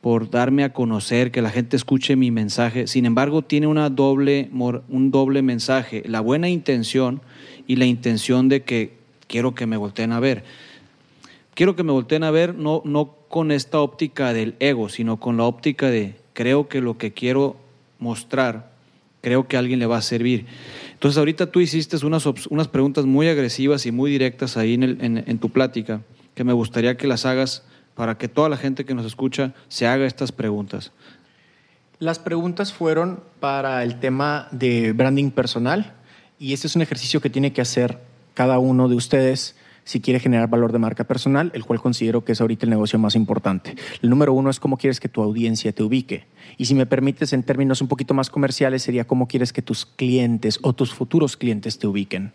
por 0.00 0.30
darme 0.30 0.64
a 0.64 0.72
conocer, 0.72 1.30
que 1.30 1.42
la 1.42 1.50
gente 1.50 1.76
escuche 1.76 2.16
mi 2.16 2.32
mensaje. 2.32 2.88
Sin 2.88 3.06
embargo, 3.06 3.42
tiene 3.42 3.68
una 3.68 3.88
doble, 3.88 4.50
un 4.52 5.12
doble 5.12 5.42
mensaje, 5.42 6.02
la 6.08 6.20
buena 6.20 6.48
intención 6.48 7.22
y 7.68 7.76
la 7.76 7.84
intención 7.84 8.48
de 8.48 8.64
que 8.64 8.94
quiero 9.28 9.54
que 9.54 9.66
me 9.66 9.76
volteen 9.76 10.10
a 10.10 10.18
ver. 10.18 10.42
Quiero 11.54 11.76
que 11.76 11.84
me 11.84 11.92
volteen 11.92 12.24
a 12.24 12.32
ver 12.32 12.56
no, 12.56 12.82
no 12.84 13.14
con 13.28 13.52
esta 13.52 13.78
óptica 13.78 14.32
del 14.32 14.56
ego, 14.58 14.88
sino 14.88 15.20
con 15.20 15.36
la 15.36 15.44
óptica 15.44 15.88
de 15.88 16.16
creo 16.32 16.66
que 16.66 16.80
lo 16.80 16.98
que 16.98 17.12
quiero 17.12 17.58
mostrar, 18.00 18.72
creo 19.20 19.46
que 19.46 19.54
a 19.54 19.60
alguien 19.60 19.78
le 19.78 19.86
va 19.86 19.98
a 19.98 20.02
servir. 20.02 20.46
Entonces 21.00 21.16
ahorita 21.16 21.46
tú 21.50 21.60
hiciste 21.60 21.96
unas, 22.04 22.26
unas 22.50 22.68
preguntas 22.68 23.06
muy 23.06 23.26
agresivas 23.26 23.86
y 23.86 23.90
muy 23.90 24.10
directas 24.10 24.58
ahí 24.58 24.74
en, 24.74 24.82
en- 25.02 25.24
en 25.26 25.38
tu 25.38 25.48
plática, 25.48 26.02
que 26.34 26.44
me 26.44 26.52
gustaría 26.52 26.98
que 26.98 27.06
las 27.06 27.24
hagas 27.24 27.62
para 27.94 28.18
que 28.18 28.28
toda 28.28 28.50
la 28.50 28.58
gente 28.58 28.84
que 28.84 28.92
nos 28.94 29.06
escucha 29.06 29.54
se 29.68 29.86
haga 29.86 30.04
estas 30.04 30.30
preguntas. 30.30 30.92
Las 32.00 32.18
preguntas 32.18 32.74
fueron 32.74 33.20
para 33.40 33.82
el 33.82 33.98
tema 33.98 34.48
de 34.50 34.92
branding 34.92 35.30
personal 35.30 35.94
y 36.38 36.52
este 36.52 36.66
es 36.66 36.76
un 36.76 36.82
ejercicio 36.82 37.22
que 37.22 37.30
tiene 37.30 37.54
que 37.54 37.62
hacer 37.62 37.98
cada 38.34 38.58
uno 38.58 38.86
de 38.86 38.94
ustedes 38.96 39.56
si 39.90 40.00
quiere 40.00 40.20
generar 40.20 40.48
valor 40.48 40.70
de 40.70 40.78
marca 40.78 41.02
personal, 41.02 41.50
el 41.52 41.64
cual 41.64 41.80
considero 41.80 42.24
que 42.24 42.30
es 42.30 42.40
ahorita 42.40 42.64
el 42.64 42.70
negocio 42.70 42.96
más 43.00 43.16
importante. 43.16 43.74
El 44.00 44.10
número 44.10 44.32
uno 44.32 44.48
es 44.48 44.60
cómo 44.60 44.76
quieres 44.76 45.00
que 45.00 45.08
tu 45.08 45.20
audiencia 45.20 45.72
te 45.72 45.82
ubique. 45.82 46.28
Y 46.56 46.66
si 46.66 46.76
me 46.76 46.86
permites, 46.86 47.32
en 47.32 47.42
términos 47.42 47.82
un 47.82 47.88
poquito 47.88 48.14
más 48.14 48.30
comerciales, 48.30 48.84
sería 48.84 49.04
cómo 49.08 49.26
quieres 49.26 49.52
que 49.52 49.62
tus 49.62 49.86
clientes 49.86 50.60
o 50.62 50.74
tus 50.74 50.94
futuros 50.94 51.36
clientes 51.36 51.80
te 51.80 51.88
ubiquen. 51.88 52.32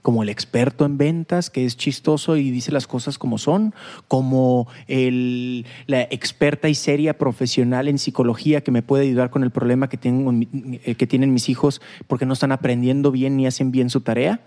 como 0.00 0.22
el 0.22 0.28
experto 0.28 0.84
en 0.84 0.98
ventas 0.98 1.48
que 1.50 1.64
es 1.64 1.76
chistoso 1.76 2.36
y 2.36 2.50
dice 2.50 2.72
las 2.72 2.88
cosas 2.88 3.18
como 3.18 3.38
son, 3.38 3.72
como 4.08 4.68
el, 4.88 5.64
la 5.86 6.02
experta 6.02 6.68
y 6.68 6.74
seria 6.74 7.18
profesional 7.18 7.86
en 7.86 7.98
psicología 7.98 8.62
que 8.62 8.72
me 8.72 8.82
puede 8.82 9.04
ayudar 9.04 9.30
con 9.30 9.42
el 9.44 9.50
problema 9.50 9.88
que, 9.88 9.96
tengo, 9.96 10.32
eh, 10.32 10.94
que 10.96 11.06
tienen 11.06 11.32
mis 11.32 11.48
hijos 11.48 11.80
porque 12.06 12.26
no 12.26 12.32
están 12.32 12.50
aprendiendo 12.50 13.10
bien 13.10 13.36
ni 13.36 13.46
hacen 13.46 13.72
bien 13.72 13.90
su 13.90 14.00
tarea. 14.02 14.40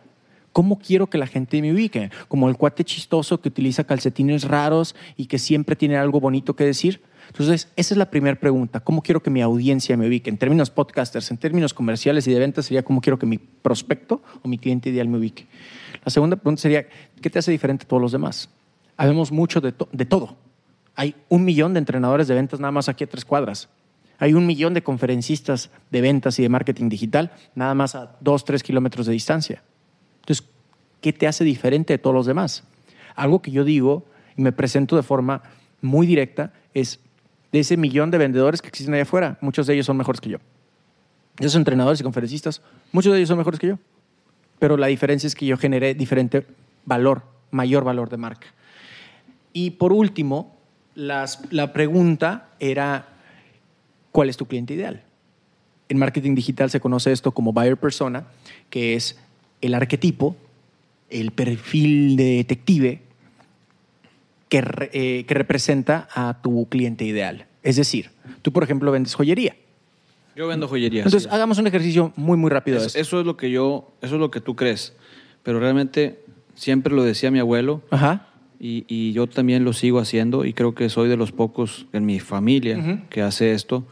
¿Cómo 0.55 0.79
quiero 0.79 1.07
que 1.07 1.17
la 1.17 1.27
gente 1.27 1.61
me 1.61 1.73
ubique? 1.73 2.11
Como 2.29 2.47
el 2.47 2.55
cuate 2.55 2.85
chistoso 2.85 3.41
que 3.41 3.49
utiliza 3.49 3.83
calcetines 3.83 4.45
raros 4.45 4.95
y 5.17 5.25
que 5.25 5.37
siempre 5.37 5.75
tiene 5.75 5.97
algo 5.97 6.21
bonito 6.21 6.55
que 6.55 6.63
decir. 6.63 7.01
Entonces, 7.27 7.67
esa 7.75 7.93
es 7.93 7.97
la 7.97 8.09
primera 8.09 8.39
pregunta. 8.39 8.79
¿Cómo 8.79 9.01
quiero 9.01 9.21
que 9.21 9.29
mi 9.29 9.41
audiencia 9.41 9.97
me 9.97 10.07
ubique? 10.07 10.29
En 10.29 10.37
términos 10.37 10.69
podcasters, 10.69 11.29
en 11.29 11.39
términos 11.39 11.73
comerciales 11.73 12.25
y 12.27 12.31
de 12.31 12.39
ventas 12.39 12.67
sería 12.67 12.83
cómo 12.83 13.01
quiero 13.01 13.19
que 13.19 13.25
mi 13.25 13.37
prospecto 13.37 14.21
o 14.43 14.47
mi 14.47 14.57
cliente 14.57 14.91
ideal 14.91 15.09
me 15.09 15.17
ubique. 15.17 15.45
La 16.05 16.09
segunda 16.09 16.37
pregunta 16.37 16.61
sería, 16.61 16.87
¿qué 17.21 17.29
te 17.29 17.37
hace 17.37 17.51
diferente 17.51 17.83
a 17.83 17.87
todos 17.89 18.01
los 18.01 18.13
demás? 18.13 18.49
Habemos 18.95 19.33
mucho 19.33 19.59
de, 19.59 19.73
de 19.91 20.05
todo. 20.05 20.37
Hay 20.95 21.15
un 21.27 21.43
millón 21.43 21.73
de 21.73 21.79
entrenadores 21.79 22.29
de 22.29 22.33
ventas 22.33 22.61
nada 22.61 22.71
más 22.71 22.87
aquí 22.87 23.03
a 23.03 23.07
tres 23.07 23.25
cuadras. 23.25 23.67
Hay 24.19 24.33
un 24.33 24.47
millón 24.47 24.73
de 24.73 24.83
conferencistas 24.83 25.69
de 25.91 25.99
ventas 25.99 26.39
y 26.39 26.43
de 26.43 26.47
marketing 26.47 26.87
digital 26.87 27.33
nada 27.55 27.73
más 27.75 27.93
a 27.95 28.15
dos, 28.21 28.45
tres 28.45 28.63
kilómetros 28.63 29.05
de 29.05 29.11
distancia. 29.11 29.61
¿Qué 31.05 31.13
te 31.13 31.27
hace 31.27 31.43
diferente 31.43 31.93
de 31.93 31.97
todos 31.99 32.15
los 32.15 32.25
demás? 32.25 32.63
Algo 33.13 33.39
que 33.39 33.51
yo 33.51 33.63
digo 33.63 34.05
y 34.35 34.41
me 34.41 34.51
presento 34.51 34.95
de 34.95 35.03
forma 35.03 35.43
muy 35.79 36.07
directa 36.07 36.51
es 36.73 36.99
de 37.51 37.59
ese 37.59 37.77
millón 37.77 38.09
de 38.09 38.17
vendedores 38.17 38.59
que 38.59 38.69
existen 38.69 38.95
allá 38.95 39.03
afuera, 39.03 39.37
muchos 39.39 39.67
de 39.67 39.75
ellos 39.75 39.85
son 39.85 39.97
mejores 39.97 40.19
que 40.19 40.31
yo. 40.31 40.39
Esos 41.37 41.57
entrenadores 41.57 41.99
y 41.99 42.03
conferencistas, 42.03 42.63
muchos 42.91 43.13
de 43.13 43.19
ellos 43.19 43.27
son 43.27 43.37
mejores 43.37 43.59
que 43.59 43.67
yo. 43.67 43.77
Pero 44.57 44.77
la 44.77 44.87
diferencia 44.87 45.27
es 45.27 45.35
que 45.35 45.45
yo 45.45 45.57
generé 45.57 45.93
diferente 45.93 46.47
valor, 46.85 47.21
mayor 47.51 47.83
valor 47.83 48.09
de 48.09 48.17
marca. 48.17 48.47
Y 49.53 49.69
por 49.69 49.93
último, 49.93 50.57
las, 50.95 51.39
la 51.51 51.71
pregunta 51.71 52.49
era, 52.59 53.09
¿cuál 54.11 54.29
es 54.29 54.37
tu 54.37 54.47
cliente 54.47 54.73
ideal? 54.73 55.03
En 55.87 55.99
marketing 55.99 56.33
digital 56.33 56.71
se 56.71 56.79
conoce 56.79 57.11
esto 57.11 57.31
como 57.31 57.53
buyer 57.53 57.77
persona, 57.77 58.25
que 58.71 58.95
es 58.95 59.19
el 59.61 59.75
arquetipo, 59.75 60.35
el 61.09 61.31
perfil 61.31 62.15
de 62.15 62.23
detective 62.37 63.01
que, 64.49 64.63
eh, 64.93 65.25
que 65.27 65.33
representa 65.33 66.07
a 66.13 66.41
tu 66.41 66.67
cliente 66.69 67.03
ideal. 67.05 67.45
Es 67.63 67.75
decir, 67.77 68.11
tú, 68.41 68.51
por 68.53 68.63
ejemplo, 68.63 68.91
vendes 68.91 69.15
joyería. 69.15 69.55
Yo 70.35 70.47
vendo 70.47 70.67
joyería. 70.67 70.99
Entonces, 71.01 71.23
sí. 71.23 71.29
hagamos 71.31 71.57
un 71.57 71.67
ejercicio 71.67 72.11
muy, 72.15 72.37
muy 72.37 72.49
rápido. 72.49 72.77
Es- 72.77 72.95
eso 72.95 73.19
es 73.19 73.25
lo 73.25 73.37
que 73.37 73.49
yo, 73.51 73.91
eso 74.01 74.15
es 74.15 74.19
lo 74.19 74.29
que 74.31 74.41
tú 74.41 74.55
crees. 74.55 74.93
Pero 75.43 75.59
realmente 75.59 76.19
siempre 76.55 76.93
lo 76.93 77.03
decía 77.03 77.31
mi 77.31 77.39
abuelo 77.39 77.81
Ajá. 77.89 78.27
y, 78.59 78.85
y 78.87 79.13
yo 79.13 79.27
también 79.27 79.63
lo 79.63 79.73
sigo 79.73 79.99
haciendo 79.99 80.45
y 80.45 80.53
creo 80.53 80.75
que 80.75 80.89
soy 80.89 81.07
de 81.09 81.17
los 81.17 81.31
pocos 81.31 81.85
en 81.93 82.05
mi 82.05 82.19
familia 82.19 82.77
Ujú. 82.77 82.99
que 83.09 83.21
hace 83.21 83.53
esto. 83.53 83.85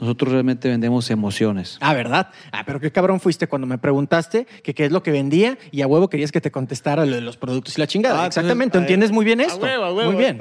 Nosotros 0.00 0.32
realmente 0.32 0.68
vendemos 0.68 1.10
emociones. 1.10 1.76
Ah, 1.80 1.92
¿verdad? 1.92 2.28
Ah, 2.52 2.62
pero 2.64 2.78
qué 2.78 2.92
cabrón 2.92 3.18
fuiste 3.18 3.48
cuando 3.48 3.66
me 3.66 3.78
preguntaste 3.78 4.46
que 4.62 4.72
qué 4.74 4.84
es 4.84 4.92
lo 4.92 5.02
que 5.02 5.10
vendía 5.10 5.58
y 5.72 5.82
a 5.82 5.86
huevo 5.88 6.08
querías 6.08 6.30
que 6.30 6.40
te 6.40 6.50
contestara 6.52 7.04
lo 7.04 7.16
de 7.16 7.20
los 7.22 7.36
productos 7.36 7.76
y 7.76 7.80
la 7.80 7.86
chingada. 7.88 8.22
Ah, 8.22 8.26
Exactamente, 8.28 8.78
entonces, 8.78 8.82
¿entiendes 8.82 9.10
a- 9.10 9.14
muy 9.14 9.24
bien 9.24 9.40
a 9.40 9.44
esto? 9.44 9.58
huevo, 9.58 9.84
a 9.84 9.92
huevo. 9.92 10.12
Muy 10.12 10.20
bien. 10.20 10.38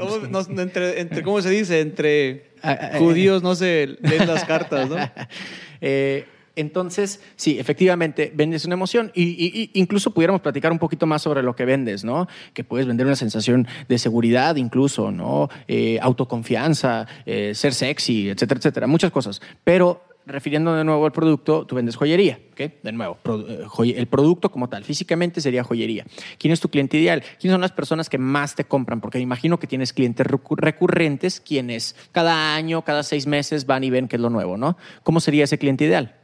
Entre, 0.59 1.01
entre- 1.01 1.23
¿Cómo 1.23 1.41
se 1.41 1.49
dice? 1.49 1.79
Entre 1.81 2.51
Ah, 2.61 2.77
ah, 2.93 2.97
judíos 2.99 3.41
no 3.43 3.55
se 3.55 3.97
leen 4.01 4.27
las 4.27 4.43
cartas, 4.45 4.89
¿no? 4.89 4.95
Eh, 5.81 6.25
entonces, 6.57 7.21
sí, 7.35 7.59
efectivamente, 7.59 8.31
vendes 8.35 8.65
una 8.65 8.73
emoción 8.73 9.11
y, 9.15 9.69
incluso 9.73 10.11
pudiéramos 10.11 10.41
platicar 10.41 10.71
un 10.71 10.79
poquito 10.79 11.05
más 11.05 11.21
sobre 11.21 11.43
lo 11.43 11.55
que 11.55 11.65
vendes, 11.65 12.03
¿no? 12.03 12.27
Que 12.53 12.63
puedes 12.63 12.85
vender 12.87 13.05
una 13.05 13.15
sensación 13.15 13.67
de 13.87 13.97
seguridad 13.97 14.57
incluso, 14.57 15.11
¿no? 15.11 15.49
Eh, 15.67 15.99
autoconfianza, 16.01 17.07
eh, 17.25 17.53
ser 17.55 17.73
sexy, 17.73 18.29
etcétera, 18.29 18.57
etcétera, 18.57 18.87
muchas 18.87 19.11
cosas. 19.11 19.41
Pero 19.63 20.03
refiriendo 20.25 20.75
de 20.75 20.83
nuevo 20.83 21.05
al 21.05 21.13
producto, 21.13 21.65
tú 21.65 21.77
vendes 21.77 21.95
joyería, 21.95 22.37
¿ok? 22.51 22.71
De 22.83 22.91
nuevo, 22.91 23.17
eh, 23.47 23.93
el 23.95 24.07
producto 24.07 24.51
como 24.51 24.67
tal, 24.67 24.83
físicamente 24.83 25.39
sería 25.39 25.63
joyería. 25.63 26.05
¿Quién 26.37 26.51
es 26.51 26.59
tu 26.59 26.67
cliente 26.67 26.97
ideal? 26.97 27.23
¿Quiénes 27.39 27.53
son 27.53 27.61
las 27.61 27.71
personas 27.71 28.09
que 28.09 28.17
más 28.17 28.53
te 28.53 28.65
compran? 28.65 28.99
Porque 28.99 29.19
me 29.19 29.23
imagino 29.23 29.57
que 29.57 29.67
tienes 29.67 29.93
clientes 29.93 30.27
recu- 30.27 30.57
recurrentes, 30.57 31.39
quienes 31.39 31.95
cada 32.11 32.55
año, 32.55 32.81
cada 32.81 33.03
seis 33.03 33.25
meses 33.25 33.65
van 33.65 33.85
y 33.85 33.89
ven 33.89 34.09
qué 34.09 34.17
es 34.17 34.21
lo 34.21 34.29
nuevo, 34.29 34.57
¿no? 34.57 34.75
¿Cómo 35.03 35.21
sería 35.21 35.45
ese 35.45 35.57
cliente 35.57 35.85
ideal? 35.85 36.16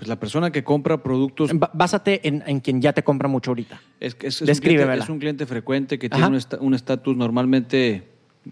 Pues 0.00 0.08
la 0.08 0.16
persona 0.18 0.50
que 0.50 0.64
compra 0.64 1.02
productos 1.02 1.50
Básate 1.74 2.26
en, 2.26 2.42
en 2.46 2.60
quien 2.60 2.80
ya 2.80 2.94
te 2.94 3.02
compra 3.04 3.28
mucho 3.28 3.50
ahorita. 3.50 3.82
es, 4.00 4.16
es- 4.22 4.40
es 4.40 4.48
un 4.58 4.62
cliente, 4.64 4.94
es 4.98 5.08
un 5.10 5.18
cliente 5.18 5.44
frecuente 5.44 5.98
que 5.98 6.06
Ajá. 6.06 6.16
tiene 6.16 6.28
un 6.28 6.34
esta- 6.36 6.58
un 6.58 6.72
estatus 6.72 7.14
normalmente 7.18 8.04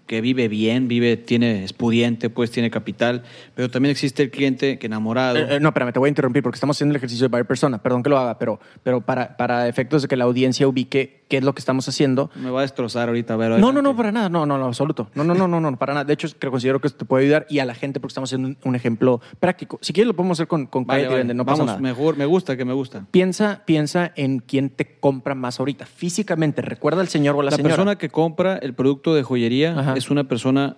que 0.06 0.20
vive 0.20 0.48
bien, 0.48 0.88
vive, 0.88 1.16
tiene, 1.16 1.64
es 1.64 1.72
pudiente, 1.72 2.28
pues 2.28 2.50
tiene 2.50 2.70
capital, 2.70 3.22
pero 3.54 3.70
también 3.70 3.92
existe 3.92 4.22
el 4.24 4.30
cliente 4.30 4.78
que 4.78 4.86
enamorado. 4.88 5.38
Eh, 5.38 5.56
eh, 5.56 5.60
no, 5.60 5.68
espérame, 5.68 5.90
te 5.94 5.98
voy 5.98 6.08
a 6.08 6.10
interrumpir 6.10 6.42
porque 6.42 6.56
estamos 6.56 6.76
haciendo 6.76 6.92
el 6.92 6.96
ejercicio 6.96 7.24
de 7.24 7.28
buyer 7.30 7.46
persona. 7.46 7.82
Perdón 7.82 8.02
que 8.02 8.10
lo 8.10 8.18
haga, 8.18 8.38
pero, 8.38 8.60
pero 8.82 9.00
para, 9.00 9.34
para 9.38 9.66
efectos 9.68 10.02
de 10.02 10.08
que 10.08 10.16
la 10.16 10.24
audiencia 10.24 10.68
ubique 10.68 11.17
qué 11.28 11.38
es 11.38 11.44
lo 11.44 11.54
que 11.54 11.60
estamos 11.60 11.88
haciendo. 11.88 12.30
Me 12.34 12.50
va 12.50 12.60
a 12.60 12.62
destrozar 12.62 13.08
ahorita, 13.08 13.34
a 13.34 13.36
ver. 13.36 13.60
No, 13.60 13.72
no, 13.72 13.82
no, 13.82 13.94
para 13.94 14.10
nada. 14.10 14.28
No, 14.28 14.46
no, 14.46 14.58
no, 14.58 14.66
absoluto. 14.66 15.08
No, 15.14 15.24
no, 15.24 15.34
no, 15.34 15.46
no, 15.46 15.60
no, 15.60 15.76
para 15.76 15.94
nada. 15.94 16.04
De 16.04 16.14
hecho, 16.14 16.28
creo, 16.38 16.50
considero 16.50 16.80
que 16.80 16.88
esto 16.88 16.98
te 17.00 17.04
puede 17.04 17.24
ayudar 17.24 17.46
y 17.48 17.58
a 17.58 17.64
la 17.64 17.74
gente 17.74 18.00
porque 18.00 18.12
estamos 18.12 18.30
haciendo 18.30 18.58
un, 18.64 18.74
ejemplo 18.74 19.20
práctico. 19.40 19.78
Si 19.82 19.92
quieres, 19.92 20.08
lo 20.08 20.14
podemos 20.14 20.38
hacer 20.38 20.48
con, 20.48 20.66
con 20.66 20.86
Vale. 20.86 21.08
Vende, 21.08 21.34
no 21.34 21.44
pasa 21.44 21.58
Vamos, 21.58 21.66
nada. 21.66 21.80
mejor, 21.80 22.16
me 22.16 22.26
gusta, 22.26 22.56
que 22.56 22.64
me 22.64 22.72
gusta. 22.72 23.06
Piensa, 23.10 23.62
piensa 23.66 24.12
en 24.16 24.40
quién 24.40 24.70
te 24.70 24.98
compra 24.98 25.34
más 25.34 25.60
ahorita. 25.60 25.86
Físicamente, 25.86 26.62
recuerda 26.62 27.00
al 27.00 27.08
señor 27.08 27.36
o 27.36 27.40
a 27.40 27.44
la, 27.44 27.50
La 27.50 27.56
señora. 27.56 27.74
persona 27.74 27.98
que 27.98 28.08
compra 28.08 28.56
el 28.56 28.74
producto 28.74 29.14
de 29.14 29.22
joyería 29.22 29.78
Ajá. 29.78 29.94
es 29.96 30.10
una 30.10 30.24
persona 30.24 30.76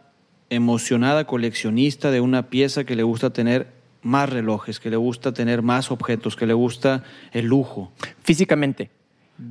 emocionada, 0.50 1.26
coleccionista 1.26 2.10
de 2.10 2.20
una 2.20 2.48
pieza 2.50 2.84
que 2.84 2.96
le 2.96 3.02
gusta 3.02 3.32
tener 3.32 3.68
más 4.02 4.30
relojes, 4.30 4.80
que 4.80 4.90
le 4.90 4.96
gusta 4.96 5.32
tener 5.32 5.62
más 5.62 5.90
objetos, 5.90 6.36
que 6.36 6.46
le 6.46 6.54
gusta 6.54 7.04
el 7.32 7.46
lujo. 7.46 7.92
Físicamente, 8.22 8.90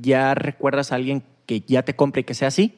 ¿ya 0.00 0.34
recuerdas 0.34 0.92
a 0.92 0.96
alguien 0.96 1.22
que 1.46 1.60
ya 1.60 1.82
te 1.82 1.94
compre 1.94 2.22
y 2.22 2.24
que 2.24 2.34
sea 2.34 2.48
así? 2.48 2.76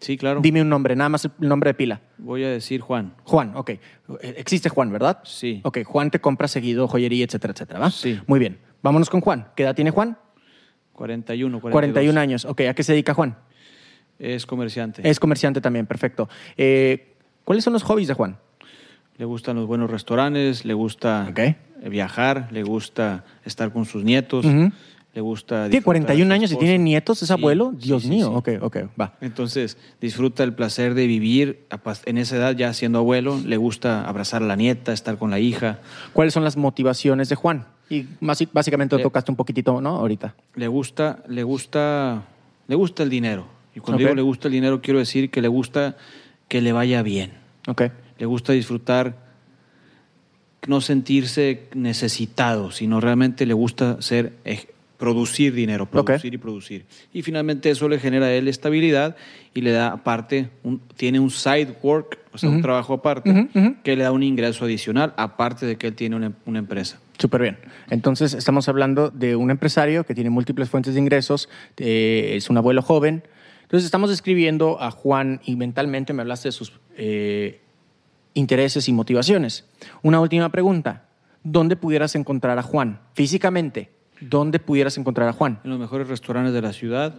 Sí, 0.00 0.16
claro. 0.18 0.40
Dime 0.42 0.60
un 0.60 0.68
nombre, 0.68 0.96
nada 0.96 1.08
más 1.08 1.24
el 1.24 1.32
nombre 1.48 1.70
de 1.70 1.74
pila. 1.74 2.00
Voy 2.18 2.44
a 2.44 2.50
decir 2.50 2.80
Juan. 2.80 3.14
Juan, 3.24 3.52
ok. 3.56 3.72
Existe 4.20 4.68
Juan, 4.68 4.92
¿verdad? 4.92 5.20
Sí. 5.24 5.60
Ok, 5.64 5.78
Juan 5.84 6.10
te 6.10 6.20
compra 6.20 6.48
seguido 6.48 6.88
joyería, 6.88 7.24
etcétera, 7.24 7.52
etcétera, 7.52 7.78
¿va? 7.78 7.90
Sí. 7.90 8.20
Muy 8.26 8.38
bien. 8.38 8.58
Vámonos 8.82 9.08
con 9.08 9.20
Juan. 9.20 9.48
¿Qué 9.56 9.62
edad 9.62 9.74
tiene 9.74 9.90
Juan? 9.90 10.18
41, 10.92 11.60
42. 11.60 11.72
41 11.72 12.20
años. 12.20 12.44
Ok, 12.44 12.62
¿a 12.62 12.74
qué 12.74 12.82
se 12.82 12.92
dedica 12.92 13.14
Juan? 13.14 13.36
Es 14.18 14.46
comerciante. 14.46 15.08
Es 15.08 15.18
comerciante 15.18 15.60
también, 15.60 15.86
perfecto. 15.86 16.28
Eh, 16.56 17.14
¿Cuáles 17.44 17.64
son 17.64 17.72
los 17.72 17.82
hobbies 17.82 18.08
de 18.08 18.14
Juan? 18.14 18.38
Le 19.16 19.24
gustan 19.24 19.56
los 19.56 19.66
buenos 19.66 19.90
restaurantes, 19.90 20.64
le 20.64 20.74
gusta 20.74 21.32
viajar, 21.88 22.48
le 22.50 22.62
gusta 22.62 23.24
estar 23.44 23.72
con 23.72 23.84
sus 23.84 24.02
nietos, 24.04 24.44
Ujú. 24.44 24.72
Le 25.14 25.20
gusta... 25.20 25.54
Tiene 25.68 25.68
disfrutar 25.70 25.84
41 25.84 26.24
a 26.24 26.26
su 26.28 26.32
años 26.34 26.52
y 26.52 26.56
tiene 26.56 26.78
nietos, 26.78 27.22
¿es 27.22 27.28
Sí, 27.28 27.32
abuelo? 27.32 27.72
Dios 27.76 28.02
sí, 28.02 28.08
mío. 28.08 28.32
Ok, 28.32 28.48
ok, 28.60 28.76
va. 29.00 29.14
Entonces 29.20 29.76
disfruta 30.00 30.42
el 30.42 30.52
placer 30.54 30.94
de 30.94 31.06
vivir 31.06 31.66
en 32.06 32.18
esa 32.18 32.36
edad 32.36 32.56
ya 32.56 32.72
siendo 32.74 32.98
abuelo, 32.98 33.40
le 33.44 33.56
gusta 33.56 34.08
abrazar 34.08 34.42
a 34.42 34.46
la 34.46 34.56
nieta, 34.56 34.92
estar 34.92 35.16
con 35.16 35.30
la 35.30 35.38
hija, 35.38 35.78
¿Cuáles 36.12 36.34
son 36.34 36.42
las 36.44 36.56
motivaciones 36.56 37.28
de 37.28 37.36
Juan? 37.36 37.66
Y 37.88 38.06
más- 38.20 38.42
básicamente 38.52 38.96
lo 38.96 39.02
tocaste 39.02 39.30
un 39.30 39.36
poquitito, 39.36 39.80
¿no? 39.80 39.90
Ahorita. 39.96 40.34
le 40.56 40.66
gusta, 40.68 41.22
le 41.28 41.42
gusta, 41.44 42.24
le 42.66 42.74
gusta 42.74 43.02
el 43.02 43.10
dinero. 43.10 43.46
Y 43.76 43.80
cuando 43.80 43.98
digo 43.98 44.14
le 44.14 44.22
gusta 44.22 44.48
el 44.48 44.52
dinero 44.54 44.80
quiero 44.80 44.98
decir 44.98 45.30
que 45.30 45.40
le 45.42 45.48
gusta 45.48 45.96
que 46.48 46.60
le 46.60 46.72
vaya 46.72 47.02
bien. 47.02 47.32
Ok. 47.68 47.82
Le 48.18 48.26
gusta 48.26 48.52
disfrutar, 48.52 49.16
no 50.66 50.80
sentirse 50.80 51.68
necesitado, 51.74 52.70
sino 52.70 53.00
realmente 53.00 53.46
le 53.46 53.54
gusta 53.54 54.00
ser, 54.00 54.32
producir 54.98 55.52
dinero, 55.54 55.86
producir 55.86 56.32
y 56.34 56.38
producir. 56.38 56.84
Y 57.12 57.22
finalmente 57.22 57.70
eso 57.70 57.88
le 57.88 57.98
genera 57.98 58.26
a 58.26 58.32
él 58.32 58.48
estabilidad 58.48 59.16
y 59.52 59.60
le 59.60 59.72
da 59.72 59.88
aparte, 59.88 60.50
un- 60.62 60.80
tiene 60.96 61.18
un 61.20 61.30
side 61.30 61.74
work, 61.82 62.18
o 62.32 62.38
sea, 62.38 62.48
un 62.50 62.62
trabajo 62.62 62.94
aparte, 62.94 63.48
que 63.82 63.96
le 63.96 64.02
da 64.04 64.12
un 64.12 64.22
ingreso 64.22 64.64
adicional, 64.64 65.12
aparte 65.16 65.66
de 65.66 65.76
que 65.76 65.88
él 65.88 65.94
tiene 65.94 66.16
una, 66.16 66.32
una 66.46 66.58
empresa. 66.58 66.98
Súper 67.18 67.42
bien. 67.42 67.58
Entonces, 67.90 68.34
estamos 68.34 68.68
hablando 68.68 69.10
de 69.10 69.36
un 69.36 69.50
empresario 69.50 70.04
que 70.04 70.14
tiene 70.14 70.30
múltiples 70.30 70.68
fuentes 70.68 70.94
de 70.94 71.00
ingresos, 71.00 71.48
eh, 71.76 72.32
es 72.36 72.50
un 72.50 72.56
abuelo 72.56 72.82
joven. 72.82 73.22
Entonces, 73.62 73.84
estamos 73.84 74.10
describiendo 74.10 74.80
a 74.82 74.90
Juan 74.90 75.40
y 75.44 75.56
mentalmente 75.56 76.12
me 76.12 76.22
hablaste 76.22 76.48
de 76.48 76.52
sus 76.52 76.72
eh, 76.96 77.60
intereses 78.34 78.88
y 78.88 78.92
motivaciones. 78.92 79.64
Una 80.02 80.20
última 80.20 80.48
pregunta. 80.50 81.04
¿Dónde 81.44 81.76
pudieras 81.76 82.14
encontrar 82.14 82.58
a 82.58 82.62
Juan? 82.62 83.00
Físicamente, 83.12 83.90
¿dónde 84.28 84.58
pudieras 84.58 84.96
encontrar 84.98 85.28
a 85.28 85.32
Juan? 85.32 85.60
En 85.64 85.70
los 85.70 85.78
mejores 85.78 86.08
restaurantes 86.08 86.52
de 86.54 86.62
la 86.62 86.72
ciudad, 86.72 87.14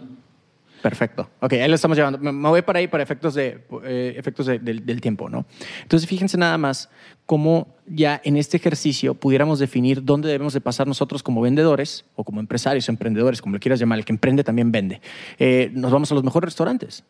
Perfecto. 0.82 1.28
Ok, 1.40 1.54
ahí 1.54 1.68
lo 1.68 1.74
estamos 1.74 1.96
llevando. 1.96 2.18
Me 2.18 2.48
voy 2.48 2.62
para 2.62 2.78
ahí 2.78 2.86
para 2.86 3.02
efectos, 3.02 3.34
de, 3.34 3.64
eh, 3.84 4.14
efectos 4.16 4.46
de- 4.46 4.58
del, 4.60 4.84
del 4.86 5.00
tiempo, 5.00 5.28
¿no? 5.28 5.44
Entonces, 5.82 6.08
fíjense 6.08 6.36
nada 6.38 6.58
más 6.58 6.90
cómo 7.24 7.74
ya 7.86 8.20
en 8.22 8.36
este 8.36 8.58
ejercicio 8.58 9.14
pudiéramos 9.14 9.58
definir 9.58 10.04
dónde 10.04 10.28
debemos 10.28 10.52
de 10.52 10.60
pasar 10.60 10.86
nosotros 10.86 11.22
como 11.24 11.40
vendedores 11.40 12.04
o 12.14 12.22
como 12.22 12.38
empresarios, 12.40 12.88
emprendedores, 12.88 13.40
como 13.42 13.54
le 13.54 13.58
quieras 13.60 13.80
llamar, 13.80 13.98
el 13.98 14.04
que 14.04 14.12
emprende 14.12 14.44
también 14.44 14.70
vende. 14.70 15.00
Eh, 15.38 15.70
nos 15.72 15.90
vamos 15.90 16.12
a 16.12 16.14
los 16.14 16.22
mejores 16.22 16.48
restaurantes. 16.48 17.02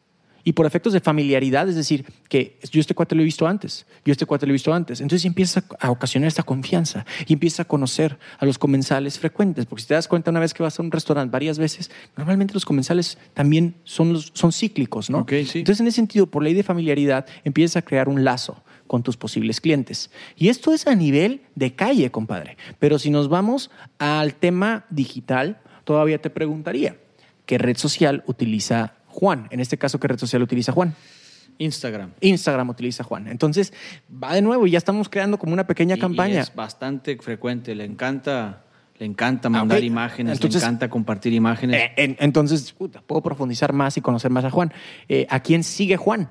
Y 0.46 0.52
por 0.52 0.64
efectos 0.64 0.92
de 0.92 1.00
familiaridad, 1.00 1.68
es 1.68 1.74
decir, 1.74 2.04
que 2.28 2.56
yo 2.70 2.80
este 2.80 2.94
cuate 2.94 3.16
lo 3.16 3.22
he 3.22 3.24
visto 3.24 3.48
antes, 3.48 3.84
yo 4.04 4.12
este 4.12 4.26
cuate 4.26 4.46
lo 4.46 4.52
he 4.52 4.54
visto 4.54 4.72
antes. 4.72 5.00
Entonces 5.00 5.24
empieza 5.26 5.64
a 5.80 5.90
ocasionar 5.90 6.28
esta 6.28 6.44
confianza 6.44 7.04
y 7.26 7.32
empieza 7.32 7.62
a 7.62 7.64
conocer 7.64 8.16
a 8.38 8.46
los 8.46 8.56
comensales 8.56 9.18
frecuentes. 9.18 9.66
Porque 9.66 9.82
si 9.82 9.88
te 9.88 9.94
das 9.94 10.06
cuenta, 10.06 10.30
una 10.30 10.38
vez 10.38 10.54
que 10.54 10.62
vas 10.62 10.78
a 10.78 10.82
un 10.84 10.92
restaurante 10.92 11.32
varias 11.32 11.58
veces, 11.58 11.90
normalmente 12.16 12.54
los 12.54 12.64
comensales 12.64 13.18
también 13.34 13.74
son, 13.82 14.12
los- 14.12 14.30
son 14.34 14.52
cíclicos, 14.52 15.10
¿no? 15.10 15.26
Sí. 15.28 15.34
Entonces, 15.58 15.80
en 15.80 15.88
ese 15.88 15.96
sentido, 15.96 16.26
por 16.28 16.44
ley 16.44 16.54
de 16.54 16.62
familiaridad, 16.62 17.26
empiezas 17.42 17.78
a 17.78 17.82
crear 17.82 18.08
un 18.08 18.22
lazo 18.22 18.62
con 18.86 19.02
tus 19.02 19.16
posibles 19.16 19.60
clientes. 19.60 20.12
Y 20.36 20.48
esto 20.48 20.72
es 20.72 20.86
a 20.86 20.94
nivel 20.94 21.40
de 21.56 21.74
calle, 21.74 22.12
compadre. 22.12 22.56
Pero 22.78 23.00
si 23.00 23.10
nos 23.10 23.28
vamos 23.28 23.72
al 23.98 24.34
tema 24.34 24.86
digital, 24.90 25.58
todavía 25.82 26.22
te 26.22 26.30
preguntaría, 26.30 26.96
¿qué 27.46 27.58
red 27.58 27.76
social 27.76 28.22
utiliza 28.28 28.92
Juan? 29.16 29.48
En 29.50 29.60
este 29.60 29.78
caso, 29.78 29.98
¿qué 29.98 30.08
red 30.08 30.18
social 30.18 30.42
utiliza 30.42 30.72
Juan? 30.72 30.94
Instagram. 31.58 32.10
Instagram 32.20 32.68
utiliza 32.68 33.02
Juan. 33.02 33.28
Entonces, 33.28 33.72
va 34.22 34.34
de 34.34 34.42
nuevo 34.42 34.66
y 34.66 34.72
ya 34.72 34.78
estamos 34.78 35.08
creando 35.08 35.38
como 35.38 35.54
una 35.54 35.66
pequeña 35.66 35.94
Y- 35.94 35.98
y 35.98 36.00
campaña. 36.02 36.40
es 36.42 36.54
bastante 36.54 37.16
frecuente. 37.16 37.74
Le 37.74 37.84
encanta, 37.84 38.64
le 38.98 39.06
encanta 39.06 39.48
mandar 39.48 39.82
imágenes, 39.82 40.34
Entonces- 40.34 40.60
le 40.60 40.66
encanta 40.68 40.90
compartir 40.90 41.32
imágenes. 41.32 41.80
Eh, 41.80 41.92
en- 41.96 42.16
entonces, 42.20 42.72
puta, 42.72 43.00
puedo 43.00 43.22
profundizar 43.22 43.72
más 43.72 43.96
y 43.96 44.02
conocer 44.02 44.30
más 44.30 44.44
a 44.44 44.50
Juan. 44.50 44.70
Eh, 45.08 45.26
¿A 45.30 45.40
quién 45.40 45.64
sigue 45.64 45.96
Juan? 45.96 46.28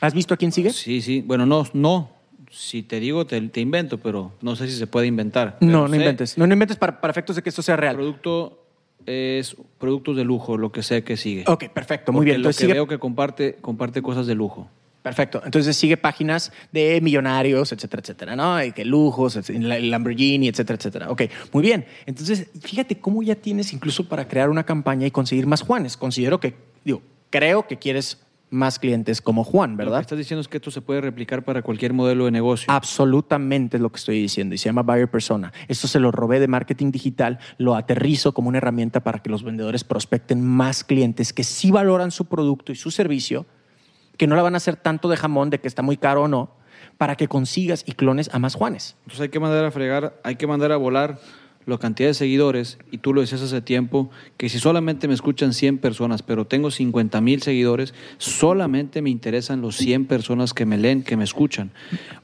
¿Has 0.00 0.12
visto 0.12 0.34
a 0.34 0.36
quién 0.36 0.50
sigue? 0.50 0.72
Sí, 0.72 1.00
sí. 1.02 1.22
Bueno, 1.24 1.46
no, 1.46 1.64
no. 1.72 2.10
Si 2.50 2.82
te 2.82 2.98
digo, 3.00 3.24
te, 3.26 3.40
te 3.48 3.60
invento, 3.60 3.96
pero 3.98 4.32
no 4.42 4.56
sé 4.56 4.66
si 4.68 4.76
se 4.76 4.86
puede 4.86 5.06
inventar. 5.06 5.56
No, 5.60 5.82
no 5.82 5.88
sé, 5.88 5.96
inventes. 5.96 6.36
No, 6.36 6.46
no 6.46 6.52
inventes 6.52 6.76
para, 6.76 7.00
para 7.00 7.10
efectos 7.12 7.36
de 7.36 7.42
que 7.42 7.48
esto 7.48 7.62
sea 7.62 7.76
real. 7.76 7.94
producto 7.94 8.61
es 9.06 9.56
productos 9.78 10.16
de 10.16 10.24
lujo, 10.24 10.56
lo 10.56 10.72
que 10.72 10.82
sea 10.82 11.02
que 11.02 11.16
sigue. 11.16 11.44
Ok, 11.46 11.68
perfecto, 11.68 12.12
muy 12.12 12.20
Porque 12.20 12.30
bien. 12.30 12.42
Lo 12.42 12.48
Entonces 12.48 12.58
que 12.58 12.64
sigue, 12.64 12.74
veo 12.74 12.86
que 12.86 12.98
comparte, 12.98 13.56
comparte 13.60 14.02
cosas 14.02 14.26
de 14.26 14.34
lujo. 14.34 14.68
perfecto. 15.02 15.42
Entonces 15.44 15.76
sigue 15.76 15.96
páginas 15.96 16.52
de 16.70 17.00
millonarios, 17.00 17.72
etcétera, 17.72 18.00
etcétera, 18.02 18.36
¿no? 18.36 18.62
Y 18.64 18.72
que 18.72 18.84
lujos, 18.84 19.36
el 19.48 19.90
Lamborghini, 19.90 20.48
etcétera, 20.48 20.76
etcétera. 20.76 21.10
Ok, 21.10 21.22
muy 21.52 21.62
bien. 21.62 21.84
Entonces, 22.06 22.46
fíjate 22.60 22.98
cómo 22.98 23.22
ya 23.22 23.34
tienes 23.34 23.72
incluso 23.72 24.08
para 24.08 24.28
crear 24.28 24.48
una 24.48 24.64
campaña 24.64 25.06
y 25.06 25.10
conseguir 25.10 25.46
más 25.46 25.62
Juanes. 25.62 25.96
Considero 25.96 26.38
que, 26.38 26.54
digo, 26.84 27.02
creo 27.30 27.66
que 27.66 27.78
quieres 27.78 28.21
más 28.52 28.78
clientes 28.78 29.20
como 29.22 29.44
Juan, 29.44 29.72
Lo 29.72 29.76
que 29.78 29.84
¿verdad? 29.84 30.00
estás 30.02 30.18
diciendo 30.18 30.42
es 30.42 30.48
que 30.48 30.58
esto 30.58 30.70
se 30.70 30.82
puede 30.82 31.00
replicar 31.00 31.42
para 31.42 31.62
cualquier 31.62 31.94
modelo 31.94 32.26
de 32.26 32.30
negocio. 32.30 32.70
Absolutamente 32.70 33.78
es 33.78 33.80
lo 33.80 33.90
que 33.90 33.96
estoy 33.96 34.20
diciendo 34.20 34.54
y 34.54 34.58
se 34.58 34.66
llama 34.66 34.82
Buyer 34.82 35.10
Persona. 35.10 35.52
Esto 35.68 35.88
se 35.88 35.98
lo 35.98 36.12
robé 36.12 36.38
de 36.38 36.48
marketing 36.48 36.90
digital, 36.92 37.38
lo 37.56 37.74
aterrizo 37.74 38.32
como 38.34 38.48
una 38.50 38.58
herramienta 38.58 39.00
para 39.02 39.20
que 39.20 39.30
los 39.30 39.42
vendedores 39.42 39.84
prospecten 39.84 40.44
más 40.44 40.84
clientes 40.84 41.32
que 41.32 41.44
sí 41.44 41.70
valoran 41.70 42.10
su 42.10 42.26
producto 42.26 42.72
y 42.72 42.76
su 42.76 42.90
servicio, 42.90 43.46
que 44.18 44.26
no 44.26 44.36
la 44.36 44.42
van 44.42 44.54
a 44.54 44.58
hacer 44.58 44.76
tanto 44.76 45.08
de 45.08 45.16
jamón 45.16 45.48
de 45.48 45.58
que 45.58 45.68
está 45.68 45.80
muy 45.82 45.96
caro 45.96 46.24
o 46.24 46.28
no, 46.28 46.50
para 46.98 47.16
que 47.16 47.28
consigas 47.28 47.84
y 47.86 47.92
clones 47.92 48.28
a 48.34 48.38
más 48.38 48.54
Juanes. 48.54 48.96
Entonces 49.00 49.22
hay 49.22 49.28
que 49.30 49.40
mandar 49.40 49.64
a 49.64 49.70
fregar, 49.70 50.20
hay 50.22 50.36
que 50.36 50.46
mandar 50.46 50.72
a 50.72 50.76
volar 50.76 51.18
la 51.66 51.78
cantidad 51.78 52.08
de 52.08 52.14
seguidores, 52.14 52.78
y 52.90 52.98
tú 52.98 53.14
lo 53.14 53.20
decías 53.20 53.42
hace 53.42 53.60
tiempo, 53.60 54.10
que 54.36 54.48
si 54.48 54.58
solamente 54.58 55.08
me 55.08 55.14
escuchan 55.14 55.52
100 55.52 55.78
personas, 55.78 56.22
pero 56.22 56.46
tengo 56.46 56.70
50 56.70 57.20
mil 57.20 57.42
seguidores, 57.42 57.94
solamente 58.18 59.02
me 59.02 59.10
interesan 59.10 59.60
los 59.60 59.76
100 59.76 60.06
personas 60.06 60.54
que 60.54 60.66
me 60.66 60.78
leen, 60.78 61.02
que 61.02 61.16
me 61.16 61.24
escuchan, 61.24 61.70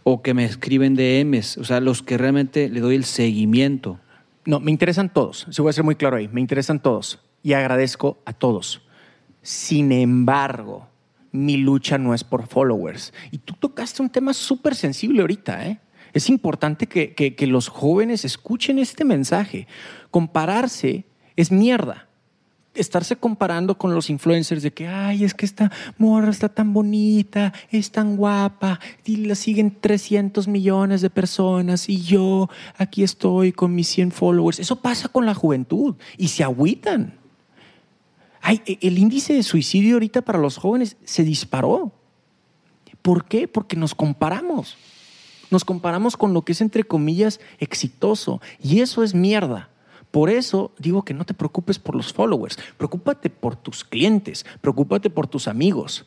o 0.02 0.22
que 0.22 0.34
me 0.34 0.44
escriben 0.44 0.94
DMs, 0.94 1.58
o 1.58 1.64
sea, 1.64 1.80
los 1.80 2.02
que 2.02 2.18
realmente 2.18 2.68
le 2.68 2.80
doy 2.80 2.96
el 2.96 3.04
seguimiento. 3.04 3.98
No, 4.44 4.60
me 4.60 4.70
interesan 4.70 5.12
todos. 5.12 5.46
Se 5.50 5.60
voy 5.60 5.70
a 5.70 5.74
ser 5.74 5.84
muy 5.84 5.94
claro 5.94 6.16
ahí. 6.16 6.28
Me 6.28 6.40
interesan 6.40 6.80
todos 6.80 7.20
y 7.42 7.52
agradezco 7.52 8.18
a 8.24 8.32
todos. 8.32 8.80
Sin 9.42 9.92
embargo, 9.92 10.88
mi 11.32 11.58
lucha 11.58 11.98
no 11.98 12.14
es 12.14 12.24
por 12.24 12.46
followers. 12.46 13.12
Y 13.30 13.38
tú 13.38 13.54
tocaste 13.58 14.00
un 14.00 14.10
tema 14.10 14.32
súper 14.32 14.74
sensible 14.74 15.20
ahorita, 15.20 15.66
¿eh? 15.66 15.80
Es 16.12 16.28
importante 16.28 16.86
que, 16.86 17.14
que- 17.14 17.46
los 17.46 17.68
jóvenes 17.68 18.24
escuchen 18.24 18.78
este 18.78 19.04
mensaje. 19.04 19.66
Compararse 20.10 21.04
es 21.36 21.52
mierda. 21.52 22.06
Estarse 22.74 23.16
comparando 23.16 23.76
con 23.76 23.94
los 23.94 24.08
influencers 24.08 24.62
de 24.62 24.72
que, 24.72 24.86
ay, 24.86 25.24
es 25.24 25.34
que 25.34 25.44
esta 25.46 25.72
morra 25.96 26.30
está 26.30 26.48
tan 26.48 26.72
bonita, 26.72 27.52
es 27.70 27.90
tan 27.90 28.16
guapa, 28.16 28.78
y 29.04 29.16
la 29.16 29.34
siguen 29.34 29.76
300 29.80 30.46
millones 30.46 31.00
de 31.00 31.10
personas, 31.10 31.88
y 31.88 32.02
yo 32.02 32.48
aquí 32.76 33.02
estoy 33.02 33.52
con 33.52 33.74
mis 33.74 33.88
100 33.88 34.12
followers. 34.12 34.60
Eso 34.60 34.80
pasa 34.80 35.08
con 35.08 35.26
la 35.26 35.34
juventud 35.34 35.96
y 36.16 36.28
se 36.28 36.44
agüitan. 36.44 37.14
Ay, 38.40 38.62
e- 38.64 38.78
el 38.82 38.98
índice 38.98 39.32
de 39.34 39.42
suicidio 39.42 39.94
ahorita 39.94 40.22
para 40.22 40.38
los 40.38 40.56
jóvenes 40.56 40.96
se 41.04 41.24
disparó. 41.24 41.92
¿Por 43.02 43.24
qué? 43.24 43.48
Porque 43.48 43.76
nos 43.76 43.94
comparamos. 43.94 44.76
Nos 45.50 45.64
comparamos 45.64 46.16
con 46.16 46.34
lo 46.34 46.42
que 46.42 46.52
es, 46.52 46.60
entre 46.60 46.84
comillas, 46.84 47.40
exitoso. 47.58 48.40
Y 48.62 48.80
eso 48.80 49.02
es 49.02 49.14
mierda. 49.14 49.70
Por 50.10 50.30
eso 50.30 50.72
digo 50.78 51.04
que 51.04 51.14
no 51.14 51.24
te 51.24 51.34
preocupes 51.34 51.78
por 51.78 51.94
los 51.94 52.12
followers. 52.12 52.58
Preocúpate 52.76 53.30
por 53.30 53.56
tus 53.56 53.84
clientes. 53.84 54.44
Preocúpate 54.60 55.10
por 55.10 55.26
tus 55.26 55.48
amigos. 55.48 56.06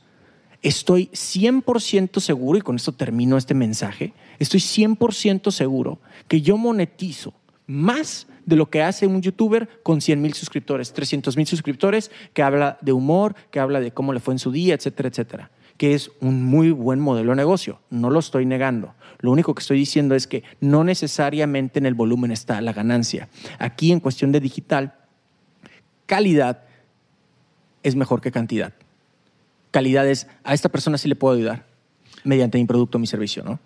Estoy 0.62 1.08
100% 1.08 2.20
seguro, 2.20 2.58
y 2.60 2.62
con 2.62 2.76
esto 2.76 2.92
termino 2.92 3.36
este 3.36 3.56
mensaje, 3.56 4.14
estoy 4.38 4.60
100% 4.60 5.50
seguro 5.50 6.00
que 6.28 6.42
yo 6.42 6.56
monetizo 6.56 7.34
más 7.66 8.28
de 8.46 8.56
lo 8.56 8.70
que 8.70 8.84
hace 8.84 9.08
un 9.08 9.22
youtuber 9.24 9.68
con 9.82 10.02
100 10.02 10.22
mil 10.22 10.34
suscriptores, 10.34 10.94
300 10.94 11.36
mil 11.36 11.48
suscriptores, 11.48 12.12
que 12.34 12.44
habla 12.44 12.78
de 12.82 12.92
humor, 12.92 13.36
que 13.50 13.60
habla 13.60 13.80
de 13.80 13.92
cómo 13.92 14.14
le 14.14 14.20
fue 14.20 14.36
en 14.36 14.40
su 14.40 14.52
día, 14.52 14.76
etcétera, 14.76 15.10
etcétera. 15.10 15.52
Que 15.82 15.96
es 15.96 16.12
un 16.20 16.46
muy 16.46 16.70
buen 16.70 17.00
modelo 17.00 17.32
de 17.32 17.38
negocio. 17.38 17.80
No 17.90 18.12
lo 18.12 18.20
estoy 18.20 18.46
negando. 18.46 18.94
Lo 19.18 19.32
único 19.32 19.56
que 19.56 19.62
estoy 19.62 19.80
diciendo 19.80 20.14
es 20.14 20.28
que 20.28 20.44
no 20.60 20.84
necesariamente 20.84 21.80
en 21.80 21.88
el 21.88 21.96
volumen 21.96 22.30
está 22.30 22.62
la 22.62 22.72
ganancia. 22.72 23.30
Aquí, 23.58 23.92
en 23.92 24.00
cuestión 24.00 24.32
de 24.32 24.40
digital, 24.40 24.94
calidad 26.06 26.66
es 27.82 27.96
mejor 27.96 28.22
que 28.22 28.32
cantidad. 28.32 28.74
Calidad 29.72 30.08
es, 30.08 30.28
a 30.44 30.54
esta 30.54 30.70
persona 30.70 31.00
sí 31.00 31.08
le 31.10 31.16
puedo 31.16 31.34
ayudar 31.34 31.66
mediante 32.24 32.60
mi 32.60 32.66
producto 32.66 33.00
o 33.00 33.02
mi 33.02 33.08
servicio, 33.08 33.44
¿no? 33.44 33.60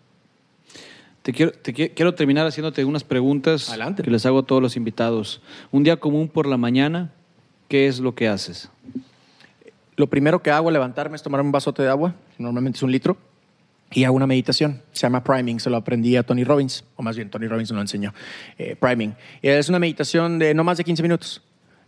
Te 1.21 1.33
quiero, 1.33 1.51
te 1.51 1.73
quiero 1.73 2.15
terminar 2.15 2.47
haciéndote 2.47 2.85
unas 2.85 3.03
preguntas 3.03 3.67
Adelante. 3.67 4.03
que 4.03 4.11
les 4.11 4.25
hago 4.25 4.39
a 4.39 4.43
todos 4.43 4.61
los 4.61 4.77
invitados. 4.77 5.41
Un 5.69 5.83
día 5.83 5.97
común 5.97 6.29
por 6.29 6.47
la 6.47 6.55
mañana, 6.55 7.11
¿qué 7.67 7.87
es 7.87 7.99
lo 7.99 8.15
que 8.15 8.29
haces? 8.29 8.69
Lo 9.97 10.07
primero 10.07 10.41
que 10.41 10.51
hago 10.51 10.67
al 10.67 10.73
levantarme 10.73 11.15
es 11.15 11.23
tomar 11.23 11.41
un 11.41 11.51
vasote 11.51 11.83
de 11.83 11.89
agua, 11.89 12.15
normalmente 12.37 12.77
es 12.77 12.83
un 12.83 12.91
litro, 12.91 13.17
y 13.91 14.03
hago 14.03 14.15
una 14.15 14.27
meditación. 14.27 14.81
Se 14.91 15.01
llama 15.01 15.23
priming, 15.23 15.59
se 15.59 15.69
lo 15.69 15.77
aprendí 15.77 16.15
a 16.17 16.23
Tony 16.23 16.43
Robbins, 16.43 16.83
o 16.95 17.03
más 17.03 17.15
bien 17.15 17.29
Tony 17.29 17.47
Robbins 17.47 17.71
me 17.71 17.75
lo 17.75 17.81
enseñó. 17.81 18.13
Eh, 18.57 18.75
priming. 18.75 19.15
Es 19.41 19.69
una 19.69 19.79
meditación 19.79 20.37
de 20.39 20.53
no 20.53 20.63
más 20.63 20.77
de 20.77 20.83
15 20.83 21.01
minutos. 21.01 21.41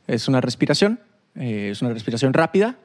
Es 0.07 0.27
una 0.27 0.39
respiración, 0.39 0.99
eh, 1.35 1.69
es 1.71 1.81
una 1.81 1.91
respiración 1.91 2.33
rápida, 2.33 2.77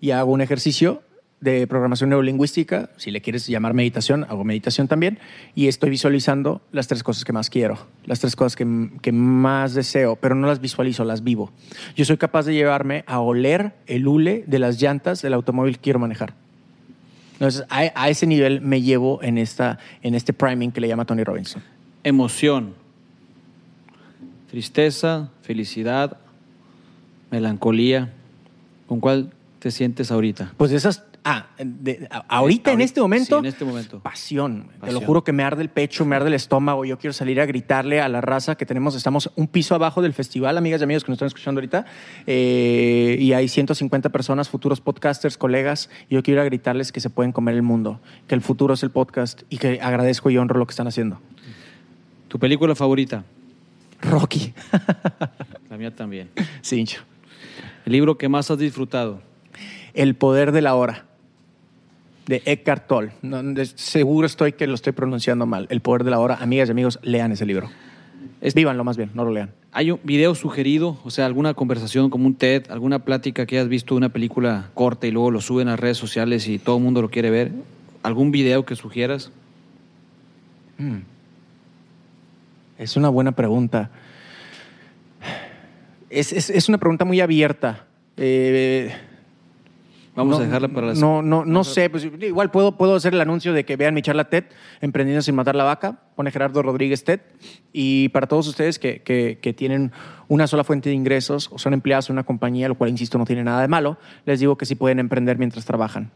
y 0.00 0.12
hago 0.12 0.32
un 0.32 0.40
ejercicio 0.40 1.02
de 1.40 1.66
programación 1.66 2.10
neurolingüística. 2.10 2.90
Si 2.96 3.10
le 3.10 3.20
quieres 3.20 3.46
llamar 3.46 3.74
meditación, 3.74 4.24
hago 4.28 4.44
meditación 4.44 4.88
también. 4.88 5.18
Y 5.54 5.68
estoy 5.68 5.90
visualizando 5.90 6.60
las 6.72 6.86
tres 6.86 7.02
cosas 7.02 7.24
que 7.24 7.32
más 7.32 7.50
quiero, 7.50 7.78
las 8.04 8.20
tres 8.20 8.36
cosas 8.36 8.56
que, 8.56 8.90
que 9.00 9.12
más 9.12 9.74
deseo, 9.74 10.16
pero 10.16 10.34
no 10.34 10.46
las 10.46 10.60
visualizo, 10.60 11.04
las 11.04 11.24
vivo. 11.24 11.50
Yo 11.96 12.04
soy 12.04 12.16
capaz 12.18 12.44
de 12.46 12.54
llevarme 12.54 13.04
a 13.06 13.20
oler 13.20 13.72
el 13.86 14.06
hule 14.06 14.44
de 14.46 14.58
las 14.58 14.80
llantas 14.80 15.22
del 15.22 15.34
automóvil 15.34 15.76
que 15.76 15.82
quiero 15.82 15.98
manejar. 15.98 16.34
Entonces, 17.34 17.64
a, 17.70 17.90
a 17.94 18.10
ese 18.10 18.26
nivel 18.26 18.60
me 18.60 18.82
llevo 18.82 19.22
en, 19.22 19.38
esta, 19.38 19.78
en 20.02 20.14
este 20.14 20.32
priming 20.34 20.72
que 20.72 20.80
le 20.82 20.88
llama 20.88 21.06
Tony 21.06 21.24
Robinson. 21.24 21.62
Emoción. 22.04 22.74
Tristeza, 24.50 25.30
felicidad, 25.42 26.18
melancolía. 27.30 28.12
¿Con 28.86 29.00
cuál 29.00 29.32
te 29.58 29.70
sientes 29.70 30.10
ahorita? 30.10 30.52
Pues 30.56 30.72
esas. 30.72 31.04
Ah, 31.22 31.48
de- 31.58 32.08
a- 32.10 32.24
ahorita, 32.28 32.72
en 32.72 32.80
este 32.80 32.98
momento. 33.00 33.36
sí, 33.36 33.40
en 33.40 33.46
este 33.46 33.64
momento. 33.66 34.00
Pasión. 34.00 34.68
Te 34.82 34.90
lo 34.90 35.00
juro 35.02 35.22
que 35.22 35.32
me 35.32 35.42
arde 35.42 35.60
el 35.62 35.68
pecho, 35.68 36.06
me 36.06 36.16
arde 36.16 36.28
el 36.28 36.34
estómago. 36.34 36.86
Yo 36.86 36.98
quiero 36.98 37.12
salir 37.12 37.40
a 37.42 37.46
gritarle 37.46 38.00
a 38.00 38.08
la 38.08 38.22
raza 38.22 38.54
que 38.54 38.64
tenemos. 38.64 38.94
Estamos 38.94 39.30
un 39.36 39.46
piso 39.46 39.74
abajo 39.74 40.00
del 40.00 40.14
festival, 40.14 40.56
amigas 40.56 40.80
y 40.80 40.84
amigos 40.84 41.04
que 41.04 41.10
nos 41.12 41.16
están 41.16 41.26
escuchando 41.26 41.58
ahorita. 41.58 41.84
eh, 42.26 43.16
y 43.20 43.32
hay 43.34 43.48
150 43.48 44.08
personas, 44.08 44.48
futuros 44.48 44.80
podcasters, 44.80 45.36
colegas. 45.36 45.90
Y 46.08 46.14
yo 46.14 46.22
quiero 46.22 46.40
ir 46.40 46.42
a 46.42 46.44
gritarles 46.46 46.90
que 46.92 47.00
se 47.00 47.10
pueden 47.10 47.32
comer 47.32 47.54
el 47.54 47.62
mundo, 47.62 48.00
que 48.26 48.34
el 48.34 48.40
futuro 48.40 48.72
es 48.74 48.82
el 48.82 48.90
podcast 48.90 49.42
y 49.50 49.58
que 49.58 49.78
agradezco 49.82 50.30
y 50.30 50.38
honro 50.38 50.58
lo 50.58 50.66
que 50.66 50.72
están 50.72 50.86
haciendo. 50.86 51.20
¿Tu 52.28 52.38
película 52.38 52.74
favorita? 52.74 53.24
Rocky. 54.00 54.54
La 55.68 55.76
mía 55.76 55.94
también. 55.94 56.30
Cincho. 56.62 57.02
¿El 57.84 57.92
libro 57.92 58.16
que 58.16 58.28
más 58.30 58.50
has 58.50 58.58
disfrutado? 58.58 59.20
El 59.92 60.14
poder 60.14 60.52
de 60.52 60.62
la 60.62 60.74
hora, 60.76 61.04
de 62.30 62.42
Eckhart 62.46 62.86
Tolle. 62.86 63.10
No, 63.22 63.42
de- 63.42 63.66
seguro 63.66 64.26
estoy 64.26 64.52
que 64.52 64.66
lo 64.66 64.74
estoy 64.74 64.92
pronunciando 64.92 65.44
mal. 65.46 65.66
El 65.68 65.80
poder 65.80 66.04
de 66.04 66.10
la 66.12 66.18
hora. 66.20 66.36
Amigas 66.40 66.68
y 66.68 66.72
amigos, 66.72 66.98
lean 67.02 67.32
ese 67.32 67.44
libro. 67.44 67.68
Es- 68.40 68.54
Vívanlo 68.54 68.84
más 68.84 68.96
bien, 68.96 69.10
no 69.14 69.24
lo 69.24 69.32
lean. 69.32 69.50
¿Hay 69.72 69.90
un 69.90 70.00
video 70.04 70.34
sugerido? 70.34 70.98
O 71.04 71.10
sea, 71.10 71.26
alguna 71.26 71.54
conversación 71.54 72.08
como 72.08 72.26
un 72.26 72.34
TED, 72.34 72.70
alguna 72.70 73.00
plática 73.00 73.46
que 73.46 73.56
hayas 73.58 73.68
visto 73.68 73.94
de 73.94 73.98
una 73.98 74.08
película 74.08 74.70
corta 74.74 75.06
y 75.06 75.10
luego 75.10 75.30
lo 75.30 75.40
suben 75.40 75.68
a 75.68 75.72
las 75.72 75.80
redes 75.80 75.98
sociales 75.98 76.46
y 76.48 76.58
todo 76.58 76.76
el 76.78 76.82
mundo 76.82 77.02
lo 77.02 77.10
quiere 77.10 77.30
ver. 77.30 77.52
¿Algún 78.02 78.30
video 78.30 78.64
que 78.64 78.76
sugieras? 78.76 79.30
Mm. 80.78 80.98
Es 82.78 82.96
una 82.96 83.08
buena 83.10 83.32
pregunta. 83.32 83.90
Es, 86.08 86.32
es- 86.32 86.50
es 86.50 86.68
una 86.68 86.78
pregunta 86.78 87.04
muy 87.04 87.20
abierta. 87.20 87.86
Eh, 88.16 88.92
Vamos 90.20 90.38
no, 90.38 90.42
a 90.42 90.46
dejarla 90.46 90.68
para 90.68 90.86
la 90.88 90.94
No, 90.94 91.22
no, 91.22 91.44
no 91.44 91.64
sé. 91.64 91.90
Pues, 91.90 92.04
igual 92.20 92.50
puedo, 92.50 92.76
puedo 92.76 92.94
hacer 92.94 93.14
el 93.14 93.20
anuncio 93.20 93.52
de 93.52 93.64
que 93.64 93.76
vean 93.76 93.94
mi 93.94 94.02
charla 94.02 94.28
TED, 94.30 94.44
Emprendiendo 94.80 95.22
sin 95.22 95.34
matar 95.34 95.56
la 95.56 95.64
vaca. 95.64 95.98
Pone 96.16 96.30
Gerardo 96.30 96.62
Rodríguez 96.62 97.04
TED. 97.04 97.20
Y 97.72 98.08
para 98.10 98.26
todos 98.26 98.46
ustedes 98.48 98.78
que, 98.78 99.02
que- 99.02 99.38
que 99.40 99.52
tienen 99.52 99.92
una 100.28 100.46
sola 100.46 100.64
fuente 100.64 100.88
de 100.90 100.94
ingresos 100.94 101.48
o 101.52 101.58
son 101.58 101.74
empleados 101.74 102.08
en 102.08 102.14
una 102.14 102.22
compañía, 102.24 102.68
lo 102.68 102.74
cual, 102.76 102.90
insisto, 102.90 103.18
no 103.18 103.24
tiene 103.24 103.42
nada 103.44 103.60
de 103.60 103.68
malo, 103.68 103.98
les 104.26 104.40
digo 104.40 104.56
que 104.56 104.66
sí 104.66 104.74
pueden 104.74 104.98
emprender 104.98 105.38
mientras 105.38 105.64
trabajan. 105.64 106.10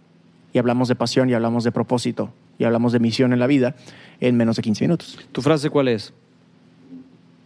Y 0.52 0.58
hablamos 0.58 0.86
de 0.88 0.94
pasión 0.94 1.28
y 1.30 1.34
hablamos 1.34 1.64
de 1.64 1.72
propósito 1.72 2.32
y 2.58 2.64
hablamos 2.64 2.92
de 2.92 3.00
misión 3.00 3.32
en 3.32 3.40
la 3.40 3.48
vida 3.48 3.74
en 4.20 4.36
menos 4.36 4.54
de 4.56 4.62
15 4.62 4.84
minutos. 4.84 5.18
¿Tu 5.32 5.42
frase 5.42 5.68
cuál 5.68 5.88
es? 5.88 6.12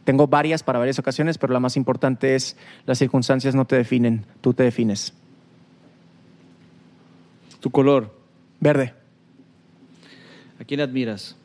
Tengo 0.05 0.27
varias 0.27 0.63
para 0.63 0.79
varias 0.79 0.99
ocasiones, 0.99 1.37
pero 1.39 1.53
la 1.53 1.61
más 1.61 1.77
importante 1.77 2.35
es 2.35 2.57
las 2.87 2.99
circunstancias 2.99 3.55
no 3.55 3.67
te 3.67 3.77
definen, 3.77 4.25
tú 4.41 4.55
te 4.55 4.63
defines. 4.63 5.13
¿Tu 7.61 7.71
color? 7.71 8.15
Verde, 8.61 8.95
¿A 10.61 10.65
quién 10.65 10.81
admiras? 10.81 11.37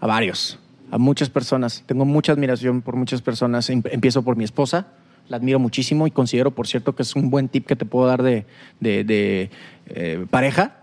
a 0.00 0.06
varios, 0.06 0.58
a 0.90 0.98
muchas 0.98 1.30
personas. 1.30 1.82
Tengo 1.86 2.04
mucha 2.04 2.32
admiración 2.32 2.82
por 2.82 2.96
muchas 2.96 3.22
personas. 3.22 3.70
Em- 3.70 3.82
Empiezo 3.90 4.22
por 4.22 4.36
mi 4.36 4.44
esposa, 4.44 4.88
la 5.28 5.36
admiro 5.36 5.58
muchísimo 5.58 6.06
y 6.06 6.10
considero, 6.10 6.50
por 6.50 6.66
cierto, 6.66 6.94
que 6.94 7.02
es 7.02 7.14
un 7.16 7.30
buen 7.30 7.48
tip 7.48 7.66
que 7.66 7.76
te 7.76 7.84
puedo 7.84 8.06
dar 8.08 8.22
de, 8.22 8.44
de- 8.80 9.04
de, 9.04 9.50
eh, 9.86 10.26
pareja. 10.30 10.76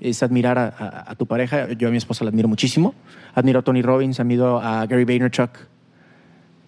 Es 0.00 0.22
admirar 0.22 0.58
a, 0.58 0.68
a- 0.68 1.10
a 1.12 1.14
tu 1.14 1.26
pareja. 1.26 1.70
Yo 1.72 1.88
a 1.88 1.90
mi 1.90 1.98
esposa 1.98 2.24
la 2.24 2.30
admiro 2.30 2.48
muchísimo. 2.48 2.94
Admiro 3.34 3.60
a 3.60 3.62
Tony 3.62 3.82
Robbins, 3.82 4.18
admiro 4.18 4.58
a 4.60 4.86
Gary 4.86 5.04
Vaynerchuk. 5.04 5.50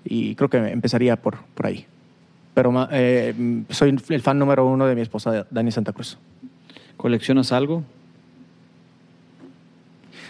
Y 0.05 0.35
creo 0.35 0.51
que 0.51 0.59
empezaría 0.59 1.17
por, 1.17 1.39
por 1.55 1.67
ahí. 1.67 1.87
Pero 2.55 2.89
eh, 2.91 3.65
soy 3.71 3.97
el 4.11 4.21
fan 4.21 4.39
número 4.39 4.67
uno 4.67 4.87
de 4.87 4.95
mi 4.95 5.01
esposa, 5.01 5.47
Dani 5.51 5.73
Santa 5.73 5.93
Cruz. 5.95 6.19
¿Coleccionas 7.03 7.51
algo? 7.51 7.83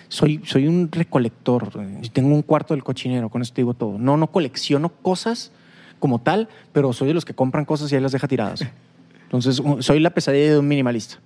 Soy, 0.08 0.40
soy 0.46 0.66
un 0.66 0.90
recolector. 0.90 1.68
Tengo 2.14 2.34
un 2.34 2.40
cuarto 2.40 2.72
del 2.72 2.82
cochinero, 2.82 3.28
con 3.28 3.42
eso 3.42 3.52
te 3.52 3.60
digo 3.60 3.74
todo. 3.74 3.98
No, 3.98 4.16
no 4.16 4.28
colecciono 4.28 4.88
cosas 4.88 5.52
como 5.98 6.22
tal, 6.22 6.48
pero 6.72 6.94
soy 6.94 7.08
de 7.08 7.14
los 7.14 7.26
que 7.26 7.34
compran 7.34 7.66
cosas 7.66 7.92
y 7.92 7.96
ahí 7.96 8.00
las 8.00 8.12
deja 8.12 8.26
tiradas. 8.26 8.64
Entonces, 9.24 9.60
soy 9.80 10.00
la 10.00 10.08
pesadilla 10.08 10.52
de 10.52 10.58
un 10.60 10.66
minimalista. 10.66 11.16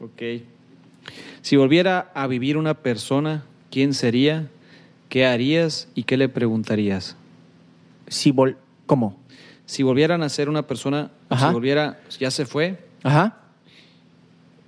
Ok. 0.00 0.42
Si 1.40 1.54
volviera 1.54 2.10
a 2.12 2.26
vivir 2.26 2.56
una 2.56 2.74
persona, 2.74 3.44
¿quién 3.70 3.94
sería? 3.94 4.48
¿Qué 5.08 5.24
harías 5.24 5.86
y 5.94 6.02
qué 6.02 6.16
le 6.16 6.28
preguntarías? 6.28 7.14
Si 8.08 8.32
vol 8.32 8.56
¿Cómo? 8.86 9.20
Si 9.66 9.84
volvieran 9.84 10.24
a 10.24 10.28
ser 10.28 10.48
una 10.48 10.66
persona, 10.66 11.12
Ajá. 11.28 11.46
si 11.46 11.54
volviera, 11.54 12.00
ya 12.18 12.32
se 12.32 12.44
fue 12.44 12.84
Ajá. 13.04 13.43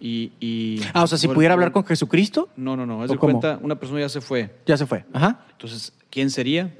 Y... 0.00 0.32
y- 0.40 0.80
Ah, 0.92 1.02
o 1.04 1.06
sea, 1.06 1.18
si 1.18 1.28
pudiera 1.28 1.54
hablar 1.54 1.72
con 1.72 1.84
Jesucristo, 1.84 2.48
No, 2.56 2.76
no, 2.76 2.84
no. 2.86 3.02
Haz 3.02 3.10
¿O 3.10 3.14
de 3.14 3.18
cómo? 3.18 3.40
cuenta, 3.40 3.58
una 3.62 3.78
persona 3.78 4.00
ya 4.00 4.08
se 4.08 4.20
fue. 4.20 4.54
ya 4.66 4.76
se 4.76 4.86
fue. 4.86 5.04
Ajá. 5.12 5.44
Entonces, 5.52 5.92
¿quién 6.10 6.30
sería? 6.30 6.74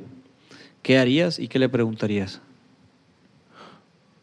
¿Qué 0.82 0.98
harías 0.98 1.38
y 1.38 1.48
qué 1.48 1.58
le 1.58 1.68
preguntarías? 1.68 2.40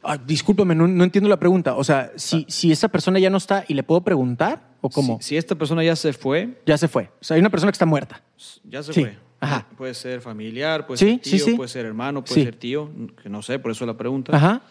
Ah, 0.06 0.18
discúlpame, 0.18 0.76
no, 0.76 0.86
no 0.88 1.04
entiendo 1.06 1.30
la 1.30 1.38
pregunta. 1.40 1.76
O 1.76 1.84
sea, 1.84 2.12
si, 2.18 2.46
si 2.50 2.72
esa 2.72 2.90
persona 2.90 3.20
ya 3.20 3.30
no 3.30 3.38
está 3.38 3.64
y 3.68 3.74
le 3.74 3.84
puedo 3.84 4.02
preguntar, 4.02 4.62
¿o 4.82 4.90
cómo? 4.90 5.18
Si, 5.22 5.30
si 5.30 5.38
esta 5.38 5.56
persona 5.56 5.82
ya 5.84 5.96
se 5.96 6.12
fue, 6.12 6.62
Ya 6.66 6.78
se 6.78 6.90
fue. 6.90 7.10
O 7.22 7.24
sea, 7.24 7.36
hay 7.36 7.40
una 7.42 7.50
persona 7.50 7.72
que 7.72 7.76
está 7.76 7.86
muerta. 7.86 8.22
ya 8.66 8.84
se 8.84 8.92
Sí, 8.94 9.02
fue. 9.02 9.18
ajá. 9.40 9.66
Puede 9.78 9.94
ser 9.94 10.20
familiar, 10.20 10.86
puede 10.86 10.98
Sí, 10.98 11.06
ser 11.06 11.20
sí, 11.24 11.38
tío, 11.38 11.46
sí. 11.46 11.54
puede 11.56 11.70
ser 11.70 11.86
hermano, 11.86 12.24
puede 12.24 12.44
ser 12.44 12.56
tío, 12.58 12.90
que 13.22 13.30
no 13.30 13.42
sé, 13.42 13.60
por 13.60 13.72
eso 13.72 13.86
la 13.86 13.96
pregunta. 13.96 14.36
Ajá. 14.36 14.62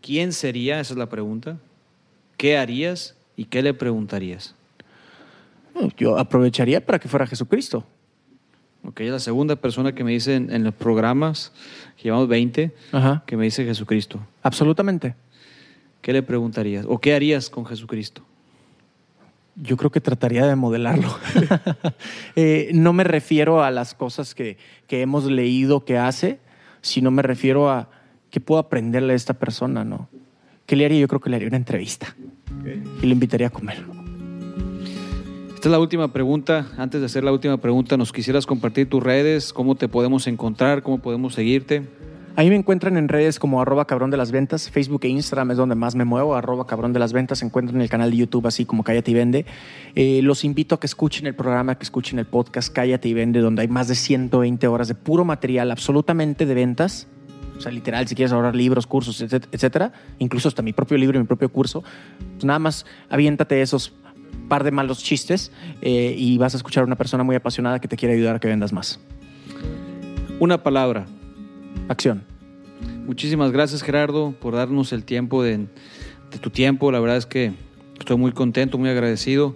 ¿Quién 0.00 0.32
sería? 0.32 0.80
Esa 0.80 0.94
es 0.94 0.98
la 0.98 1.08
pregunta. 1.08 1.58
¿Qué 2.36 2.56
harías 2.58 3.14
y 3.36 3.44
qué 3.46 3.62
le 3.62 3.74
preguntarías? 3.74 4.54
Yo 5.96 6.18
aprovecharía 6.18 6.84
para 6.84 6.98
que 6.98 7.08
fuera 7.08 7.26
Jesucristo. 7.26 7.84
Ok, 8.84 9.00
es 9.00 9.10
la 9.10 9.18
segunda 9.20 9.56
persona 9.56 9.94
que 9.94 10.04
me 10.04 10.10
dice 10.10 10.34
en, 10.34 10.52
en 10.52 10.64
los 10.64 10.74
programas, 10.74 11.52
que 11.96 12.04
llevamos 12.04 12.28
20, 12.28 12.74
Ajá. 12.92 13.22
que 13.26 13.36
me 13.36 13.44
dice 13.44 13.64
Jesucristo. 13.64 14.18
Absolutamente. 14.42 15.14
¿Qué 16.00 16.12
le 16.12 16.22
preguntarías? 16.22 16.84
¿O 16.88 16.98
qué 16.98 17.14
harías 17.14 17.48
con 17.48 17.64
Jesucristo? 17.64 18.22
Yo 19.54 19.76
creo 19.76 19.90
que 19.90 20.00
trataría 20.00 20.46
de 20.46 20.56
modelarlo. 20.56 21.08
Eh, 22.34 22.70
no 22.72 22.94
me 22.94 23.04
refiero 23.04 23.62
a 23.62 23.70
las 23.70 23.94
cosas 23.94 24.34
que, 24.34 24.56
que 24.86 25.02
hemos 25.02 25.26
leído 25.26 25.84
que 25.84 25.98
hace, 25.98 26.38
sino 26.80 27.10
me 27.10 27.20
refiero 27.22 27.70
a 27.70 27.90
qué 28.30 28.40
puedo 28.40 28.58
aprenderle 28.58 29.12
a 29.12 29.16
esta 29.16 29.34
persona, 29.34 29.84
¿no? 29.84 30.08
¿Qué 30.66 30.76
le 30.76 30.84
haría? 30.84 31.00
Yo 31.00 31.08
creo 31.08 31.20
que 31.20 31.30
le 31.30 31.36
haría 31.36 31.48
una 31.48 31.56
entrevista 31.56 32.14
y 33.02 33.06
le 33.06 33.12
invitaría 33.12 33.48
a 33.48 33.50
comer. 33.50 33.82
Esta 35.54 35.68
es 35.68 35.72
la 35.72 35.78
última 35.78 36.12
pregunta. 36.12 36.66
Antes 36.76 37.00
de 37.00 37.06
hacer 37.06 37.22
la 37.22 37.32
última 37.32 37.56
pregunta, 37.56 37.96
¿nos 37.96 38.12
quisieras 38.12 38.46
compartir 38.46 38.88
tus 38.88 39.02
redes? 39.02 39.52
¿Cómo 39.52 39.76
te 39.76 39.88
podemos 39.88 40.26
encontrar? 40.26 40.82
¿Cómo 40.82 40.98
podemos 40.98 41.34
seguirte? 41.34 41.82
Ahí 42.34 42.48
me 42.48 42.56
encuentran 42.56 42.96
en 42.96 43.08
redes 43.08 43.38
como 43.38 43.60
arroba 43.60 43.86
cabrón 43.86 44.10
de 44.10 44.16
las 44.16 44.32
ventas, 44.32 44.70
Facebook 44.70 45.02
e 45.04 45.08
Instagram 45.08 45.50
es 45.50 45.58
donde 45.58 45.74
más 45.74 45.94
me 45.94 46.06
muevo, 46.06 46.34
arroba 46.34 46.66
cabrón 46.66 46.94
de 46.94 46.98
las 46.98 47.12
ventas, 47.12 47.40
se 47.40 47.44
encuentran 47.44 47.76
en 47.76 47.82
el 47.82 47.90
canal 47.90 48.10
de 48.10 48.16
YouTube 48.16 48.46
así 48.46 48.64
como 48.64 48.84
Cállate 48.84 49.10
y 49.10 49.14
Vende. 49.14 49.46
Eh, 49.94 50.20
los 50.22 50.42
invito 50.42 50.74
a 50.74 50.80
que 50.80 50.86
escuchen 50.86 51.26
el 51.26 51.34
programa, 51.34 51.76
que 51.76 51.84
escuchen 51.84 52.18
el 52.18 52.24
podcast 52.24 52.72
Cállate 52.72 53.08
y 53.08 53.14
Vende, 53.14 53.40
donde 53.40 53.60
hay 53.62 53.68
más 53.68 53.86
de 53.88 53.94
120 53.94 54.66
horas 54.66 54.88
de 54.88 54.94
puro 54.94 55.26
material 55.26 55.70
absolutamente 55.70 56.46
de 56.46 56.54
ventas. 56.54 57.06
O 57.56 57.60
sea, 57.60 57.70
literal, 57.70 58.08
si 58.08 58.14
quieres 58.14 58.32
ahorrar 58.32 58.56
libros, 58.56 58.86
cursos, 58.86 59.20
etc- 59.22 59.46
etcétera, 59.52 59.92
incluso 60.18 60.48
hasta 60.48 60.62
mi 60.62 60.72
propio 60.72 60.98
libro 60.98 61.18
y 61.18 61.20
mi 61.20 61.26
propio 61.26 61.48
curso, 61.48 61.82
pues 62.34 62.44
nada 62.44 62.58
más 62.58 62.86
aviéntate 63.08 63.60
esos 63.62 63.92
par 64.48 64.64
de 64.64 64.70
malos 64.70 65.02
chistes 65.02 65.52
eh, 65.80 66.14
y 66.18 66.38
vas 66.38 66.54
a 66.54 66.56
escuchar 66.56 66.82
a 66.82 66.86
una 66.86 66.96
persona 66.96 67.22
muy 67.22 67.36
apasionada 67.36 67.80
que 67.80 67.88
te 67.88 67.96
quiere 67.96 68.14
ayudar 68.14 68.36
a 68.36 68.40
que 68.40 68.48
vendas 68.48 68.72
más. 68.72 69.00
Una 70.40 70.62
palabra. 70.62 71.06
Acción. 71.88 72.24
Muchísimas 73.06 73.52
gracias 73.52 73.82
Gerardo 73.82 74.32
por 74.40 74.54
darnos 74.54 74.92
el 74.92 75.04
tiempo 75.04 75.42
de, 75.42 75.58
de 76.30 76.38
tu 76.40 76.50
tiempo. 76.50 76.90
La 76.90 77.00
verdad 77.00 77.16
es 77.16 77.26
que 77.26 77.52
estoy 77.98 78.16
muy 78.16 78.32
contento, 78.32 78.78
muy 78.78 78.88
agradecido. 78.90 79.54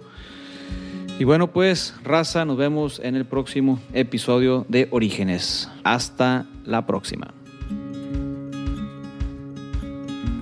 Y 1.19 1.23
bueno, 1.23 1.51
pues 1.51 1.95
raza, 2.03 2.45
nos 2.45 2.57
vemos 2.57 2.99
en 3.03 3.15
el 3.15 3.25
próximo 3.25 3.79
episodio 3.93 4.65
de 4.69 4.87
Orígenes. 4.91 5.69
Hasta 5.83 6.45
la 6.63 6.85
próxima. 6.85 7.33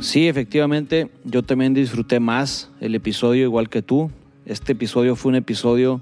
Sí, 0.06 0.28
efectivamente, 0.28 1.10
yo 1.24 1.42
también 1.42 1.74
disfruté 1.74 2.20
más 2.20 2.70
el 2.80 2.94
episodio 2.94 3.42
igual 3.42 3.70
que 3.70 3.82
tú. 3.82 4.12
Este 4.46 4.74
episodio 4.74 5.16
fue 5.16 5.30
un 5.30 5.36
episodio, 5.36 6.00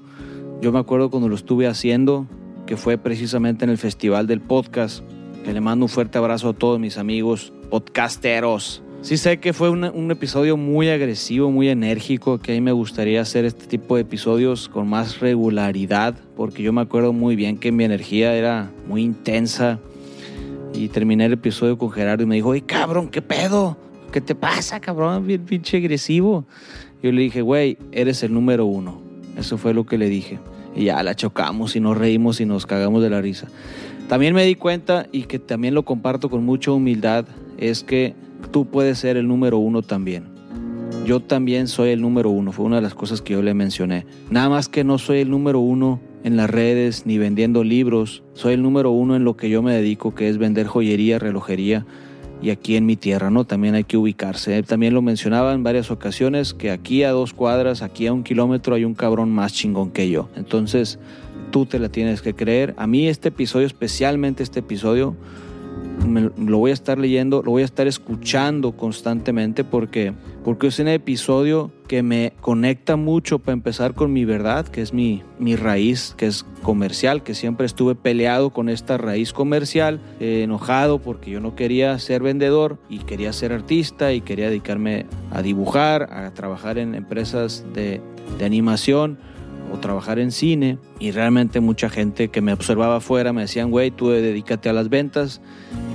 yo 0.61 0.73
me 0.73 0.79
acuerdo 0.79 1.09
cuando 1.09 1.29
lo 1.29 1.35
estuve 1.35 1.67
haciendo, 1.67 2.27
que 2.65 2.75
fue 2.75 2.97
precisamente 2.97 3.63
en 3.63 3.71
el 3.71 3.77
Festival 3.77 4.27
del 4.27 4.41
Podcast, 4.41 5.05
que 5.45 5.53
le 5.53 5.61
mando 5.61 5.85
un 5.85 5.89
fuerte 5.89 6.17
abrazo 6.17 6.49
a 6.49 6.53
todos 6.53 6.81
mis 6.81 6.97
amigos 6.97 7.53
podcasteros. 7.69 8.83
Sí 9.03 9.15
sé 9.15 9.39
que 9.39 9.53
fue 9.53 9.69
un 9.69 10.11
episodio 10.11 10.57
muy 10.57 10.89
agresivo, 10.89 11.49
muy 11.49 11.69
enérgico, 11.69 12.39
que 12.39 12.51
a 12.51 12.55
mí 12.55 12.61
me 12.61 12.73
gustaría 12.73 13.21
hacer 13.21 13.45
este 13.45 13.67
tipo 13.67 13.95
de 13.95 14.01
episodios 14.01 14.67
con 14.67 14.89
más 14.89 15.21
regularidad, 15.21 16.13
porque 16.35 16.61
yo 16.61 16.73
me 16.73 16.81
acuerdo 16.81 17.13
muy 17.13 17.37
bien 17.37 17.57
que 17.57 17.71
mi 17.71 17.85
energía 17.85 18.35
era 18.35 18.69
muy 18.85 19.01
intensa 19.01 19.79
y 20.73 20.89
terminé 20.89 21.25
el 21.25 21.33
episodio 21.33 21.77
con 21.77 21.89
Gerardo 21.89 22.23
y 22.23 22.25
me 22.25 22.35
dijo, 22.35 22.49
oye, 22.49 22.63
cabrón, 22.63 23.07
¿qué 23.07 23.21
pedo? 23.21 23.77
¿Qué 24.13 24.21
te 24.21 24.35
pasa, 24.35 24.79
cabrón? 24.79 25.25
Bien 25.25 25.43
pinche 25.43 25.77
agresivo. 25.77 26.45
Yo 27.01 27.11
le 27.11 27.23
dije, 27.23 27.41
güey, 27.41 27.79
eres 27.91 28.21
el 28.21 28.31
número 28.31 28.63
uno. 28.67 29.01
Eso 29.39 29.57
fue 29.57 29.73
lo 29.73 29.87
que 29.87 29.97
le 29.97 30.07
dije. 30.07 30.37
Y 30.75 30.85
ya 30.85 31.01
la 31.01 31.15
chocamos 31.15 31.75
y 31.75 31.79
nos 31.79 31.97
reímos 31.97 32.39
y 32.39 32.45
nos 32.45 32.67
cagamos 32.67 33.01
de 33.01 33.09
la 33.09 33.21
risa. 33.21 33.47
También 34.07 34.35
me 34.35 34.45
di 34.45 34.53
cuenta 34.53 35.07
y 35.11 35.23
que 35.23 35.39
también 35.39 35.73
lo 35.73 35.81
comparto 35.81 36.29
con 36.29 36.45
mucha 36.45 36.71
humildad, 36.71 37.25
es 37.57 37.83
que 37.83 38.13
tú 38.51 38.65
puedes 38.65 38.99
ser 38.99 39.17
el 39.17 39.27
número 39.27 39.57
uno 39.57 39.81
también. 39.81 40.25
Yo 41.07 41.19
también 41.19 41.67
soy 41.67 41.89
el 41.89 42.01
número 42.01 42.29
uno, 42.29 42.51
fue 42.51 42.65
una 42.65 42.75
de 42.75 42.83
las 42.83 42.93
cosas 42.93 43.19
que 43.19 43.33
yo 43.33 43.41
le 43.41 43.55
mencioné. 43.55 44.05
Nada 44.29 44.47
más 44.47 44.69
que 44.69 44.83
no 44.83 44.99
soy 44.99 45.21
el 45.21 45.31
número 45.31 45.59
uno 45.59 45.99
en 46.23 46.37
las 46.37 46.51
redes 46.51 47.07
ni 47.07 47.17
vendiendo 47.17 47.63
libros, 47.63 48.21
soy 48.33 48.53
el 48.53 48.61
número 48.61 48.91
uno 48.91 49.15
en 49.15 49.23
lo 49.23 49.35
que 49.35 49.49
yo 49.49 49.63
me 49.63 49.73
dedico, 49.73 50.13
que 50.13 50.29
es 50.29 50.37
vender 50.37 50.67
joyería, 50.67 51.17
relojería 51.17 51.87
y 52.43 52.49
aquí 52.49 52.75
en 52.75 52.85
mi 52.85 52.97
tierra, 52.97 53.29
¿no? 53.29 53.45
También 53.45 53.73
hay 53.73 53.85
que 53.85 53.95
ubicarse. 53.95 54.61
También 54.63 54.93
lo 54.93 55.01
mencionaba 55.01 55.53
en 55.53 55.63
varias 55.63 55.89
ocasiones 55.91 56.53
que 56.53 56.71
aquí 56.71 57.03
a 57.03 57.11
dos 57.11 57.33
cuadras, 57.33 57.81
aquí 57.81 58.05
a 58.05 58.11
un 58.11 58.23
kilómetro 58.23 58.75
hay 58.75 58.83
un 58.83 58.95
cabrón 58.95 59.31
más 59.31 59.53
chingón 59.53 59.91
que 59.91 60.09
yo. 60.09 60.29
Entonces, 60.35 60.99
tú 61.51 61.65
te 61.65 61.79
la 61.79 61.87
tienes 61.87 62.21
que 62.21 62.33
creer. 62.33 62.73
A 62.77 62.85
mí 62.85 63.07
este 63.07 63.29
episodio, 63.29 63.65
especialmente 63.65 64.43
este 64.43 64.59
episodio, 64.59 65.15
lo 66.37 66.57
voy 66.57 66.71
a 66.71 66.73
estar 66.73 66.97
leyendo, 66.97 67.41
lo 67.43 67.51
voy 67.51 67.61
a 67.61 67.65
estar 67.65 67.87
escuchando 67.87 68.73
constantemente 68.73 69.63
porque, 69.63 70.13
porque 70.43 70.67
es 70.67 70.79
un 70.79 70.87
episodio 70.87 71.71
que 71.87 72.03
me 72.03 72.33
conecta 72.41 72.95
mucho 72.95 73.39
para 73.39 73.53
empezar 73.53 73.93
con 73.93 74.11
mi 74.11 74.25
verdad, 74.25 74.67
que 74.67 74.81
es 74.81 74.93
mi, 74.93 75.21
mi 75.39 75.55
raíz, 75.55 76.13
que 76.17 76.27
es 76.27 76.45
comercial, 76.61 77.23
que 77.23 77.35
siempre 77.35 77.65
estuve 77.65 77.95
peleado 77.95 78.49
con 78.49 78.69
esta 78.69 78.97
raíz 78.97 79.33
comercial, 79.33 80.01
eh, 80.19 80.41
enojado 80.43 80.99
porque 80.99 81.31
yo 81.31 81.39
no 81.39 81.55
quería 81.55 81.97
ser 81.99 82.23
vendedor 82.23 82.77
y 82.89 82.99
quería 82.99 83.33
ser 83.33 83.53
artista 83.53 84.13
y 84.13 84.21
quería 84.21 84.49
dedicarme 84.49 85.05
a 85.31 85.41
dibujar, 85.41 86.09
a 86.11 86.33
trabajar 86.33 86.77
en 86.77 86.95
empresas 86.95 87.65
de, 87.73 88.01
de 88.37 88.45
animación 88.45 89.17
o 89.73 89.79
trabajar 89.79 90.19
en 90.19 90.31
cine. 90.31 90.77
Y 90.99 91.11
realmente 91.11 91.59
mucha 91.59 91.89
gente 91.89 92.29
que 92.29 92.41
me 92.41 92.53
observaba 92.53 92.97
afuera 92.97 93.33
me 93.33 93.41
decían, 93.41 93.71
güey, 93.71 93.91
tú 93.91 94.09
dedícate 94.09 94.69
a 94.69 94.73
las 94.73 94.89
ventas 94.89 95.41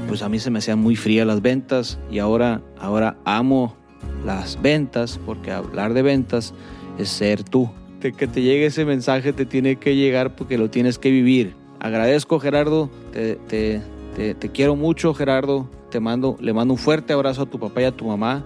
pues 0.08 0.22
a 0.22 0.28
mí 0.28 0.38
se 0.38 0.50
me 0.50 0.58
hacían 0.58 0.78
muy 0.78 0.96
frías 0.96 1.26
las 1.26 1.42
ventas 1.42 1.98
y 2.10 2.18
ahora, 2.18 2.62
ahora 2.78 3.16
amo 3.24 3.76
las 4.24 4.60
ventas 4.60 5.20
porque 5.24 5.52
hablar 5.52 5.92
de 5.92 6.02
ventas 6.02 6.54
es 6.98 7.10
ser 7.10 7.44
tú. 7.44 7.70
Que 8.00 8.12
te 8.12 8.42
llegue 8.42 8.66
ese 8.66 8.84
mensaje 8.84 9.32
te 9.32 9.44
tiene 9.44 9.76
que 9.76 9.96
llegar 9.96 10.34
porque 10.34 10.56
lo 10.56 10.70
tienes 10.70 10.98
que 10.98 11.10
vivir. 11.10 11.54
Agradezco 11.80 12.40
Gerardo, 12.40 12.90
te, 13.12 13.36
te, 13.36 13.82
te, 14.16 14.34
te 14.34 14.48
quiero 14.50 14.76
mucho 14.76 15.14
Gerardo, 15.14 15.68
te 15.90 16.00
mando, 16.00 16.36
le 16.40 16.52
mando 16.52 16.74
un 16.74 16.78
fuerte 16.78 17.12
abrazo 17.12 17.42
a 17.42 17.46
tu 17.46 17.58
papá 17.58 17.82
y 17.82 17.84
a 17.84 17.92
tu 17.92 18.06
mamá, 18.06 18.44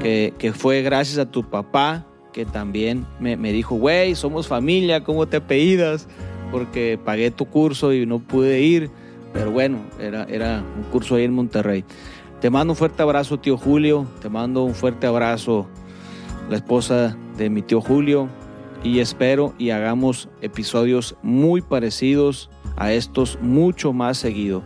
que, 0.00 0.34
que 0.38 0.52
fue 0.52 0.82
gracias 0.82 1.18
a 1.18 1.30
tu 1.30 1.48
papá 1.48 2.06
que 2.32 2.44
también 2.44 3.06
me, 3.18 3.36
me 3.36 3.52
dijo, 3.52 3.76
güey, 3.76 4.14
somos 4.14 4.46
familia, 4.46 5.02
¿cómo 5.02 5.26
te 5.26 5.38
apellidas? 5.38 6.08
Porque 6.50 6.98
pagué 7.02 7.30
tu 7.30 7.46
curso 7.46 7.92
y 7.92 8.06
no 8.06 8.18
pude 8.18 8.60
ir, 8.60 8.90
pero 9.32 9.50
bueno, 9.50 9.78
era, 9.98 10.24
era 10.24 10.62
un 10.76 10.84
curso 10.90 11.14
ahí 11.14 11.24
en 11.24 11.34
Monterrey. 11.34 11.84
Te 12.40 12.50
mando 12.50 12.72
un 12.72 12.76
fuerte 12.76 13.02
abrazo, 13.02 13.38
tío 13.38 13.56
Julio, 13.56 14.06
te 14.20 14.28
mando 14.28 14.64
un 14.64 14.74
fuerte 14.74 15.06
abrazo, 15.06 15.68
la 16.48 16.56
esposa 16.56 17.16
de 17.36 17.50
mi 17.50 17.62
tío 17.62 17.80
Julio, 17.80 18.28
y 18.82 19.00
espero 19.00 19.54
y 19.58 19.70
hagamos 19.70 20.28
episodios 20.40 21.16
muy 21.22 21.60
parecidos 21.60 22.48
a 22.76 22.92
estos 22.92 23.38
mucho 23.42 23.92
más 23.92 24.16
seguido. 24.16 24.62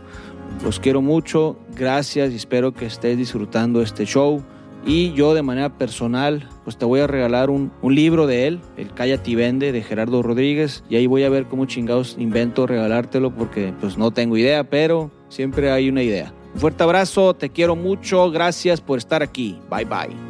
Los 0.63 0.79
quiero 0.79 1.01
mucho, 1.01 1.57
gracias 1.75 2.31
y 2.31 2.35
espero 2.35 2.73
que 2.73 2.85
estés 2.85 3.17
disfrutando 3.17 3.81
este 3.81 4.05
show. 4.05 4.41
Y 4.85 5.13
yo 5.13 5.33
de 5.33 5.41
manera 5.41 5.77
personal, 5.77 6.47
pues 6.63 6.77
te 6.77 6.85
voy 6.85 6.99
a 6.99 7.07
regalar 7.07 7.49
un, 7.49 7.71
un 7.81 7.95
libro 7.95 8.27
de 8.27 8.47
él, 8.47 8.61
El 8.77 8.93
Cállate 8.93 9.31
y 9.31 9.35
Vende, 9.35 9.71
de 9.71 9.81
Gerardo 9.81 10.21
Rodríguez. 10.21 10.83
Y 10.89 10.95
ahí 10.95 11.07
voy 11.07 11.23
a 11.23 11.29
ver 11.29 11.45
cómo 11.45 11.65
chingados 11.65 12.15
invento 12.19 12.67
regalártelo 12.67 13.33
porque 13.33 13.73
pues 13.81 13.97
no 13.97 14.11
tengo 14.11 14.37
idea, 14.37 14.63
pero 14.69 15.11
siempre 15.27 15.71
hay 15.71 15.89
una 15.89 16.03
idea. 16.03 16.33
Un 16.53 16.61
fuerte 16.61 16.83
abrazo, 16.83 17.33
te 17.33 17.49
quiero 17.49 17.75
mucho, 17.75 18.29
gracias 18.31 18.79
por 18.79 18.99
estar 18.99 19.23
aquí. 19.23 19.59
Bye 19.69 19.85
bye. 19.85 20.24